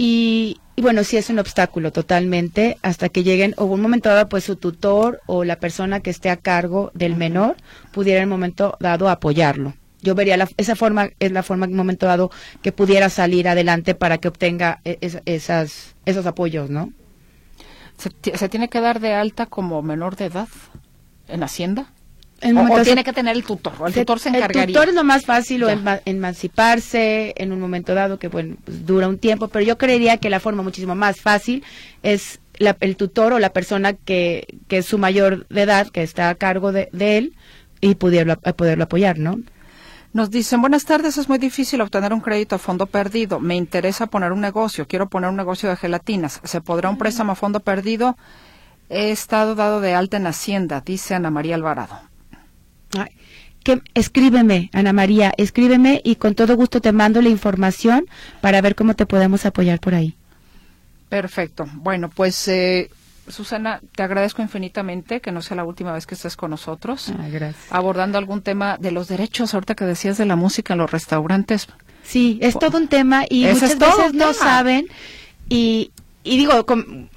Y, 0.03 0.57
bueno, 0.79 1.05
sí 1.05 1.19
es 1.19 1.29
un 1.29 1.39
obstáculo 1.39 1.93
totalmente 1.93 2.79
hasta 2.81 3.11
que 3.11 3.23
lleguen, 3.23 3.53
o 3.59 3.67
un 3.67 3.83
momento 3.83 4.09
dado, 4.09 4.31
pues 4.31 4.45
su 4.45 4.57
tutor 4.57 5.21
o 5.27 5.45
la 5.45 5.57
persona 5.57 6.01
que 6.01 6.09
esté 6.09 6.31
a 6.31 6.39
cargo 6.39 6.91
del 6.95 7.17
menor 7.17 7.57
pudiera 7.93 8.23
en 8.23 8.29
un 8.29 8.31
momento 8.31 8.79
dado 8.81 9.11
apoyarlo 9.11 9.75
yo 10.01 10.15
vería 10.15 10.49
esa 10.57 10.77
forma 10.77 11.11
es 11.19 11.33
la 11.33 11.43
forma 11.43 11.67
en 11.67 11.73
un 11.73 11.77
momento 11.77 12.07
dado 12.07 12.31
que 12.63 12.73
pudiera 12.73 13.11
salir 13.11 13.47
adelante 13.47 13.95
para 13.95 14.17
que 14.17 14.29
obtenga 14.29 14.81
e, 14.87 14.97
esas, 15.27 15.95
esos 16.07 16.25
apoyos, 16.25 16.71
¿no? 16.71 16.95
¿Se, 17.99 18.49
tiene 18.49 18.71
que 18.71 18.81
dar 18.81 19.01
de 19.01 19.13
alta 19.13 19.45
como 19.45 19.83
menor 19.83 20.17
de 20.17 20.25
edad 20.25 20.49
en 21.29 21.43
Hacienda? 21.43 21.93
O, 22.43 22.83
tiene 22.83 23.05
que 23.05 23.13
tener 23.13 23.37
el 23.37 23.45
tutor, 23.45 23.75
el 23.87 23.95
tutor 23.95 24.19
se 24.19 24.31
encargaría. 24.31 24.63
El 24.63 24.69
tutor 24.69 24.89
es 24.89 24.95
lo 24.95 25.05
más 25.05 25.27
fácil, 25.27 25.65
o 25.65 25.69
emanciparse 26.05 27.35
en 27.37 27.53
un 27.53 27.61
momento 27.61 27.95
dado, 27.95 28.19
que 28.19 28.29
bueno, 28.29 28.57
pues, 28.65 28.87
dura 28.87 29.09
un 29.09 29.19
tiempo, 29.19 29.49
pero 29.49 29.65
yo 29.65 29.79
creería 29.79 30.17
que 30.19 30.31
la 30.31 30.41
forma 30.41 30.63
muchísimo 30.63 30.95
más 30.95 31.21
fácil 31.21 31.65
es 32.03 32.41
el 32.59 32.97
tutor 32.97 33.33
o 33.33 33.39
la 33.39 33.53
persona 33.53 33.95
que, 33.95 34.47
que 34.69 34.79
es 34.79 34.87
su 34.87 34.99
mayor 34.99 35.47
de 35.49 35.63
edad, 35.63 35.89
que 35.89 36.03
está 36.03 36.29
a 36.29 36.35
cargo 36.35 36.73
de, 36.73 36.89
de 36.93 37.19
él, 37.19 37.35
y 37.81 37.95
poderlo, 37.95 38.37
poderlo 38.39 38.85
apoyar, 38.85 39.19
¿no? 39.19 39.39
Nos 40.13 40.31
dicen, 40.31 40.61
buenas 40.61 40.85
tardes, 40.85 41.19
es 41.19 41.29
muy 41.29 41.39
difícil 41.39 41.81
obtener 41.81 42.13
un 42.13 42.21
crédito 42.21 42.57
a 42.57 42.59
fondo 42.59 42.87
perdido. 42.87 43.39
Me 43.39 43.55
interesa 43.55 44.09
poner 44.09 44.33
un 44.33 44.41
negocio, 44.41 44.89
quiero 44.89 45.09
poner 45.09 45.31
un 45.31 45.37
negocio 45.37 45.69
de 45.69 45.77
gelatinas. 45.77 46.41
¿Se 46.43 46.61
podrá 46.61 46.91
un 46.91 46.99
préstamo 46.99 47.33
a 47.33 47.37
fondo 47.37 47.61
perdido? 47.61 48.17
He 48.89 49.13
estado 49.13 49.55
dado 49.55 49.81
de 49.81 49.95
alta 49.95 50.17
en 50.17 50.27
Hacienda, 50.27 50.83
dice 50.85 51.15
Ana 51.15 51.31
María 51.31 51.55
Alvarado. 51.55 52.10
Que, 53.63 53.83
escríbeme, 53.95 54.71
Ana 54.73 54.93
María, 54.93 55.33
escríbeme 55.37 56.01
y 56.05 56.17
con 56.17 56.35
todo 56.35 56.57
gusto 56.57 56.81
te 56.81 56.93
mando 56.93 57.23
la 57.23 57.29
información 57.29 58.07
para 58.41 58.61
ver 58.61 58.75
cómo 58.75 58.95
te 58.95 59.07
podemos 59.07 59.47
apoyar 59.47 59.81
por 59.81 59.95
ahí. 59.95 60.17
Perfecto. 61.09 61.67
Bueno, 61.75 62.09
pues 62.09 62.49
eh, 62.49 62.91
Susana, 63.29 63.81
te 63.95 64.03
agradezco 64.03 64.43
infinitamente 64.43 65.21
que 65.21 65.33
no 65.33 65.43
sea 65.43 65.57
la 65.57 65.65
última 65.65 65.93
vez 65.93 66.07
que 66.07 66.15
estés 66.15 66.37
con 66.37 66.51
nosotros. 66.51 67.13
Gracias. 67.31 67.67
Abordando 67.71 68.19
algún 68.19 68.43
tema 68.43 68.77
de 68.79 68.93
los 68.93 69.09
derechos, 69.09 69.55
ahorita 69.55 69.75
que 69.75 69.85
decías 69.85 70.19
de 70.19 70.27
la 70.27 70.37
música 70.37 70.75
en 70.75 70.79
los 70.79 70.91
restaurantes. 70.91 71.69
Sí, 72.03 72.39
es 72.41 72.59
todo 72.59 72.79
un 72.79 72.89
tema 72.89 73.25
y 73.29 73.45
muchas 73.45 73.79
veces 73.79 74.15
no 74.15 74.33
saben 74.33 74.87
y, 75.49 75.93
y 76.23 76.37
digo, 76.37 76.67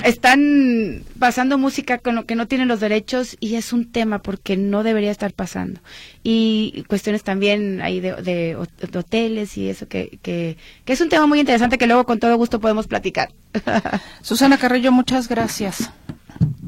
están 0.05 1.03
pasando 1.19 1.57
música 1.57 1.97
con 1.97 2.15
lo 2.15 2.25
que 2.25 2.35
no 2.35 2.47
tienen 2.47 2.69
los 2.69 2.79
derechos 2.79 3.35
y 3.41 3.55
es 3.55 3.73
un 3.73 3.91
tema 3.91 4.19
porque 4.21 4.55
no 4.55 4.81
debería 4.83 5.11
estar 5.11 5.33
pasando. 5.33 5.81
Y 6.23 6.85
cuestiones 6.87 7.21
también 7.23 7.81
ahí 7.81 7.99
de, 7.99 8.13
de, 8.21 8.55
hoteles 8.97 9.57
y 9.57 9.67
eso, 9.67 9.89
que, 9.89 10.19
que, 10.21 10.55
que, 10.85 10.93
es 10.93 11.01
un 11.01 11.09
tema 11.09 11.27
muy 11.27 11.41
interesante 11.41 11.77
que 11.77 11.85
luego 11.87 12.05
con 12.05 12.19
todo 12.19 12.37
gusto 12.37 12.61
podemos 12.61 12.87
platicar. 12.87 13.33
Susana 14.21 14.57
Carrillo, 14.57 14.93
muchas 14.93 15.27
gracias. 15.27 15.91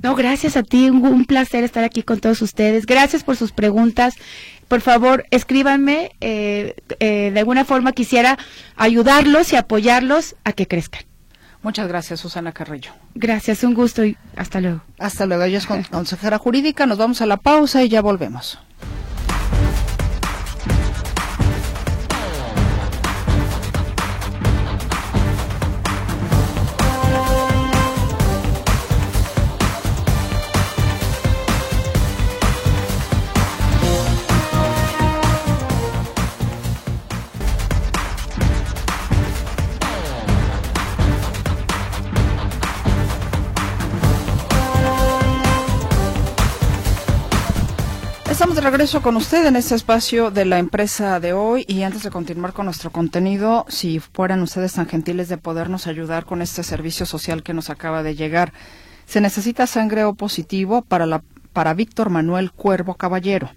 No, 0.03 0.13
gracias 0.13 0.57
a 0.57 0.63
ti, 0.63 0.89
un, 0.89 1.25
placer 1.25 1.63
estar 1.63 1.85
aquí 1.85 2.03
con 2.03 2.19
todos 2.19 2.41
ustedes. 2.41 2.85
Gracias 2.85 3.23
por 3.23 3.37
sus 3.37 3.53
preguntas. 3.53 4.15
Por 4.67 4.81
favor, 4.81 5.25
escríbanme. 5.31 6.11
Eh, 6.19 6.75
eh, 6.99 7.31
de 7.31 7.39
alguna 7.39 7.63
forma 7.63 7.93
quisiera 7.93 8.37
ayudarlos 8.75 9.53
y 9.53 9.55
apoyarlos 9.55 10.35
a 10.43 10.51
que 10.51 10.67
crezcan. 10.67 11.05
Muchas 11.65 11.87
gracias, 11.87 12.19
Susana 12.19 12.51
Carrillo. 12.51 12.91
Gracias, 13.15 13.63
un 13.63 13.73
gusto 13.73 14.05
y 14.05 14.15
hasta 14.35 14.61
luego. 14.61 14.81
Hasta 14.99 15.25
luego. 15.25 15.41
Ella 15.45 15.57
es 15.57 15.65
consejera 15.65 16.37
jurídica. 16.37 16.85
Nos 16.85 16.99
vamos 16.99 17.21
a 17.21 17.25
la 17.25 17.37
pausa 17.37 17.83
y 17.83 17.89
ya 17.89 18.03
volvemos. 18.03 18.59
Regreso 48.65 49.03
con 49.03 49.15
usted 49.15 49.45
en 49.45 49.57
este 49.57 49.75
espacio 49.75 50.31
de 50.31 50.43
la 50.43 50.57
empresa 50.57 51.19
de 51.19 51.33
hoy 51.33 51.65
y 51.67 51.83
antes 51.83 52.01
de 52.01 52.09
continuar 52.09 52.51
con 52.51 52.65
nuestro 52.65 52.89
contenido, 52.89 53.63
si 53.69 53.99
fueran 53.99 54.41
ustedes 54.41 54.73
tan 54.73 54.87
gentiles 54.87 55.29
de 55.29 55.37
podernos 55.37 55.85
ayudar 55.85 56.25
con 56.25 56.41
este 56.41 56.63
servicio 56.63 57.05
social 57.05 57.43
que 57.43 57.53
nos 57.53 57.69
acaba 57.69 58.01
de 58.01 58.15
llegar, 58.15 58.53
se 59.05 59.21
necesita 59.21 59.67
sangre 59.67 60.03
O 60.03 60.15
positivo 60.15 60.81
para, 60.81 61.05
la, 61.05 61.21
para 61.53 61.75
Víctor 61.75 62.09
Manuel 62.09 62.51
Cuervo 62.51 62.95
Caballero. 62.95 63.51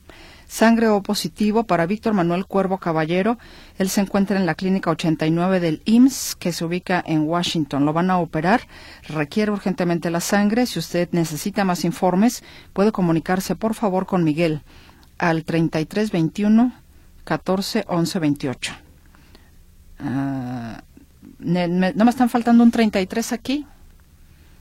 Sangre 0.46 0.88
O 0.88 1.02
positivo 1.02 1.64
para 1.64 1.86
Víctor 1.86 2.12
Manuel 2.12 2.44
Cuervo 2.44 2.76
Caballero. 2.76 3.38
Él 3.78 3.88
se 3.88 4.02
encuentra 4.02 4.36
en 4.36 4.44
la 4.44 4.56
clínica 4.56 4.90
89 4.90 5.60
del 5.60 5.80
IMSS, 5.86 6.36
que 6.36 6.52
se 6.52 6.66
ubica 6.66 7.02
en 7.06 7.22
Washington. 7.22 7.86
Lo 7.86 7.94
van 7.94 8.10
a 8.10 8.18
operar. 8.18 8.60
Requiere 9.08 9.52
urgentemente 9.52 10.10
la 10.10 10.20
sangre. 10.20 10.66
Si 10.66 10.78
usted 10.78 11.08
necesita 11.12 11.64
más 11.64 11.86
informes, 11.86 12.44
puede 12.74 12.92
comunicarse 12.92 13.56
por 13.56 13.72
favor 13.72 14.04
con 14.04 14.22
Miguel 14.22 14.62
al 15.18 15.44
3321 15.44 16.72
14 17.24 17.84
11 17.88 18.18
28. 18.18 18.72
no 20.00 20.82
me 21.40 22.10
están 22.10 22.30
faltando 22.30 22.62
un 22.62 22.70
33 22.70 23.32
aquí, 23.32 23.66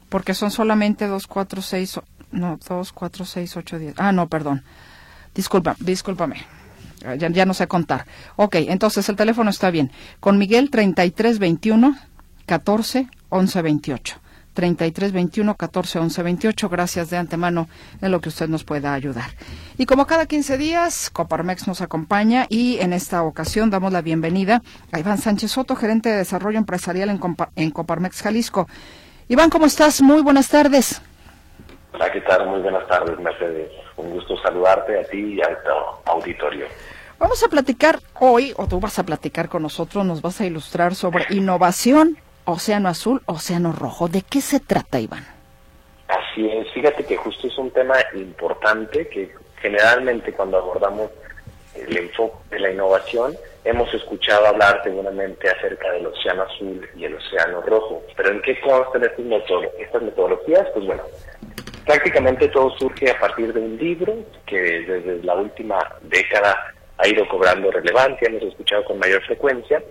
porque 0.09 0.33
son 0.33 0.51
solamente 0.51 1.07
2, 1.07 1.27
4, 1.27 1.61
6, 1.61 1.99
no, 2.31 2.59
2, 2.67 2.91
4, 2.91 3.25
6, 3.25 3.57
8, 3.57 3.79
10. 3.79 3.93
Ah, 3.97 4.11
no, 4.11 4.27
perdón. 4.27 4.63
Disculpa, 5.33 5.75
discúlpame. 5.79 6.45
Ya, 7.17 7.29
ya 7.29 7.45
no 7.45 7.53
sé 7.53 7.67
contar. 7.67 8.05
Ok, 8.35 8.55
entonces 8.55 9.07
el 9.07 9.15
teléfono 9.15 9.49
está 9.49 9.69
bien. 9.69 9.91
Con 10.19 10.37
Miguel 10.37 10.71
3321 10.71 11.95
14 12.45 13.07
11 13.29 13.61
28. 13.61 14.19
33 14.57 15.11
21 15.11 15.53
14 15.53 15.99
11 15.99 16.23
28. 16.23 16.69
Gracias 16.69 17.11
de 17.11 17.17
antemano 17.17 17.67
en 18.01 18.09
lo 18.09 18.21
que 18.21 18.29
usted 18.29 18.47
nos 18.47 18.63
pueda 18.63 18.95
ayudar. 18.95 19.29
Y 19.77 19.85
como 19.85 20.07
cada 20.07 20.25
15 20.25 20.57
días, 20.57 21.11
Coparmex 21.11 21.67
nos 21.67 21.81
acompaña 21.81 22.47
y 22.49 22.79
en 22.79 22.91
esta 22.91 23.21
ocasión 23.21 23.69
damos 23.69 23.93
la 23.93 24.01
bienvenida 24.01 24.63
a 24.91 24.99
Iván 24.99 25.19
Sánchez 25.19 25.51
Soto, 25.51 25.75
gerente 25.75 26.09
de 26.09 26.17
desarrollo 26.17 26.57
empresarial 26.57 27.11
en, 27.11 27.19
en 27.55 27.69
Coparmex 27.69 28.23
Jalisco. 28.23 28.67
Iván, 29.27 29.51
¿cómo 29.51 29.67
estás? 29.67 30.01
Muy 30.01 30.23
buenas 30.23 30.49
tardes. 30.49 31.03
Hola, 31.93 32.11
¿qué 32.11 32.21
tal? 32.21 32.47
Muy 32.47 32.59
buenas 32.61 32.87
tardes, 32.87 33.19
Mercedes. 33.19 33.69
Un 33.95 34.09
gusto 34.09 34.41
saludarte 34.41 34.99
a 34.99 35.03
ti 35.03 35.35
y 35.35 35.39
al 35.39 35.55
auditorio. 36.05 36.65
Vamos 37.19 37.43
a 37.43 37.47
platicar 37.47 37.99
hoy, 38.19 38.53
o 38.57 38.65
tú 38.65 38.79
vas 38.79 38.97
a 38.97 39.03
platicar 39.03 39.49
con 39.49 39.61
nosotros, 39.61 40.03
nos 40.03 40.23
vas 40.23 40.41
a 40.41 40.47
ilustrar 40.47 40.95
sobre 40.95 41.27
innovación, 41.29 42.17
océano 42.47 42.89
azul, 42.89 43.21
océano 43.25 43.73
rojo. 43.73 44.07
¿De 44.07 44.21
qué 44.21 44.41
se 44.41 44.59
trata, 44.59 44.99
Iván? 44.99 45.25
Así 46.07 46.49
es, 46.49 46.71
fíjate 46.71 47.03
que 47.03 47.17
justo 47.17 47.47
es 47.47 47.57
un 47.57 47.69
tema 47.71 47.95
importante 48.15 49.07
que 49.09 49.35
generalmente 49.61 50.31
cuando 50.31 50.57
abordamos 50.57 51.11
el 51.75 51.97
enfoque 51.97 52.37
de 52.51 52.59
la 52.61 52.71
innovación, 52.71 53.35
hemos 53.65 53.93
escuchado 53.93 54.47
hablar 54.47 54.81
seguramente 54.83 55.49
acerca 55.49 55.91
del 55.91 56.07
océano 56.07 56.43
azul 56.43 56.87
y 56.95 57.03
el 57.03 57.15
océano 57.15 57.61
rojo. 57.61 58.01
Pero 58.15 58.29
¿en 58.29 58.41
qué 58.41 58.59
constan 58.61 59.03
estas 59.03 60.01
metodologías? 60.01 60.65
Pues 60.73 60.85
bueno, 60.85 61.03
prácticamente 61.85 62.47
todo 62.47 62.69
surge 62.77 63.11
a 63.11 63.19
partir 63.19 63.53
de 63.53 63.59
un 63.59 63.77
libro 63.77 64.15
que 64.45 64.57
desde 64.57 65.21
la 65.23 65.35
última 65.35 65.79
década 66.03 66.73
ha 66.97 67.07
ido 67.07 67.27
cobrando 67.27 67.69
relevancia, 67.69 68.29
hemos 68.29 68.43
escuchado 68.43 68.85
con 68.85 68.97
mayor 68.97 69.21
frecuencia, 69.23 69.83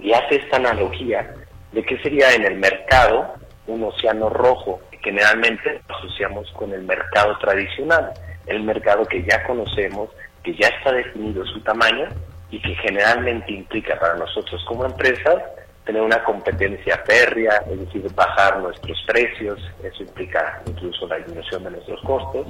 y 0.00 0.12
hace 0.12 0.36
esta 0.36 0.56
analogía 0.56 1.34
de 1.72 1.82
qué 1.84 1.98
sería 1.98 2.34
en 2.34 2.44
el 2.44 2.56
mercado 2.56 3.34
un 3.66 3.84
océano 3.84 4.30
rojo, 4.30 4.80
que 4.90 4.98
generalmente 4.98 5.82
asociamos 5.88 6.50
con 6.52 6.72
el 6.72 6.82
mercado 6.82 7.36
tradicional, 7.38 8.12
el 8.46 8.62
mercado 8.62 9.04
que 9.04 9.22
ya 9.22 9.42
conocemos, 9.44 10.10
que 10.42 10.54
ya 10.54 10.68
está 10.68 10.92
definido 10.92 11.44
su 11.46 11.60
tamaño 11.60 12.08
y 12.50 12.60
que 12.60 12.74
generalmente 12.76 13.52
implica 13.52 13.98
para 13.98 14.16
nosotros 14.16 14.64
como 14.66 14.86
empresas 14.86 15.42
tener 15.84 16.02
una 16.02 16.22
competencia 16.22 16.98
férrea, 17.06 17.62
es 17.70 17.80
decir, 17.80 18.06
bajar 18.14 18.58
nuestros 18.60 19.02
precios, 19.06 19.58
eso 19.82 20.02
implica 20.02 20.60
incluso 20.66 21.06
la 21.06 21.16
disminución 21.16 21.64
de 21.64 21.70
nuestros 21.70 22.02
costos, 22.02 22.46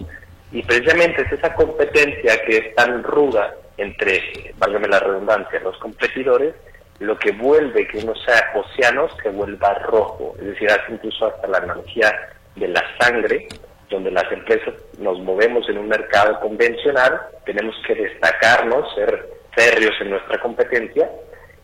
y 0.51 0.61
precisamente 0.63 1.23
es 1.23 1.33
esa 1.33 1.55
competencia 1.55 2.37
que 2.45 2.57
es 2.57 2.75
tan 2.75 3.03
ruda 3.05 3.55
entre, 3.77 4.53
válgame 4.59 4.89
la 4.89 4.99
redundancia, 4.99 5.61
los 5.61 5.79
competidores, 5.79 6.53
lo 7.01 7.19
que 7.19 7.33
vuelve 7.33 7.87
que 7.87 7.99
uno 7.99 8.15
sea 8.17 8.53
océano 8.55 9.09
se 9.23 9.31
vuelva 9.31 9.75
rojo. 9.75 10.35
Es 10.39 10.47
decir, 10.47 10.71
hace 10.71 10.93
incluso 10.93 11.27
hasta 11.27 11.47
la 11.47 11.59
analogía 11.59 12.13
de 12.57 12.69
la 12.69 12.83
sangre, 12.99 13.47
donde 13.89 14.11
las 14.11 14.31
empresas 14.33 14.75
nos 14.99 15.19
movemos 15.21 15.69
en 15.69 15.79
un 15.79 15.89
mercado 15.89 16.39
convencional, 16.41 17.21
tenemos 17.45 17.75
que 17.87 17.95
destacarnos, 17.95 18.95
ser 18.95 19.29
férreos 19.53 19.95
en 20.01 20.11
nuestra 20.11 20.39
competencia, 20.41 21.09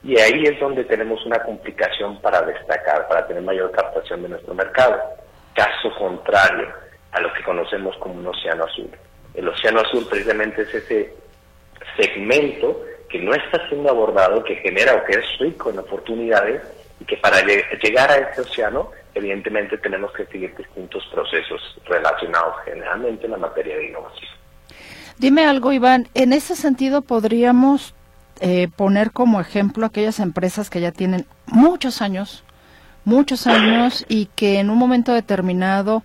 y 0.02 0.18
ahí 0.18 0.44
es 0.44 0.60
donde 0.60 0.84
tenemos 0.84 1.24
una 1.26 1.42
complicación 1.42 2.20
para 2.20 2.42
destacar, 2.42 3.08
para 3.08 3.26
tener 3.26 3.42
mayor 3.42 3.72
captación 3.72 4.22
de 4.22 4.28
nuestro 4.28 4.54
mercado. 4.54 5.00
Caso 5.54 5.94
contrario 5.98 6.68
a 7.12 7.20
lo 7.20 7.32
que 7.32 7.42
conocemos 7.42 7.96
como 7.98 8.14
un 8.14 8.26
océano 8.26 8.64
azul. 8.64 8.90
El 9.34 9.48
océano 9.48 9.80
azul 9.80 10.06
precisamente 10.08 10.62
es 10.62 10.74
ese 10.74 11.14
segmento 11.96 12.84
que 13.14 13.20
no 13.20 13.32
está 13.32 13.64
siendo 13.68 13.90
abordado, 13.90 14.42
que 14.42 14.56
genera 14.56 14.96
o 14.96 15.04
que 15.04 15.12
es 15.12 15.38
rico 15.38 15.70
en 15.70 15.78
oportunidades 15.78 16.62
y 16.98 17.04
que 17.04 17.16
para 17.18 17.40
llegar 17.80 18.10
a 18.10 18.16
este 18.16 18.40
océano, 18.40 18.90
evidentemente 19.14 19.78
tenemos 19.78 20.12
que 20.14 20.26
seguir 20.26 20.52
distintos 20.56 21.06
procesos 21.12 21.60
relacionados 21.84 22.56
generalmente 22.64 23.26
en 23.26 23.30
la 23.30 23.36
materia 23.36 23.76
de 23.76 23.86
innovación. 23.86 24.30
Dime 25.16 25.46
algo, 25.46 25.72
Iván, 25.72 26.08
en 26.14 26.32
ese 26.32 26.56
sentido 26.56 27.02
podríamos 27.02 27.94
eh, 28.40 28.66
poner 28.74 29.12
como 29.12 29.40
ejemplo 29.40 29.86
aquellas 29.86 30.18
empresas 30.18 30.68
que 30.68 30.80
ya 30.80 30.90
tienen 30.90 31.24
muchos 31.46 32.02
años, 32.02 32.42
muchos 33.04 33.46
años 33.46 34.04
y 34.08 34.26
que 34.34 34.58
en 34.58 34.70
un 34.70 34.78
momento 34.78 35.12
determinado 35.12 36.02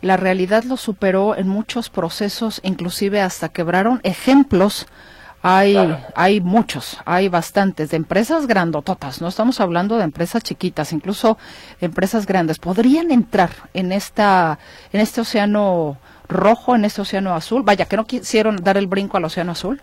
la 0.00 0.16
realidad 0.16 0.62
lo 0.62 0.76
superó 0.76 1.34
en 1.34 1.48
muchos 1.48 1.90
procesos, 1.90 2.60
inclusive 2.62 3.20
hasta 3.20 3.48
quebraron 3.48 3.98
ejemplos 4.04 4.86
hay, 5.42 5.76
hay 6.14 6.40
muchos, 6.40 6.98
hay 7.04 7.28
bastantes, 7.28 7.90
de 7.90 7.96
empresas 7.96 8.46
grandototas, 8.46 9.20
no 9.20 9.26
estamos 9.26 9.60
hablando 9.60 9.98
de 9.98 10.04
empresas 10.04 10.44
chiquitas, 10.44 10.92
incluso 10.92 11.36
empresas 11.80 12.26
grandes. 12.26 12.60
¿Podrían 12.60 13.10
entrar 13.10 13.50
en, 13.74 13.90
esta, 13.90 14.60
en 14.92 15.00
este 15.00 15.20
océano 15.20 15.98
rojo, 16.28 16.76
en 16.76 16.84
este 16.84 17.00
océano 17.00 17.34
azul? 17.34 17.62
Vaya, 17.64 17.86
que 17.86 17.96
no 17.96 18.06
quisieron 18.06 18.56
dar 18.56 18.76
el 18.76 18.86
brinco 18.86 19.16
al 19.16 19.24
océano 19.24 19.52
azul. 19.52 19.82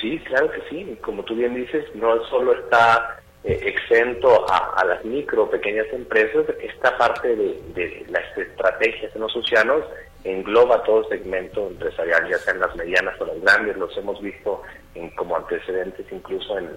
Sí, 0.00 0.18
claro 0.18 0.50
que 0.50 0.60
sí. 0.68 0.98
Como 1.00 1.22
tú 1.22 1.34
bien 1.34 1.54
dices, 1.54 1.86
no 1.94 2.22
solo 2.26 2.52
está 2.52 3.20
eh, 3.42 3.58
exento 3.62 4.44
a, 4.50 4.84
las 4.84 5.02
micro, 5.04 5.48
pequeñas 5.48 5.86
empresas, 5.94 6.44
esta 6.60 6.96
parte 6.98 7.28
de, 7.34 7.62
de 7.74 8.06
las 8.10 8.36
estrategias 8.36 9.14
en 9.14 9.22
los 9.22 9.34
océanos 9.34 9.82
engloba 10.24 10.82
todo 10.82 11.06
segmento 11.08 11.68
empresarial, 11.68 12.28
ya 12.28 12.38
sean 12.38 12.58
las 12.58 12.74
medianas 12.74 13.20
o 13.20 13.26
las 13.26 13.40
grandes, 13.42 13.76
los 13.76 13.96
hemos 13.96 14.20
visto 14.20 14.62
en, 14.94 15.10
como 15.10 15.36
antecedentes 15.36 16.06
incluso 16.10 16.58
en 16.58 16.70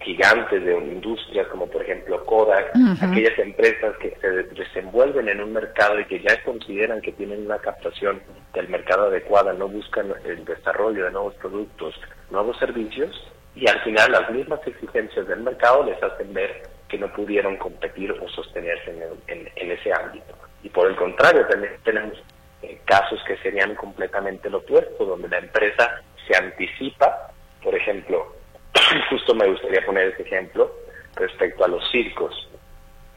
gigantes 0.00 0.64
de 0.64 0.74
una 0.74 0.92
industria 0.92 1.46
como 1.48 1.66
por 1.66 1.82
ejemplo 1.82 2.24
Kodak, 2.24 2.72
aquellas 3.02 3.38
empresas 3.38 3.96
que 3.98 4.16
se 4.20 4.28
desenvuelven 4.28 5.28
en 5.28 5.42
un 5.42 5.52
mercado 5.52 6.00
y 6.00 6.06
que 6.06 6.20
ya 6.20 6.42
consideran 6.42 7.02
que 7.02 7.12
tienen 7.12 7.44
una 7.44 7.58
captación 7.58 8.20
del 8.54 8.68
mercado 8.68 9.06
adecuada, 9.06 9.52
no 9.52 9.68
buscan 9.68 10.12
el 10.24 10.44
desarrollo 10.44 11.04
de 11.04 11.10
nuevos 11.10 11.34
productos, 11.34 11.94
nuevos 12.30 12.58
servicios 12.58 13.10
y 13.54 13.68
al 13.68 13.80
final 13.82 14.12
las 14.12 14.30
mismas 14.30 14.60
exigencias 14.66 15.26
del 15.26 15.40
mercado 15.40 15.84
les 15.84 16.02
hacen 16.02 16.32
ver 16.32 16.62
que 16.88 16.98
no 16.98 17.12
pudieron 17.12 17.56
competir 17.56 18.10
o 18.12 18.28
sostenerse 18.28 18.90
en, 19.26 19.48
en 19.54 19.70
ese 19.70 19.92
ámbito. 19.92 20.34
Y 20.62 20.68
por 20.68 20.88
el 20.88 20.96
contrario, 20.96 21.46
también 21.46 21.72
tenemos 21.84 22.22
eh, 22.62 22.78
casos 22.84 23.20
que 23.26 23.36
serían 23.38 23.74
completamente 23.74 24.50
lo 24.50 24.58
opuesto, 24.58 25.04
donde 25.04 25.28
la 25.28 25.38
empresa 25.38 26.02
se 26.26 26.36
anticipa, 26.36 27.32
por 27.62 27.74
ejemplo, 27.74 28.34
justo 29.10 29.34
me 29.34 29.48
gustaría 29.48 29.84
poner 29.84 30.08
ese 30.08 30.22
ejemplo 30.22 30.70
respecto 31.16 31.64
a 31.64 31.68
los 31.68 31.88
circos. 31.90 32.48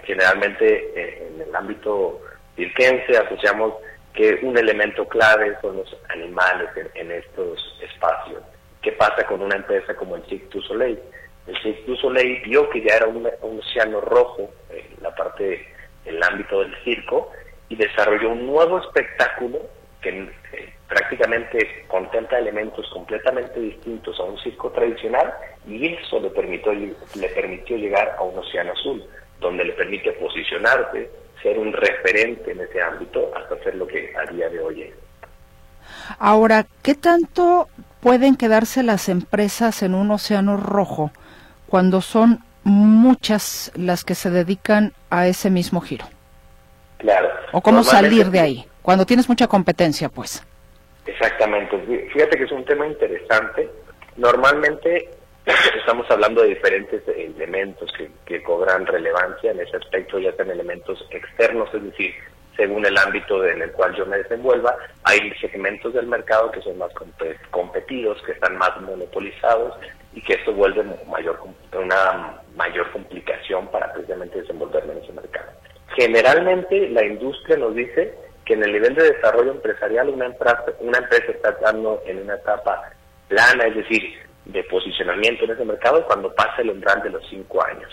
Generalmente 0.03 0.91
eh, 0.95 1.29
en 1.33 1.41
el 1.41 1.55
ámbito 1.55 2.21
circense 2.55 3.17
asociamos 3.17 3.73
que 4.13 4.39
un 4.43 4.57
elemento 4.57 5.07
clave 5.07 5.57
son 5.61 5.77
los 5.77 5.97
animales 6.09 6.69
en, 6.93 7.11
estos 7.11 7.79
espacios. 7.81 8.43
¿Qué 8.81 8.91
pasa 8.91 9.25
con 9.25 9.41
una 9.41 9.55
empresa 9.55 9.95
como 9.95 10.15
el 10.15 10.23
Cirque 10.25 10.47
du 10.51 10.61
Soleil? 10.61 10.99
El 11.47 11.57
Cirque 11.61 11.83
du 11.87 11.95
Soleil 11.95 12.41
vio 12.43 12.69
que 12.69 12.81
ya 12.81 12.95
era 12.97 13.07
un, 13.07 13.27
océano 13.59 14.01
rojo 14.01 14.51
en 14.69 15.01
la 15.01 15.13
parte, 15.15 15.67
el 16.05 16.21
ámbito 16.21 16.59
del 16.59 16.75
circo, 16.83 17.31
y 17.74 17.76
desarrolló 17.76 18.30
un 18.30 18.45
nuevo 18.45 18.78
espectáculo 18.78 19.59
que 19.99 20.09
eh, 20.09 20.74
prácticamente 20.88 21.86
contempla 21.88 22.38
elementos 22.38 22.88
completamente 22.93 23.59
distintos 23.59 24.19
a 24.19 24.24
un 24.24 24.38
circo 24.38 24.69
tradicional 24.69 25.34
y 25.67 25.88
eso 25.88 26.19
le 26.19 26.30
permitió, 26.30 26.71
le 26.71 27.30
permitió 27.30 27.76
llegar 27.78 28.15
a 28.19 28.21
un 28.21 28.38
océano 28.38 28.74
azul, 28.74 29.03
donde 29.39 29.65
le 29.65 29.74
permite 29.74 30.11
posicionarse, 30.11 31.09
ser 31.41 31.57
un 31.57 31.74
referente 31.74 32.51
en 32.51 32.61
ese 32.61 32.80
ámbito 32.80 33.32
hasta 33.36 33.55
hacer 33.55 33.74
lo 33.76 33.88
que 33.88 34.13
a 34.15 34.32
día 34.32 34.49
de 34.49 34.59
hoy 34.59 34.82
es. 34.84 34.93
Ahora, 36.19 36.67
¿qué 36.84 36.93
tanto 36.93 37.69
pueden 38.01 38.36
quedarse 38.36 38.84
las 38.84 39.09
empresas 39.09 39.82
en 39.82 39.95
un 39.95 40.11
océano 40.11 40.57
rojo 40.57 41.11
cuando 41.67 42.01
son 42.01 42.43
muchas 42.63 43.71
las 43.76 44.03
que 44.03 44.13
se 44.13 44.30
dedican 44.30 44.93
a 45.09 45.26
ese 45.26 45.49
mismo 45.49 45.82
giro? 45.82 46.05
Claro. 46.99 47.32
¿O 47.54 47.62
cómo 47.62 47.84
salir 47.84 48.26
de 48.32 48.39
ahí? 48.39 48.66
Cuando 48.82 49.06
tienes 49.06 49.30
mucha 49.30 49.47
competencia, 49.47 50.10
pues. 50.10 50.43
Exactamente. 51.06 51.78
Fíjate 52.12 52.38
que 52.38 52.43
es 52.43 52.51
un 52.51 52.66
tema 52.66 52.88
interesante. 52.88 53.70
Normalmente 54.18 55.10
estamos 55.80 56.10
hablando 56.10 56.41
de 56.41 56.49
diferentes 56.49 57.01
elementos 57.08 57.91
que, 57.97 58.10
que 58.26 58.41
cobran 58.41 58.86
relevancia 58.88 59.51
en 59.51 59.60
ese 59.60 59.78
aspecto, 59.78 60.18
ya 60.18 60.34
sean 60.34 60.49
elementos 60.49 61.06
externos, 61.12 61.70
es 61.74 61.84
decir, 61.84 62.14
según 62.56 62.86
el 62.86 62.97
ámbito 62.97 63.45
en 63.45 63.62
el 63.62 63.72
cual 63.72 63.95
yo 63.95 64.06
me 64.06 64.18
desenvuelva, 64.18 64.76
hay 65.04 65.32
segmentos 65.41 65.93
del 65.93 66.08
mercado 66.08 66.51
que 66.51 66.62
son 66.62 66.78
más 66.78 66.91
competidos, 67.51 68.22
que 68.24 68.34
están 68.34 68.58
más 68.58 68.80
monopolizados 68.82 69.76
y 70.14 70.22
que 70.22 70.34
esto 70.34 70.54
vuelve 70.54 70.84
mayor, 71.08 71.39
una 71.74 72.41
mayor 72.56 72.91
complicación 72.91 73.68
para 73.68 73.91
precisamente 73.93 74.41
desenvolverme 74.41 74.93
en 74.93 75.04
ese 75.04 75.14
mercado. 75.14 75.51
Generalmente 75.95 76.89
la 76.89 77.05
industria 77.05 77.57
nos 77.57 77.75
dice 77.75 78.13
que 78.45 78.53
en 78.53 78.63
el 78.63 78.73
nivel 78.73 78.95
de 78.95 79.11
desarrollo 79.13 79.51
empresarial 79.51 80.09
una 80.09 80.25
empresa, 80.25 80.65
una 80.79 80.97
empresa 80.97 81.31
está 81.31 81.51
dando 81.61 82.01
en 82.05 82.19
una 82.19 82.35
etapa 82.35 82.91
plana, 83.27 83.65
es 83.67 83.75
decir, 83.75 84.01
de 84.45 84.63
posicionamiento 84.65 85.45
en 85.45 85.51
ese 85.51 85.65
mercado 85.65 86.05
cuando 86.05 86.33
pasa 86.33 86.61
el 86.61 86.71
umbral 86.71 87.01
de 87.03 87.11
los 87.11 87.25
cinco 87.29 87.63
años. 87.63 87.89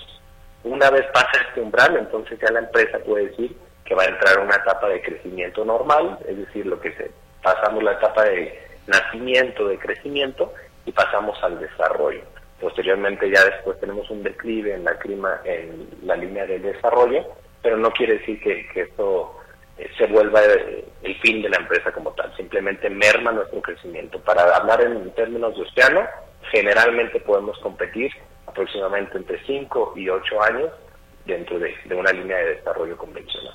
Una 0.65 0.91
vez 0.91 1.07
pasa 1.13 1.31
este 1.49 1.61
umbral, 1.61 1.97
entonces 1.97 2.39
ya 2.41 2.53
la 2.53 2.61
empresa 2.61 2.99
puede 2.99 3.29
decir 3.29 3.57
que 3.85 3.95
va 3.95 4.03
a 4.03 4.09
entrar 4.09 4.39
a 4.39 4.43
una 4.43 4.57
etapa 4.57 4.89
de 4.89 5.03
crecimiento 5.03 5.65
normal, 5.65 6.19
es 6.27 6.37
decir, 6.37 6.67
lo 6.67 6.81
que 6.81 6.93
se 6.95 7.11
pasamos 7.43 7.83
la 7.83 7.93
etapa 7.93 8.25
de 8.25 8.61
nacimiento, 8.87 9.69
de 9.69 9.79
crecimiento 9.79 10.53
y 10.85 10.93
pasamos 10.93 11.43
al 11.43 11.59
desarrollo. 11.61 12.23
Posteriormente 12.61 13.31
ya 13.31 13.45
después 13.45 13.79
tenemos 13.81 14.11
un 14.11 14.23
declive 14.23 14.75
en 14.75 14.85
la 14.85 14.99
clima, 14.99 15.41
en 15.45 15.89
la 16.03 16.17
línea 16.17 16.45
de 16.47 16.59
desarrollo, 16.59 17.27
pero 17.63 17.77
no 17.77 17.91
quiere 17.91 18.19
decir 18.19 18.41
que, 18.41 18.67
esto 18.75 19.37
eh, 19.79 19.89
se 19.97 20.07
vuelva 20.07 20.43
el, 20.43 20.85
el, 21.03 21.21
fin 21.21 21.43
de 21.43 21.49
la 21.49 21.59
empresa 21.59 21.93
como 21.93 22.13
tal, 22.13 22.35
simplemente 22.37 22.89
merma 22.91 23.33
nuestro 23.33 23.61
crecimiento. 23.61 24.21
Para 24.21 24.43
hablar 24.57 24.81
en 24.83 25.11
términos 25.13 25.55
de 25.57 25.63
océano, 25.63 26.03
generalmente 26.51 27.21
podemos 27.21 27.59
competir 27.59 28.11
aproximadamente 28.47 29.17
entre 29.19 29.45
5 29.45 29.95
y 29.97 30.09
8 30.09 30.43
años 30.43 30.71
dentro 31.27 31.59
de, 31.59 31.75
una 31.95 32.13
línea 32.13 32.37
de 32.39 32.57
desarrollo 32.57 32.97
convencional. 32.97 33.55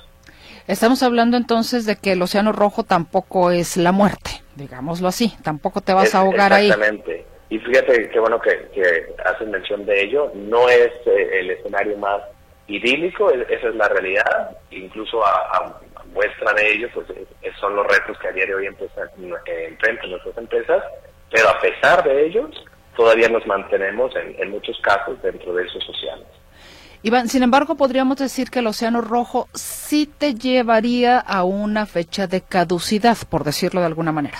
Estamos 0.66 1.02
hablando 1.02 1.36
entonces 1.36 1.86
de 1.86 1.96
que 1.96 2.12
el 2.12 2.22
océano 2.22 2.52
rojo 2.52 2.82
tampoco 2.84 3.50
es 3.50 3.76
la 3.76 3.92
muerte, 3.92 4.42
digámoslo 4.56 5.08
así, 5.08 5.32
tampoco 5.44 5.80
te 5.80 5.92
vas 5.92 6.14
a 6.14 6.20
ahogar 6.20 6.52
ahí. 6.52 6.66
Exactamente. 6.66 7.24
Y 7.48 7.58
fíjate 7.60 8.08
qué 8.08 8.18
bueno 8.18 8.40
que, 8.40 8.50
que 8.74 9.14
hacen 9.24 9.52
mención 9.52 9.86
de 9.86 10.02
ello, 10.02 10.32
no 10.34 10.68
es 10.68 10.90
eh, 11.06 11.40
el 11.40 11.50
escenario 11.50 11.96
más 11.98 12.20
idílico, 12.68 13.30
esa 13.30 13.68
es 13.68 13.74
la 13.74 13.88
realidad, 13.88 14.56
incluso 14.70 15.24
a, 15.24 15.80
muestra 16.12 16.52
de 16.54 16.72
ello, 16.72 16.88
pues 16.94 17.06
son 17.60 17.76
los 17.76 17.86
retos 17.86 18.18
que 18.18 18.28
a 18.28 18.32
día 18.32 18.46
de 18.46 18.54
hoy 18.54 18.66
eh, 18.66 19.66
enfrentan 19.68 20.10
nuestras 20.10 20.38
empresas, 20.38 20.82
pero 21.30 21.48
a 21.48 21.60
pesar 21.60 22.02
de 22.04 22.26
ellos, 22.26 22.50
todavía 22.96 23.28
nos 23.28 23.46
mantenemos 23.46 24.12
en, 24.16 24.50
muchos 24.50 24.78
casos 24.80 25.20
dentro 25.22 25.52
de 25.54 25.64
esos 25.64 25.86
océanos. 25.88 26.26
Iván, 27.02 27.28
sin 27.28 27.42
embargo, 27.42 27.76
podríamos 27.76 28.16
decir 28.16 28.50
que 28.50 28.60
el 28.60 28.66
Océano 28.66 29.00
Rojo 29.00 29.48
sí 29.52 30.10
te 30.18 30.34
llevaría 30.34 31.18
a 31.18 31.44
una 31.44 31.86
fecha 31.86 32.26
de 32.26 32.40
caducidad, 32.40 33.16
por 33.28 33.44
decirlo 33.44 33.80
de 33.80 33.86
alguna 33.86 34.12
manera. 34.12 34.38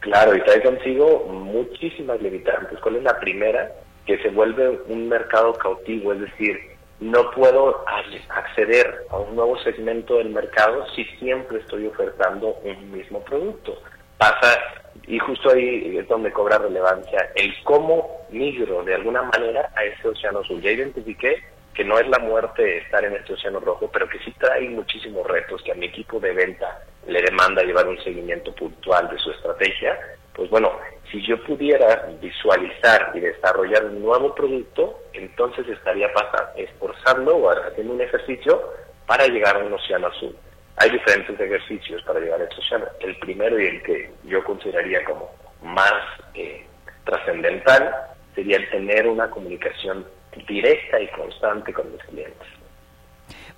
Claro, 0.00 0.34
y 0.34 0.40
trae 0.42 0.62
consigo 0.62 1.26
muchísimas 1.26 2.22
limitantes. 2.22 2.78
¿Cuál 2.80 2.96
es 2.96 3.02
la 3.02 3.18
primera? 3.18 3.72
Que 4.06 4.16
se 4.22 4.30
vuelve 4.30 4.80
un 4.88 5.08
mercado 5.08 5.52
cautivo, 5.54 6.12
es 6.12 6.20
decir, 6.20 6.77
no 7.00 7.30
puedo 7.30 7.84
acceder 8.28 9.06
a 9.10 9.18
un 9.18 9.36
nuevo 9.36 9.58
segmento 9.60 10.18
del 10.18 10.30
mercado 10.30 10.86
si 10.94 11.04
siempre 11.20 11.58
estoy 11.58 11.86
ofertando 11.86 12.54
un 12.64 12.90
mismo 12.90 13.22
producto. 13.24 13.80
Pasa 14.16 14.58
y 15.06 15.18
justo 15.18 15.50
ahí 15.50 15.96
es 15.96 16.08
donde 16.08 16.32
cobra 16.32 16.58
relevancia 16.58 17.30
el 17.34 17.54
cómo 17.62 18.26
migro 18.30 18.82
de 18.84 18.94
alguna 18.94 19.22
manera 19.22 19.70
a 19.76 19.84
ese 19.84 20.08
océano 20.08 20.40
azul. 20.40 20.60
Ya 20.60 20.72
identifiqué 20.72 21.42
que 21.72 21.84
no 21.84 21.98
es 21.98 22.08
la 22.08 22.18
muerte 22.18 22.78
estar 22.78 23.04
en 23.04 23.14
este 23.14 23.34
océano 23.34 23.60
rojo, 23.60 23.88
pero 23.92 24.08
que 24.08 24.18
sí 24.18 24.34
trae 24.38 24.68
muchísimos 24.68 25.24
retos 25.26 25.62
que 25.62 25.70
a 25.70 25.76
mi 25.76 25.86
equipo 25.86 26.18
de 26.18 26.32
venta 26.32 26.82
le 27.06 27.22
demanda 27.22 27.62
llevar 27.62 27.86
un 27.86 28.02
seguimiento 28.02 28.52
puntual 28.54 29.08
de 29.08 29.18
su 29.18 29.30
estrategia. 29.30 29.96
Pues 30.38 30.50
bueno, 30.50 30.70
si 31.10 31.20
yo 31.26 31.42
pudiera 31.42 32.08
visualizar 32.22 33.10
y 33.12 33.18
desarrollar 33.18 33.86
un 33.86 34.00
nuevo 34.00 34.32
producto, 34.36 35.00
entonces 35.12 35.66
estaría 35.66 36.12
pasando, 36.12 36.52
esforzando 36.54 37.36
o 37.36 37.50
haciendo 37.50 37.94
un 37.94 38.00
ejercicio 38.00 38.62
para 39.04 39.26
llegar 39.26 39.56
a 39.56 39.64
un 39.64 39.72
océano 39.72 40.06
azul. 40.06 40.36
Hay 40.76 40.90
diferentes 40.90 41.40
ejercicios 41.40 42.04
para 42.04 42.20
llegar 42.20 42.40
a 42.40 42.44
ese 42.44 42.54
océano. 42.54 42.84
El 43.00 43.18
primero 43.18 43.60
y 43.60 43.66
el 43.66 43.82
que 43.82 44.12
yo 44.26 44.44
consideraría 44.44 45.04
como 45.04 45.28
más 45.60 45.92
eh, 46.34 46.64
trascendental 47.04 47.92
sería 48.36 48.58
el 48.58 48.70
tener 48.70 49.08
una 49.08 49.28
comunicación 49.30 50.06
directa 50.46 51.00
y 51.00 51.08
constante 51.08 51.72
con 51.72 51.90
los 51.90 52.00
clientes. 52.04 52.46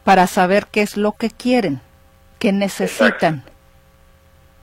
Para 0.03 0.26
saber 0.26 0.64
qué 0.72 0.81
es 0.81 0.97
lo 0.97 1.12
que 1.12 1.28
quieren, 1.28 1.83
qué 2.39 2.53
necesitan. 2.53 3.45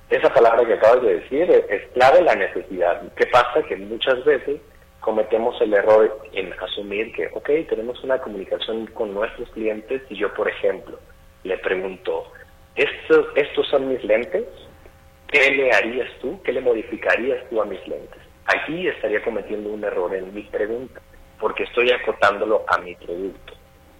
Esa 0.10 0.34
palabra 0.34 0.66
que 0.66 0.74
acabas 0.74 1.02
de 1.02 1.20
decir 1.20 1.52
es, 1.52 1.82
clave 1.94 2.22
la 2.22 2.36
necesidad. 2.36 3.02
¿Qué 3.16 3.26
pasa? 3.28 3.62
Que 3.68 3.76
muchas 3.76 4.24
veces 4.24 4.62
cometemos 5.02 5.60
el 5.62 5.74
error 5.74 6.22
en 6.32 6.54
asumir 6.54 7.12
que, 7.14 7.28
ok, 7.34 7.50
tenemos 7.68 8.02
una 8.04 8.18
comunicación 8.20 8.88
con 8.88 9.14
nuestros 9.14 9.50
clientes 9.50 10.02
y 10.10 10.16
yo, 10.16 10.34
por 10.34 10.48
ejemplo, 10.48 10.98
le 11.44 11.58
pregunto, 11.58 12.32
estos, 12.76 13.28
estos 13.36 13.68
son 13.68 13.90
mis 13.90 14.02
lentes, 14.06 14.46
¿qué 15.28 15.52
le 15.52 15.72
harías 15.74 16.10
tú? 16.22 16.42
¿Qué 16.44 16.54
le 16.54 16.62
modificarías 16.62 17.44
tú 17.50 17.62
a 17.62 17.66
mis 17.66 17.86
lentes? 17.86 18.22
Aquí 18.46 18.88
estaría 18.88 19.22
cometiendo 19.24 19.70
un 19.70 19.84
error 19.84 20.16
en 20.16 20.34
mi 20.34 20.44
pregunta, 20.44 21.02
porque 21.38 21.64
estoy 21.64 21.92
acotándolo 21.92 22.64
a 22.68 22.78
mi 22.78 22.96
producto. 22.96 23.57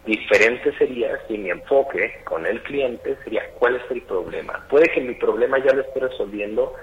Diferente 0.08 0.72
sería 0.78 1.20
si 1.28 1.38
mi 1.38 1.50
enfoque 1.50 2.22
con 2.24 2.46
el 2.46 2.64
cliente 2.64 3.18
sería 3.26 3.44
cuál 3.60 3.76
es 3.76 3.92
el 3.92 4.02
problema. 4.04 4.66
Puede 4.70 4.88
que 4.88 5.02
mi 5.02 5.16
problema 5.16 5.58
ya 5.60 5.74
lo 5.74 5.82
esté 5.82 6.00
resolviendo 6.00 6.74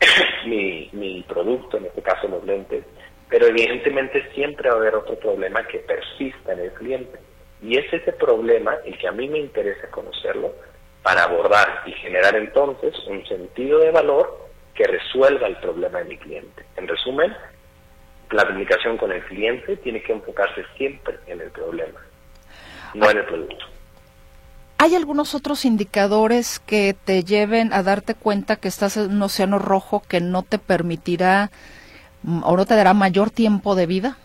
mi, 0.46 0.90
mi 0.92 1.22
producto, 1.28 1.76
en 1.76 1.86
este 1.86 2.02
caso 2.02 2.26
los 2.26 2.44
lentes, 2.44 2.84
pero 3.28 3.46
evidentemente 3.46 4.28
siempre 4.34 4.68
va 4.68 4.74
a 4.74 4.78
haber 4.78 4.96
otro 4.96 5.14
problema 5.14 5.64
que 5.68 5.78
persista 5.78 6.54
en 6.54 6.58
el 6.58 6.72
cliente. 6.72 7.20
Y 7.62 7.78
es 7.78 7.92
ese 7.92 8.12
problema 8.14 8.74
el 8.84 8.98
que 8.98 9.06
a 9.06 9.12
mí 9.12 9.28
me 9.28 9.38
interesa 9.38 9.88
conocerlo 9.92 10.52
para 11.04 11.22
abordar 11.22 11.84
y 11.86 11.92
generar 11.92 12.34
entonces 12.34 12.98
un 13.06 13.24
sentido 13.26 13.78
de 13.78 13.92
valor 13.92 14.48
que 14.74 14.88
resuelva 14.88 15.46
el 15.46 15.56
problema 15.58 16.00
de 16.00 16.06
mi 16.06 16.18
cliente. 16.18 16.64
En 16.76 16.88
resumen, 16.88 17.32
la 18.32 18.44
comunicación 18.44 18.96
con 18.96 19.12
el 19.12 19.22
cliente 19.26 19.76
tiene 19.76 20.02
que 20.02 20.14
enfocarse 20.14 20.64
siempre 20.76 21.16
en 21.28 21.40
el 21.40 21.52
problema, 21.52 22.00
no 22.96 23.10
en 23.10 23.18
el 23.18 23.24
producto. 23.24 23.66
¿Hay 24.78 24.94
algunos 24.94 25.34
otros 25.34 25.64
indicadores 25.64 26.58
que 26.60 26.94
te 27.04 27.24
lleven 27.24 27.72
a 27.72 27.82
darte 27.82 28.14
cuenta 28.14 28.56
que 28.56 28.68
estás 28.68 28.96
en 28.96 29.10
un 29.10 29.22
océano 29.22 29.58
rojo 29.58 30.02
que 30.06 30.20
no 30.20 30.42
te 30.42 30.58
permitirá 30.58 31.50
mm, 32.22 32.42
o 32.44 32.56
no 32.56 32.66
te 32.66 32.76
dará 32.76 32.92
mayor 32.92 33.30
tiempo 33.30 33.74
de 33.74 33.86
vida? 33.86 34.18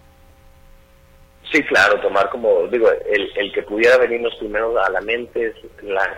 Sí, 1.51 1.63
claro, 1.63 1.99
tomar 2.01 2.29
como, 2.29 2.67
digo, 2.67 2.89
el, 2.89 3.29
el 3.35 3.51
que 3.53 3.63
pudiera 3.63 3.97
venirnos 3.97 4.33
primero 4.35 4.81
a 4.81 4.89
la 4.89 5.01
mente 5.01 5.47
es 5.47 5.55
la, 5.83 6.09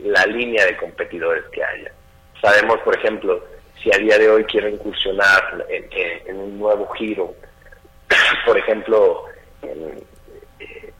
la 0.00 0.26
línea 0.26 0.64
de 0.66 0.76
competidores 0.76 1.44
que 1.52 1.62
haya. 1.62 1.92
Sabemos, 2.40 2.78
por 2.80 2.96
ejemplo, 2.96 3.42
si 3.82 3.94
a 3.94 3.98
día 3.98 4.18
de 4.18 4.28
hoy 4.28 4.44
quiero 4.44 4.68
incursionar 4.68 5.64
en, 5.68 6.36
un 6.36 6.58
nuevo 6.58 6.88
giro, 6.94 7.34
por 8.46 8.58
ejemplo, 8.58 9.24
en, 9.62 10.02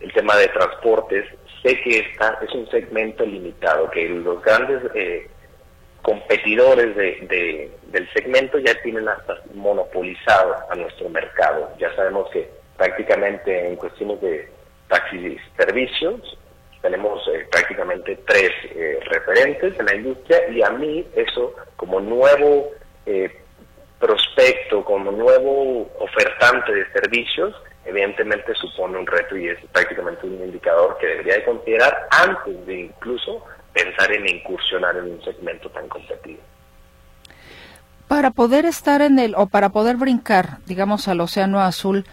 el 0.01 0.13
tema 0.13 0.37
de 0.37 0.49
transportes, 0.49 1.25
sé 1.63 1.81
que 1.81 1.99
esta 1.99 2.39
es 2.43 2.53
un 2.53 2.69
segmento 2.71 3.25
limitado, 3.25 3.91
que 3.91 4.09
los 4.09 4.43
grandes 4.43 4.83
eh, 4.95 5.29
competidores 6.03 6.95
de, 6.95 7.71
del 7.87 8.13
segmento 8.13 8.59
ya 8.59 8.81
tienen 8.83 9.09
hasta 9.09 9.41
monopolizado 9.55 10.55
a 10.71 10.75
nuestro 10.77 11.09
mercado. 11.09 11.73
Ya 11.79 11.95
sabemos 11.97 12.31
que 12.31 12.49
prácticamente 12.77 13.69
en 13.69 13.77
cuestiones 13.77 14.21
de 14.21 14.49
taxis 14.89 15.41
servicios, 15.57 16.39
tenemos 16.83 17.27
eh, 17.29 17.47
prácticamente 17.51 18.17
tres 18.27 18.53
eh, 18.71 19.01
referentes 19.07 19.79
en 19.79 19.87
la 19.87 19.95
industria 19.97 20.49
y 20.49 20.63
a 20.63 20.71
mí 20.71 21.05
eso 21.17 21.55
como 21.75 21.99
nuevo 21.99 22.71
eh, 23.07 23.43
prospecto, 23.99 24.85
como 24.85 25.11
nuevo 25.11 25.91
ofertante 25.99 26.73
de 26.73 26.87
servicios, 26.93 27.55
evidentemente 27.87 28.55
supone 28.55 28.99
un 28.99 29.07
reto 29.07 29.37
y 29.37 29.49
es 29.49 29.59
prácticamente 29.73 30.27
un 30.27 30.35
indicador 30.35 30.97
que 31.01 31.07
debería 31.07 31.35
de 31.35 31.45
considerar 31.45 32.09
antes 32.11 32.67
de 32.67 32.81
incluso 32.81 33.45
pensar 33.73 34.13
en 34.13 34.29
incursionar 34.29 34.97
en 34.97 35.13
un 35.13 35.23
segmento 35.23 35.71
tan 35.71 35.89
competitivo. 35.89 36.41
Para 38.09 38.31
poder 38.31 38.65
estar 38.67 39.03
en 39.03 39.19
el, 39.19 39.35
o 39.37 39.47
para 39.47 39.71
poder 39.71 39.97
brincar, 39.97 40.59
digamos, 40.67 41.09
al 41.09 41.21
Océano 41.21 41.61
Azul, 41.61 42.05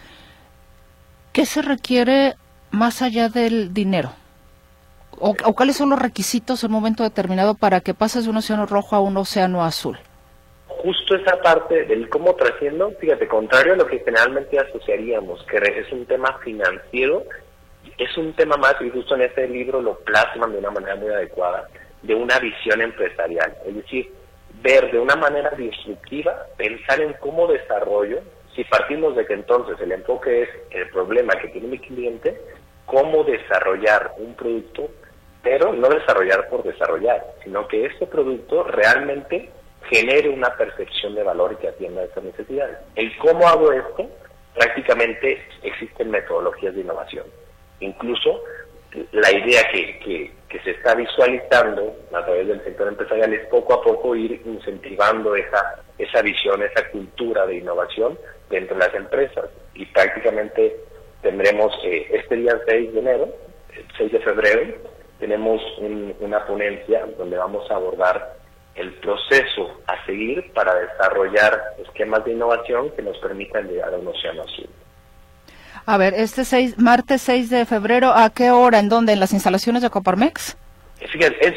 ¿qué 1.33 1.45
se 1.45 1.61
requiere 1.61 2.35
más 2.71 3.01
allá 3.01 3.29
del 3.29 3.73
dinero? 3.73 4.13
o, 5.19 5.35
cuáles 5.53 5.77
son 5.77 5.89
los 5.89 5.99
requisitos 5.99 6.63
en 6.63 6.71
un 6.71 6.73
momento 6.73 7.03
determinado 7.03 7.55
para 7.55 7.79
que 7.79 7.93
pases 7.93 8.25
de 8.25 8.29
un 8.29 8.37
océano 8.37 8.65
rojo 8.65 8.95
a 8.95 8.99
un 8.99 9.15
océano 9.15 9.63
azul? 9.63 9.97
Justo 10.83 11.15
esa 11.15 11.41
parte 11.41 11.85
del 11.85 12.09
cómo 12.09 12.35
trasciendo, 12.35 12.91
fíjate, 12.99 13.25
contrario 13.25 13.71
a 13.71 13.77
lo 13.77 13.87
que 13.87 13.99
generalmente 13.99 14.59
asociaríamos, 14.59 15.41
que 15.45 15.55
es 15.57 15.89
un 15.93 16.05
tema 16.05 16.37
financiero, 16.39 17.23
es 17.97 18.17
un 18.17 18.33
tema 18.33 18.57
más, 18.57 18.75
y 18.81 18.89
justo 18.89 19.15
en 19.15 19.21
este 19.21 19.47
libro 19.47 19.81
lo 19.81 19.95
plasman 19.99 20.51
de 20.51 20.57
una 20.57 20.71
manera 20.71 20.97
muy 20.97 21.09
adecuada, 21.09 21.69
de 22.01 22.13
una 22.13 22.37
visión 22.39 22.81
empresarial. 22.81 23.55
Es 23.65 23.75
decir, 23.75 24.11
ver 24.61 24.91
de 24.91 24.99
una 24.99 25.15
manera 25.15 25.51
disruptiva, 25.51 26.47
pensar 26.57 26.99
en 26.99 27.13
cómo 27.13 27.47
desarrollo, 27.47 28.19
si 28.53 28.65
partimos 28.65 29.15
de 29.15 29.25
que 29.25 29.35
entonces 29.35 29.79
el 29.79 29.93
enfoque 29.93 30.41
es 30.41 30.49
el 30.71 30.89
problema 30.89 31.33
que 31.35 31.47
tiene 31.47 31.69
mi 31.69 31.79
cliente, 31.79 32.37
cómo 32.85 33.23
desarrollar 33.23 34.11
un 34.17 34.35
producto 34.35 34.89
pero 35.43 35.73
no 35.73 35.89
desarrollar 35.89 36.47
por 36.47 36.63
desarrollar, 36.63 37.21
sino 37.43 37.67
que 37.67 37.85
este 37.85 38.07
producto 38.07 38.63
realmente 38.63 39.49
genere 39.89 40.29
una 40.29 40.55
percepción 40.55 41.15
de 41.15 41.23
valor 41.23 41.53
y 41.53 41.55
que 41.57 41.67
atienda 41.67 42.01
a 42.01 42.05
esas 42.05 42.23
necesidades. 42.23 42.77
El 42.95 43.15
cómo 43.17 43.47
hago 43.47 43.71
esto, 43.71 44.09
prácticamente 44.53 45.41
existen 45.63 46.11
metodologías 46.11 46.75
de 46.75 46.81
innovación. 46.81 47.25
Incluso 47.79 48.41
la 49.11 49.31
idea 49.31 49.61
que, 49.71 49.99
que, 49.99 50.31
se 50.63 50.69
está 50.69 50.93
visualizando 50.93 51.95
a 52.13 52.23
través 52.23 52.47
del 52.47 52.63
sector 52.63 52.87
empresarial 52.87 53.33
es 53.33 53.43
poco 53.47 53.73
a 53.73 53.81
poco 53.81 54.15
ir 54.15 54.39
incentivando 54.45 55.35
esa, 55.35 55.81
esa 55.97 56.21
visión, 56.21 56.61
esa 56.61 56.87
cultura 56.91 57.47
de 57.47 57.57
innovación 57.57 58.19
dentro 58.51 58.77
de 58.77 58.85
las 58.85 58.93
empresas. 58.93 59.45
Y 59.73 59.87
prácticamente 59.87 60.77
tendremos 61.23 61.73
eh, 61.83 62.07
este 62.11 62.35
día 62.35 62.61
6 62.67 62.93
de 62.93 62.99
enero, 62.99 63.29
6 63.97 64.11
de 64.11 64.19
febrero, 64.19 64.75
tenemos 65.19 65.61
una 66.19 66.45
ponencia 66.45 67.05
donde 67.17 67.37
vamos 67.37 67.69
a 67.71 67.75
abordar 67.75 68.35
el 68.75 68.93
proceso 68.95 69.81
a 69.87 70.05
seguir 70.05 70.51
para 70.53 70.73
desarrollar 70.75 71.61
esquemas 71.83 72.25
de 72.25 72.33
innovación 72.33 72.91
que 72.95 73.01
nos 73.01 73.17
permitan 73.19 73.67
llegar 73.67 73.93
a 73.93 73.97
un 73.97 74.07
océano 74.07 74.43
azul. 74.43 74.69
A 75.85 75.97
ver, 75.97 76.13
este 76.13 76.45
seis, 76.45 76.77
martes 76.77 77.21
6 77.23 77.49
de 77.49 77.65
febrero, 77.65 78.13
¿a 78.13 78.29
qué 78.29 78.51
hora? 78.51 78.79
¿En 78.79 78.89
dónde? 78.89 79.13
¿En 79.13 79.19
las 79.19 79.33
instalaciones 79.33 79.81
de 79.81 79.89
Coparmex? 79.89 80.57
Fíjate, 81.11 81.35
es, 81.45 81.55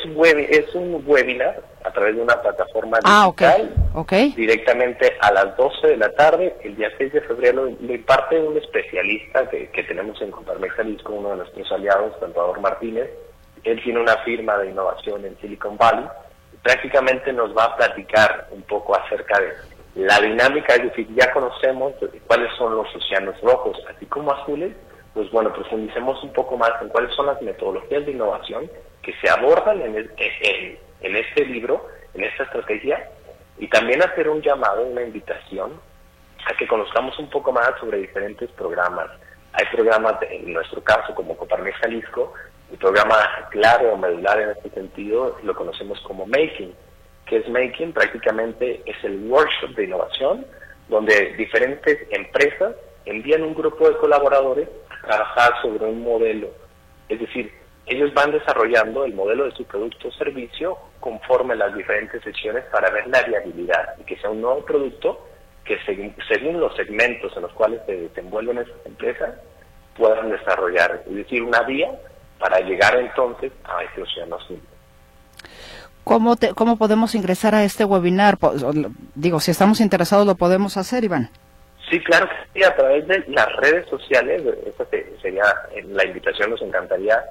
es 0.51 0.75
un 0.75 1.03
webinar 1.07 1.63
a 1.85 1.93
través 1.93 2.17
de 2.17 2.23
una 2.23 2.41
plataforma 2.43 2.99
ah, 3.05 3.27
digital. 3.27 3.73
okay. 3.95 4.33
Directamente 4.33 5.17
a 5.21 5.33
las 5.33 5.57
12 5.57 5.87
de 5.87 5.97
la 5.97 6.11
tarde, 6.13 6.57
el 6.65 6.75
día 6.75 6.91
6 6.99 7.13
de 7.13 7.21
febrero, 7.21 7.71
lo 7.81 7.95
imparte 7.95 8.41
un 8.41 8.57
especialista 8.57 9.49
que, 9.49 9.69
que 9.69 9.85
tenemos 9.85 10.21
en 10.21 10.33
Coparmex 10.33 10.75
Jalisco, 10.75 11.13
uno 11.13 11.31
de 11.31 11.37
nuestros 11.37 11.71
aliados, 11.71 12.19
Salvador 12.19 12.61
Martínez. 12.61 13.09
Él 13.63 13.81
tiene 13.83 14.01
una 14.01 14.17
firma 14.19 14.59
de 14.59 14.71
innovación 14.71 15.25
en 15.25 15.39
Silicon 15.41 15.77
Valley. 15.77 16.07
Prácticamente 16.67 17.33
nos 17.33 17.57
va 17.57 17.63
a 17.63 17.77
platicar 17.77 18.49
un 18.51 18.61
poco 18.63 18.97
acerca 18.97 19.39
de 19.39 19.55
la 20.05 20.19
dinámica, 20.21 20.75
es 20.75 20.83
decir, 20.83 21.07
ya 21.15 21.31
conocemos 21.33 21.93
cuáles 22.27 22.53
son 22.59 22.75
los 22.75 22.93
océanos 22.93 23.41
rojos, 23.41 23.79
así 23.89 24.05
como 24.07 24.33
azules, 24.33 24.75
pues 25.15 25.31
bueno, 25.31 25.53
profundicemos 25.53 26.21
un 26.25 26.33
poco 26.33 26.57
más 26.57 26.73
en 26.83 26.89
cuáles 26.89 27.15
son 27.15 27.27
las 27.27 27.41
metodologías 27.41 28.05
de 28.05 28.11
innovación 28.11 28.69
que 29.01 29.15
se 29.23 29.31
abordan 29.31 29.81
en, 29.81 30.11
en, 30.17 31.17
este 31.17 31.45
libro, 31.45 31.87
en 32.15 32.25
esta 32.25 32.43
estrategia, 32.43 33.11
y 33.59 33.69
también 33.69 34.03
hacer 34.03 34.29
un 34.29 34.43
llamado, 34.43 34.83
una 34.83 35.03
invitación 35.03 35.81
a 36.51 36.55
que 36.55 36.67
conozcamos 36.67 37.17
un 37.21 37.31
poco 37.31 37.53
más 37.53 37.71
sobre 37.79 37.99
diferentes 37.99 38.51
programas. 38.51 39.09
Hay 39.53 39.67
programas, 39.71 40.17
en 40.29 40.53
nuestro 40.53 40.83
caso, 40.83 41.15
como 41.15 41.37
Coparmex 41.37 41.77
Jalisco, 41.79 42.35
el 42.71 42.79
programa 42.79 43.17
clave 43.51 43.89
o 43.89 43.97
medular 43.97 44.41
en 44.41 44.51
este 44.51 44.71
sentido 44.71 45.39
lo 45.43 45.55
conocemos 45.55 46.01
como 46.01 46.27
Making, 46.27 46.75
que 47.27 47.39
es 47.39 47.49
Making, 47.49 47.93
prácticamente 47.93 48.83
es 48.87 48.97
el 49.05 49.29
workshop 49.29 49.71
de 49.71 49.85
innovación, 49.85 50.47
donde 50.89 51.35
diferentes 51.37 51.99
empresas 52.11 52.75
envían 53.05 53.43
un 53.43 53.55
grupo 53.55 53.89
de 53.89 53.97
colaboradores 53.97 54.69
a 55.03 55.07
trabajar 55.07 55.53
sobre 55.63 55.85
un 55.87 56.03
modelo. 56.03 56.49
Es 57.09 57.21
decir, 57.21 57.53
ellos 57.87 58.13
van 58.15 58.33
desarrollando 58.33 59.05
el 59.05 59.15
modelo 59.15 59.45
de 59.45 59.53
su 59.53 59.65
producto 59.65 60.09
o 60.09 60.13
servicio 60.13 60.77
conforme 60.99 61.55
las 61.55 61.75
diferentes 61.75 62.23
sesiones 62.23 62.65
para 62.73 62.91
ver 62.91 63.07
la 63.07 63.23
viabilidad 63.23 63.95
y 64.01 64.05
que 64.05 64.17
sea 64.17 64.31
un 64.31 64.41
nuevo 64.41 64.65
producto 64.65 65.25
que 65.65 65.79
según, 65.85 66.61
los 66.61 66.75
segmentos 66.77 67.33
en 67.37 67.43
los 67.43 67.53
cuales 67.53 67.81
se 67.87 67.97
desenvuelven 67.97 68.59
esas 68.59 68.87
empresas 68.87 69.35
puedan 69.97 70.31
desarrollar, 70.31 71.03
es 71.07 71.15
decir, 71.15 71.43
una 71.43 71.63
vía 71.63 71.91
para 72.39 72.61
llegar 72.61 72.97
entonces 72.97 73.53
a 73.65 73.83
ese 73.83 74.03
océano 74.03 74.37
azul. 74.37 74.61
¿Cómo, 76.05 76.37
¿Cómo 76.55 76.77
podemos 76.77 77.15
ingresar 77.17 77.55
a 77.55 77.65
este 77.65 77.85
webinar? 77.85 78.39
Digo, 79.17 79.41
si 79.41 79.51
estamos 79.51 79.81
interesados, 79.81 80.25
¿lo 80.25 80.37
podemos 80.37 80.77
hacer, 80.77 81.03
Iván? 81.03 81.31
Sí, 81.91 82.01
claro 82.01 82.29
que 82.29 82.37
sí, 82.53 82.65
a 82.65 82.75
través 82.77 83.07
de 83.07 83.25
las 83.29 83.49
redes 83.57 83.89
sociales, 83.89 84.43
esa 84.67 84.85
sería 85.21 85.45
eh, 85.73 85.85
la 85.89 86.05
invitación, 86.05 86.51
nos 86.51 86.63
encantaría. 86.63 87.25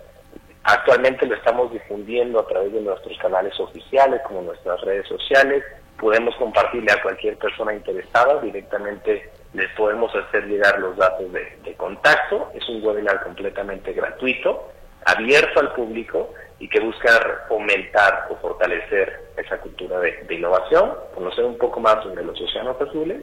Actualmente 0.64 1.26
lo 1.26 1.36
estamos 1.36 1.72
difundiendo 1.72 2.40
a 2.40 2.48
través 2.48 2.74
de 2.74 2.82
nuestros 2.82 3.18
canales 3.20 3.58
oficiales, 3.60 4.22
como 4.28 4.42
nuestras 4.42 4.82
redes 4.82 5.08
sociales. 5.08 5.64
Podemos 6.00 6.36
compartirle 6.36 6.92
a 6.92 7.02
cualquier 7.02 7.38
persona 7.38 7.74
interesada, 7.74 8.42
directamente 8.42 9.30
les 9.54 9.72
podemos 9.74 10.14
hacer 10.16 10.48
llegar 10.48 10.80
los 10.80 10.98
datos 10.98 11.32
de, 11.32 11.58
de 11.64 11.74
contacto. 11.76 12.52
Es 12.54 12.68
un 12.68 12.84
webinar 12.84 13.24
completamente 13.24 13.94
gratuito, 13.94 14.70
abierto 15.06 15.60
al 15.60 15.74
público 15.74 16.34
y 16.60 16.68
que 16.68 16.80
busca 16.80 17.46
fomentar 17.48 18.28
o 18.30 18.36
fortalecer 18.38 19.32
esa 19.38 19.58
cultura 19.60 20.00
de, 20.00 20.26
innovación, 20.30 20.92
conocer 21.14 21.46
un 21.46 21.58
poco 21.58 21.80
más 21.80 22.04
sobre 22.04 22.24
los 22.24 22.40
océanos 22.40 22.80
azules 22.82 23.22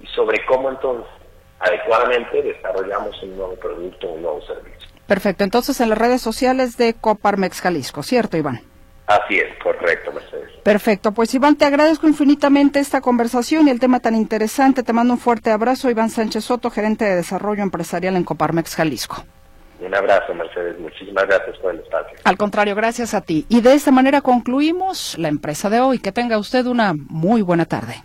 y 0.00 0.06
sobre 0.08 0.44
cómo 0.46 0.70
entonces 0.70 1.10
adecuadamente 1.58 2.42
desarrollamos 2.42 3.20
un 3.22 3.36
nuevo 3.36 3.54
producto, 3.54 4.08
un 4.08 4.22
nuevo 4.22 4.42
servicio. 4.42 4.88
Perfecto, 5.06 5.44
entonces 5.44 5.80
en 5.80 5.90
las 5.90 5.98
redes 5.98 6.20
sociales 6.20 6.76
de 6.76 6.94
Coparmex 6.94 7.60
Jalisco, 7.60 8.02
¿cierto 8.02 8.36
Iván? 8.36 8.60
Así 9.06 9.38
es, 9.38 9.56
correcto, 9.62 10.12
Mercedes. 10.12 10.50
Perfecto, 10.62 11.12
pues 11.12 11.34
Iván, 11.34 11.56
te 11.56 11.64
agradezco 11.64 12.08
infinitamente 12.08 12.78
esta 12.78 13.00
conversación 13.00 13.68
y 13.68 13.70
el 13.70 13.80
tema 13.80 14.00
tan 14.00 14.14
interesante. 14.14 14.82
Te 14.82 14.92
mando 14.92 15.14
un 15.14 15.20
fuerte 15.20 15.50
abrazo, 15.50 15.90
Iván 15.90 16.10
Sánchez 16.10 16.44
Soto, 16.44 16.70
gerente 16.70 17.04
de 17.04 17.16
desarrollo 17.16 17.62
empresarial 17.62 18.16
en 18.16 18.24
Coparmex 18.24 18.74
Jalisco. 18.74 19.24
Un 19.84 19.94
abrazo, 19.94 20.32
Mercedes. 20.34 20.78
Muchísimas 20.78 21.26
gracias 21.26 21.58
por 21.58 21.74
el 21.74 21.80
espacio. 21.80 22.16
Al 22.24 22.36
contrario, 22.36 22.74
gracias 22.74 23.14
a 23.14 23.20
ti. 23.20 23.46
Y 23.48 23.60
de 23.60 23.74
esta 23.74 23.90
manera 23.90 24.20
concluimos 24.20 25.18
la 25.18 25.28
empresa 25.28 25.68
de 25.70 25.80
hoy. 25.80 25.98
Que 25.98 26.12
tenga 26.12 26.38
usted 26.38 26.66
una 26.66 26.94
muy 26.94 27.42
buena 27.42 27.64
tarde. 27.64 28.02